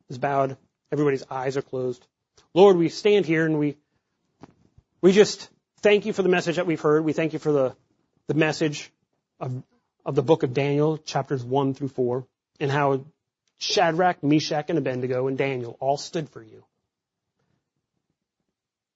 is 0.09 0.17
bowed. 0.17 0.57
Everybody's 0.91 1.23
eyes 1.29 1.55
are 1.55 1.61
closed. 1.61 2.05
Lord, 2.53 2.77
we 2.77 2.89
stand 2.89 3.25
here 3.25 3.45
and 3.45 3.59
we, 3.59 3.77
we 5.01 5.11
just 5.11 5.49
thank 5.81 6.05
you 6.05 6.13
for 6.13 6.23
the 6.23 6.29
message 6.29 6.57
that 6.57 6.67
we've 6.67 6.81
heard. 6.81 7.03
We 7.03 7.13
thank 7.13 7.33
you 7.33 7.39
for 7.39 7.51
the, 7.51 7.75
the 8.27 8.33
message 8.33 8.91
of, 9.39 9.63
of 10.05 10.15
the 10.15 10.23
book 10.23 10.43
of 10.43 10.53
Daniel, 10.53 10.97
chapters 10.97 11.43
1 11.43 11.73
through 11.73 11.89
4, 11.89 12.25
and 12.59 12.71
how 12.71 13.05
Shadrach, 13.57 14.23
Meshach, 14.23 14.69
and 14.69 14.77
Abednego 14.77 15.27
and 15.27 15.37
Daniel 15.37 15.77
all 15.79 15.97
stood 15.97 16.29
for 16.29 16.41
you. 16.41 16.63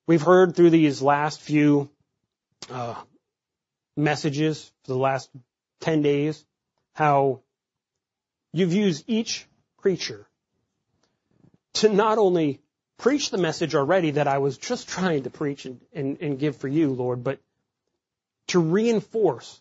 We've 0.07 0.21
heard 0.21 0.55
through 0.55 0.71
these 0.71 1.01
last 1.01 1.39
few 1.39 1.89
uh, 2.69 2.95
messages 3.95 4.71
for 4.83 4.93
the 4.93 4.97
last 4.97 5.29
10 5.81 6.01
days 6.01 6.43
how 6.93 7.41
you've 8.51 8.73
used 8.73 9.03
each 9.07 9.47
creature 9.77 10.27
to 11.73 11.89
not 11.89 12.17
only 12.17 12.59
preach 12.97 13.29
the 13.29 13.37
message 13.37 13.75
already 13.75 14.11
that 14.11 14.27
I 14.27 14.37
was 14.37 14.57
just 14.57 14.87
trying 14.87 15.23
to 15.23 15.29
preach 15.29 15.65
and, 15.65 15.79
and, 15.93 16.21
and 16.21 16.39
give 16.39 16.57
for 16.57 16.67
you, 16.67 16.91
Lord, 16.91 17.23
but 17.23 17.39
to 18.47 18.59
reinforce 18.59 19.59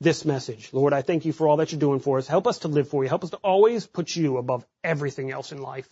this 0.00 0.24
message. 0.24 0.70
Lord, 0.72 0.92
I 0.92 1.02
thank 1.02 1.24
you 1.24 1.32
for 1.32 1.46
all 1.46 1.58
that 1.58 1.72
you're 1.72 1.80
doing 1.80 2.00
for 2.00 2.18
us. 2.18 2.26
Help 2.26 2.46
us 2.46 2.60
to 2.60 2.68
live 2.68 2.88
for 2.88 3.02
you. 3.02 3.08
Help 3.08 3.24
us 3.24 3.30
to 3.30 3.36
always 3.38 3.86
put 3.86 4.14
you 4.16 4.38
above 4.38 4.64
everything 4.82 5.30
else 5.30 5.52
in 5.52 5.60
life. 5.60 5.88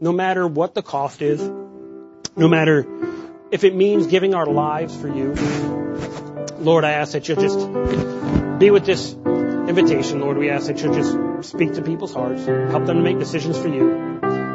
No 0.00 0.12
matter 0.12 0.46
what 0.46 0.74
the 0.74 0.82
cost 0.82 1.20
is, 1.20 1.40
no 2.36 2.46
matter 2.46 2.86
if 3.50 3.64
it 3.64 3.74
means 3.74 4.06
giving 4.06 4.34
our 4.34 4.46
lives 4.46 4.96
for 4.96 5.08
you. 5.08 5.34
Lord, 6.60 6.84
I 6.84 6.92
ask 6.92 7.12
that 7.12 7.28
you'll 7.28 7.40
just 7.40 8.58
be 8.58 8.70
with 8.70 8.84
this 8.84 9.14
invitation, 9.14 10.20
Lord. 10.20 10.38
We 10.38 10.50
ask 10.50 10.66
that 10.66 10.80
you'll 10.80 10.94
just 10.94 11.50
speak 11.50 11.74
to 11.74 11.82
people's 11.82 12.14
hearts, 12.14 12.44
help 12.44 12.86
them 12.86 12.98
to 12.98 13.02
make 13.02 13.18
decisions 13.18 13.58
for 13.58 13.68
you. 13.68 14.07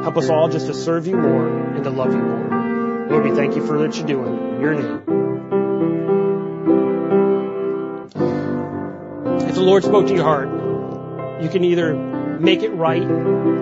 Help 0.04 0.18
us 0.18 0.30
all 0.30 0.50
just 0.50 0.68
to 0.68 0.74
serve 0.74 1.08
you 1.08 1.16
more 1.16 1.48
and 1.48 1.82
to 1.86 1.90
love 1.90 2.12
you 2.12 2.20
more. 2.20 3.08
Lord, 3.10 3.24
we 3.24 3.32
thank 3.34 3.56
you 3.56 3.66
for 3.66 3.78
what 3.78 3.96
you're 3.96 4.06
doing. 4.06 4.56
In 4.56 4.60
your 4.60 4.74
name. 4.74 4.98
If 9.48 9.56
the 9.56 9.62
Lord 9.62 9.86
spoke 9.86 10.08
to 10.08 10.14
your 10.14 10.26
heart, 10.26 11.42
you 11.42 11.48
can 11.48 11.64
either 11.64 11.96
make 11.96 12.64
it 12.64 12.72
right 12.72 13.08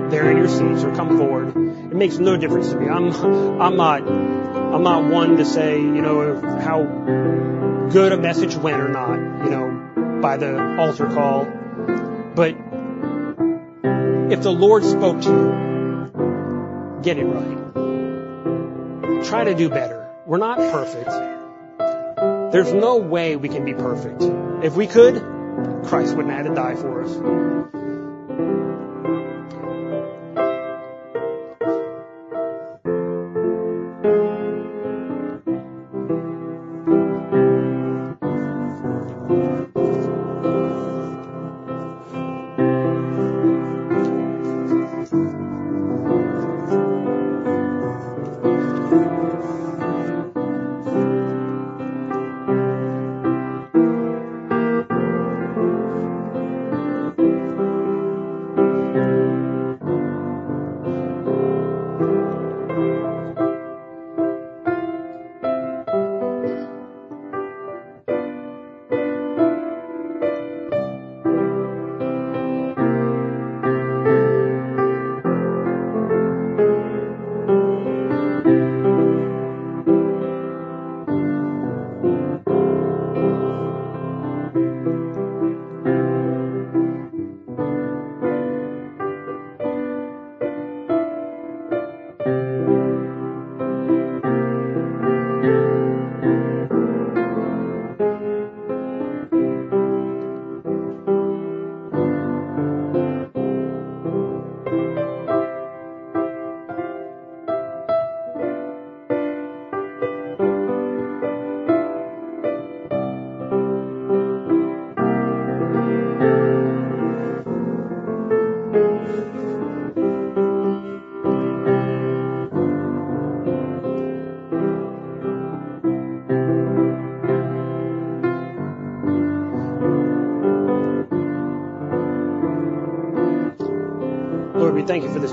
there 0.09 0.31
in 0.31 0.37
your 0.37 0.47
seats 0.47 0.83
or 0.83 0.95
come 0.95 1.15
forward. 1.15 1.49
It 1.49 1.95
makes 1.95 2.17
no 2.17 2.37
difference 2.37 2.69
to 2.69 2.75
me. 2.79 2.89
I'm, 2.89 3.11
I'm 3.61 3.77
not, 3.77 4.01
I'm 4.01 4.81
not 4.81 5.11
one 5.11 5.37
to 5.37 5.45
say, 5.45 5.79
you 5.79 6.01
know, 6.01 6.41
how 6.41 6.81
good 7.91 8.13
a 8.13 8.17
message 8.17 8.55
went 8.55 8.81
or 8.81 8.89
not, 8.89 9.45
you 9.45 9.51
know, 9.51 10.19
by 10.23 10.37
the 10.37 10.77
altar 10.79 11.05
call. 11.05 11.45
But 12.33 12.55
if 14.31 14.41
the 14.41 14.51
Lord 14.51 14.83
spoke 14.83 15.21
to 15.21 15.29
you, 15.29 15.70
get 17.01 17.17
it 17.17 17.25
right. 17.25 17.73
Try 19.25 19.43
to 19.45 19.55
do 19.55 19.69
better. 19.69 20.09
We're 20.25 20.37
not 20.37 20.57
perfect. 20.57 21.09
There's 22.51 22.73
no 22.73 22.97
way 22.97 23.35
we 23.35 23.49
can 23.49 23.65
be 23.65 23.73
perfect. 23.73 24.21
If 24.63 24.75
we 24.75 24.87
could, 24.87 25.15
Christ 25.85 26.15
wouldn't 26.15 26.33
have 26.33 26.45
to 26.47 26.53
die 26.53 26.75
for 26.75 27.03
us. 27.03 27.11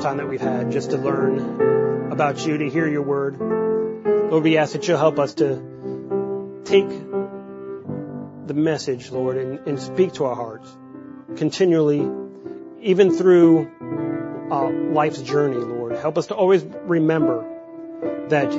Time 0.08 0.16
that 0.16 0.28
we've 0.28 0.40
had 0.40 0.72
just 0.72 0.90
to 0.92 0.96
learn 0.96 2.10
about 2.10 2.46
you, 2.46 2.56
to 2.56 2.70
hear 2.70 2.88
your 2.88 3.02
word. 3.02 3.38
Lord, 4.30 4.42
we 4.42 4.56
ask 4.56 4.72
that 4.72 4.88
you'll 4.88 4.96
help 4.96 5.18
us 5.18 5.34
to 5.34 6.62
take 6.64 6.88
the 6.88 8.54
message, 8.54 9.10
Lord, 9.10 9.36
and, 9.36 9.58
and 9.68 9.78
speak 9.78 10.14
to 10.14 10.24
our 10.24 10.34
hearts 10.34 10.74
continually, 11.36 12.10
even 12.80 13.10
through 13.18 13.70
uh, 14.50 14.70
life's 14.70 15.20
journey, 15.20 15.58
Lord. 15.58 15.98
Help 15.98 16.16
us 16.16 16.28
to 16.28 16.34
always 16.34 16.64
remember 16.64 17.44
that 18.30 18.50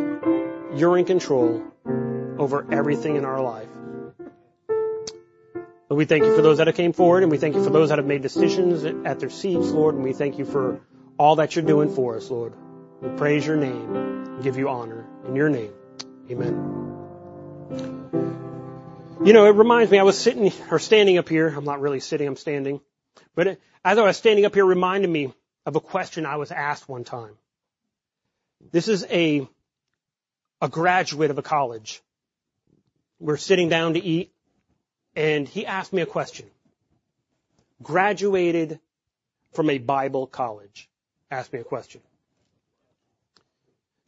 you're 0.75 0.99
in 0.99 1.05
control 1.05 1.63
over 2.37 2.67
everything 2.71 3.15
in 3.15 3.25
our 3.25 3.41
life. 3.41 3.69
But 5.87 5.95
we 5.95 6.05
thank 6.05 6.25
you 6.25 6.35
for 6.35 6.43
those 6.43 6.59
that 6.59 6.67
have 6.67 6.75
came 6.75 6.93
forward, 6.93 7.23
and 7.23 7.31
we 7.31 7.39
thank 7.39 7.55
you 7.55 7.63
for 7.63 7.71
those 7.71 7.89
that 7.89 7.97
have 7.97 8.05
made 8.05 8.21
decisions 8.21 8.83
at 8.83 9.19
their 9.19 9.31
seats, 9.31 9.71
Lord, 9.71 9.95
and 9.95 10.03
we 10.03 10.13
thank 10.13 10.37
you 10.37 10.45
for 10.45 10.79
all 11.19 11.35
that 11.35 11.55
you're 11.55 11.65
doing 11.65 11.93
for 11.93 12.15
us, 12.15 12.31
Lord. 12.31 12.53
We 13.01 13.09
praise 13.09 13.45
your 13.45 13.57
name 13.57 13.95
and 13.95 14.41
give 14.41 14.57
you 14.57 14.69
honor 14.69 15.05
in 15.27 15.35
your 15.35 15.49
name. 15.49 15.73
Amen. 16.31 16.87
You 19.25 19.33
know, 19.33 19.45
it 19.45 19.55
reminds 19.55 19.91
me, 19.91 19.99
I 19.99 20.03
was 20.03 20.17
sitting 20.17 20.51
or 20.71 20.79
standing 20.79 21.17
up 21.17 21.27
here. 21.27 21.49
I'm 21.49 21.65
not 21.65 21.81
really 21.81 21.99
sitting, 21.99 22.25
I'm 22.25 22.37
standing. 22.37 22.79
But 23.35 23.47
it, 23.47 23.61
as 23.83 23.97
I 23.97 24.03
was 24.03 24.15
standing 24.15 24.45
up 24.45 24.53
here, 24.55 24.65
reminded 24.65 25.09
me 25.09 25.33
of 25.65 25.75
a 25.75 25.81
question 25.81 26.25
I 26.25 26.37
was 26.37 26.51
asked 26.51 26.87
one 26.87 27.03
time. 27.03 27.35
This 28.71 28.87
is 28.87 29.05
a, 29.09 29.45
a 30.61 30.69
graduate 30.69 31.31
of 31.31 31.37
a 31.37 31.41
college. 31.41 32.01
We're 33.19 33.37
sitting 33.37 33.67
down 33.67 33.95
to 33.95 33.99
eat 33.99 34.31
and 35.17 35.49
he 35.49 35.65
asked 35.65 35.91
me 35.91 36.01
a 36.01 36.05
question. 36.05 36.45
Graduated 37.83 38.79
from 39.51 39.69
a 39.69 39.79
Bible 39.79 40.27
college. 40.27 40.89
Asked 41.31 41.53
me 41.53 41.59
a 41.59 41.63
question. 41.63 42.01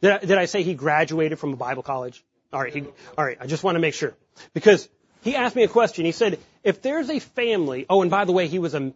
Did 0.00 0.10
I, 0.10 0.18
did 0.18 0.38
I 0.38 0.46
say 0.46 0.62
he 0.62 0.74
graduated 0.74 1.38
from 1.38 1.52
a 1.52 1.56
Bible 1.56 1.82
college? 1.82 2.24
Alright, 2.52 2.74
he, 2.74 2.84
alright, 3.16 3.38
I 3.40 3.46
just 3.46 3.62
want 3.62 3.76
to 3.76 3.80
make 3.80 3.94
sure. 3.94 4.14
Because 4.52 4.88
he 5.22 5.36
asked 5.36 5.54
me 5.54 5.62
a 5.62 5.68
question. 5.68 6.04
He 6.04 6.12
said, 6.12 6.38
if 6.64 6.82
there's 6.82 7.08
a 7.08 7.20
family, 7.20 7.86
oh, 7.88 8.02
and 8.02 8.10
by 8.10 8.24
the 8.24 8.32
way, 8.32 8.48
he 8.48 8.58
was 8.58 8.74
a 8.74 8.92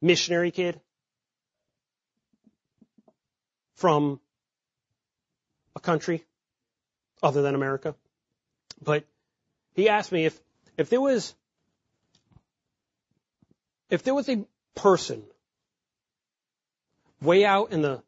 missionary 0.00 0.50
kid 0.50 0.80
from 3.74 4.20
a 5.76 5.80
country 5.80 6.24
other 7.22 7.42
than 7.42 7.54
America. 7.54 7.94
But 8.82 9.04
he 9.74 9.88
asked 9.90 10.10
me 10.10 10.24
if, 10.24 10.40
if 10.78 10.88
there 10.88 11.00
was, 11.00 11.34
if 13.90 14.02
there 14.02 14.14
was 14.14 14.28
a 14.30 14.44
person 14.74 15.22
way 17.26 17.44
out 17.44 17.72
in 17.72 17.82
the 17.82 18.02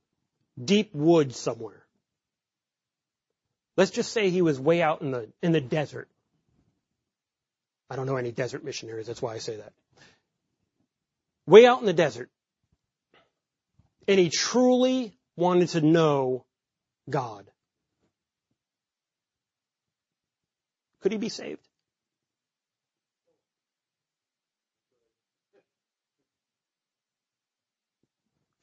deep 0.63 0.95
woods 0.95 1.37
somewhere, 1.37 1.85
let's 3.77 3.91
just 3.91 4.13
say 4.13 4.31
he 4.31 4.41
was 4.41 4.59
way 4.59 4.81
out 4.81 5.03
in 5.03 5.11
the, 5.11 5.29
in 5.43 5.53
the 5.53 5.61
desert, 5.61 6.09
I 7.91 7.97
don't 7.97 8.07
know 8.07 8.17
any 8.17 8.33
desert 8.33 8.65
missionaries, 8.65 9.07
that's 9.07 9.21
why 9.21 9.35
I 9.35 9.39
say 9.39 9.57
that. 9.57 9.73
Way 11.47 11.67
out 11.67 11.81
in 11.81 11.87
the 11.87 11.93
desert. 11.93 12.31
And 14.07 14.19
he 14.19 14.31
truly 14.31 15.19
wanted 15.37 15.69
to 15.71 15.81
know 15.81 16.45
God. 17.09 17.47
Could 21.01 21.13
he 21.13 21.19
be 21.19 21.29
saved? 21.29 21.68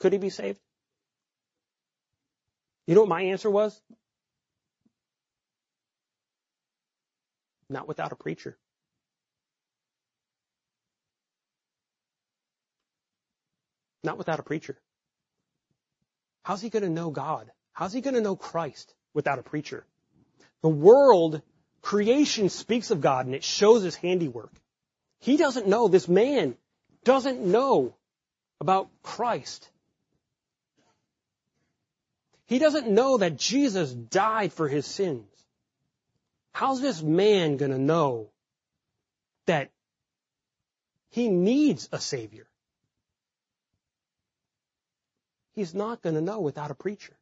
Could 0.05 0.13
he 0.13 0.19
be 0.19 0.29
saved? 0.29 0.59
You 2.85 2.93
know 2.93 3.01
what 3.01 3.09
my 3.09 3.23
answer 3.23 3.49
was? 3.49 3.81
Not 7.71 7.87
without 7.87 8.11
a 8.11 8.15
preacher. 8.15 8.55
Not 14.03 14.19
without 14.19 14.39
a 14.39 14.43
preacher. 14.43 14.77
How's 16.43 16.61
he 16.61 16.69
going 16.69 16.83
to 16.83 16.89
know 16.89 17.09
God? 17.09 17.49
How's 17.73 17.91
he 17.91 18.01
going 18.01 18.13
to 18.13 18.21
know 18.21 18.35
Christ 18.35 18.93
without 19.15 19.39
a 19.39 19.41
preacher? 19.41 19.87
The 20.61 20.69
world, 20.69 21.41
creation 21.81 22.49
speaks 22.49 22.91
of 22.91 23.01
God 23.01 23.25
and 23.25 23.33
it 23.33 23.43
shows 23.43 23.81
his 23.81 23.95
handiwork. 23.95 24.53
He 25.21 25.35
doesn't 25.35 25.67
know, 25.67 25.87
this 25.87 26.07
man 26.07 26.55
doesn't 27.03 27.41
know 27.41 27.95
about 28.61 28.89
Christ. 29.01 29.67
He 32.47 32.59
doesn't 32.59 32.87
know 32.87 33.17
that 33.17 33.37
Jesus 33.37 33.91
died 33.91 34.53
for 34.53 34.67
his 34.67 34.85
sins. 34.85 35.27
How's 36.51 36.79
this 36.79 37.01
man 37.01 37.57
going 37.57 37.71
to 37.71 37.77
know 37.77 38.29
that 39.47 39.71
he 41.09 41.27
needs 41.27 41.89
a 41.91 41.99
savior? 41.99 42.47
He's 45.53 45.73
not 45.73 46.01
going 46.01 46.15
to 46.15 46.21
know 46.21 46.39
without 46.39 46.71
a 46.71 46.75
preacher. 46.75 47.15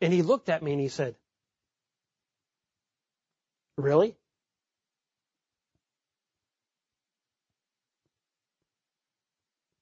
And 0.00 0.12
he 0.12 0.22
looked 0.22 0.48
at 0.48 0.62
me 0.62 0.72
and 0.72 0.80
he 0.80 0.88
said, 0.88 1.14
Really? 3.76 4.16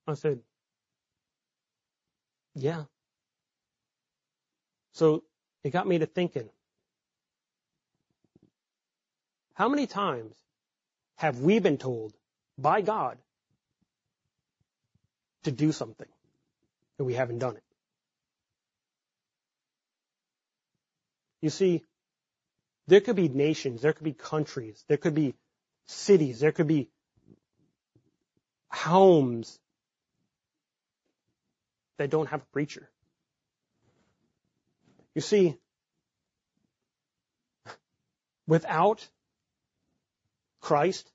I 0.07 0.15
said, 0.15 0.41
Yeah. 2.59 2.85
So 4.93 5.23
it 5.65 5.71
got 5.71 5.87
me 5.87 5.99
to 5.99 6.07
thinking. 6.07 6.49
How 9.55 9.69
many 9.69 9.87
times 9.87 10.35
have 11.17 11.41
we 11.41 11.59
been 11.59 11.79
told 11.79 12.15
by 12.57 12.81
God 12.81 13.19
to 15.45 15.53
do 15.53 15.73
something, 15.73 16.09
and 16.99 17.07
we 17.07 17.15
haven't 17.15 17.39
done 17.39 17.57
it. 17.57 17.63
You 21.41 21.51
see, 21.51 21.85
there 22.89 23.01
could 23.01 23.17
be 23.17 23.29
nations, 23.29 23.83
there 23.83 23.93
could 23.93 24.05
be 24.05 24.13
countries, 24.13 24.85
there 24.89 24.97
could 24.97 25.15
be 25.15 25.35
cities, 25.87 26.41
there 26.41 26.53
could 26.53 26.67
be 26.67 26.91
homes 28.71 29.59
that 31.99 32.11
don't 32.11 32.29
have 32.29 32.43
a 32.43 32.47
preacher. 32.53 32.89
You 35.15 35.21
see, 35.21 35.57
without 38.47 39.07
Christ, 40.61 41.11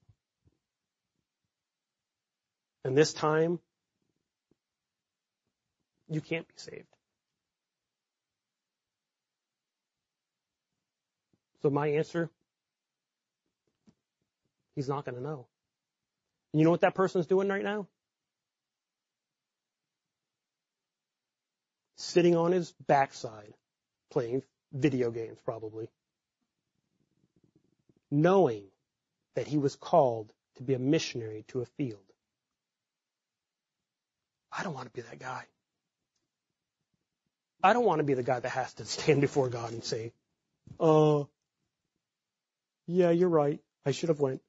and 2.83 2.97
this 2.97 3.13
time 3.13 3.59
you 6.09 6.21
can't 6.21 6.47
be 6.47 6.53
saved. 6.57 6.87
So 11.61 11.69
my 11.69 11.87
answer, 11.87 12.29
he's 14.75 14.89
not 14.89 15.05
going 15.05 15.15
to 15.15 15.23
know. 15.23 15.47
And 16.51 16.59
you 16.59 16.65
know 16.65 16.71
what 16.71 16.81
that 16.81 16.93
person's 16.93 17.25
doing 17.25 17.47
right 17.47 17.63
now? 17.63 17.87
Sitting 22.03 22.35
on 22.35 22.51
his 22.51 22.73
backside, 22.85 23.53
playing 24.11 24.43
video 24.73 25.09
games 25.09 25.37
probably, 25.45 25.87
knowing 28.11 28.65
that 29.35 29.47
he 29.47 29.57
was 29.57 29.77
called 29.77 30.29
to 30.57 30.63
be 30.63 30.73
a 30.73 30.79
missionary 30.79 31.45
to 31.47 31.61
a 31.61 31.65
field. 31.65 32.03
I 34.51 34.63
don't 34.63 34.73
want 34.73 34.87
to 34.87 34.91
be 34.91 35.01
that 35.01 35.17
guy. 35.17 35.45
I 37.63 37.71
don't 37.71 37.85
want 37.85 37.99
to 37.99 38.03
be 38.03 38.15
the 38.15 38.21
guy 38.21 38.39
that 38.41 38.49
has 38.49 38.73
to 38.73 38.85
stand 38.85 39.21
before 39.21 39.47
God 39.47 39.71
and 39.71 39.81
say, 39.81 40.11
uh, 40.81 41.23
yeah, 42.85 43.11
you're 43.11 43.29
right. 43.29 43.61
I 43.85 43.91
should 43.91 44.09
have 44.09 44.19
went. 44.19 44.41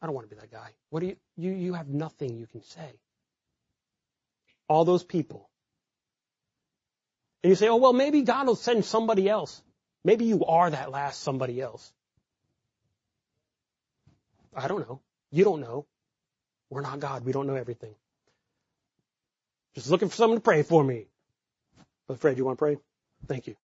I 0.00 0.06
don't 0.06 0.14
want 0.14 0.30
to 0.30 0.34
be 0.34 0.40
that 0.40 0.52
guy. 0.52 0.70
What 0.90 1.00
do 1.00 1.06
you, 1.06 1.16
you, 1.36 1.50
you 1.50 1.74
have 1.74 1.88
nothing 1.88 2.38
you 2.38 2.46
can 2.46 2.62
say. 2.62 3.00
All 4.68 4.84
those 4.84 5.02
people. 5.02 5.50
And 7.44 7.50
you 7.50 7.56
say, 7.56 7.68
oh, 7.68 7.76
well, 7.76 7.92
maybe 7.92 8.22
God 8.22 8.46
will 8.46 8.56
send 8.56 8.86
somebody 8.86 9.28
else. 9.28 9.60
Maybe 10.02 10.24
you 10.24 10.46
are 10.46 10.70
that 10.70 10.90
last 10.90 11.22
somebody 11.22 11.60
else. 11.60 11.92
I 14.56 14.66
don't 14.66 14.88
know. 14.88 15.02
You 15.30 15.44
don't 15.44 15.60
know. 15.60 15.84
We're 16.70 16.80
not 16.80 17.00
God. 17.00 17.26
We 17.26 17.32
don't 17.32 17.46
know 17.46 17.54
everything. 17.54 17.94
Just 19.74 19.90
looking 19.90 20.08
for 20.08 20.16
someone 20.16 20.38
to 20.38 20.42
pray 20.42 20.62
for 20.62 20.82
me. 20.82 21.04
Brother 22.06 22.18
Fred, 22.18 22.38
you 22.38 22.46
want 22.46 22.56
to 22.56 22.62
pray? 22.64 22.78
Thank 23.26 23.46
you. 23.46 23.56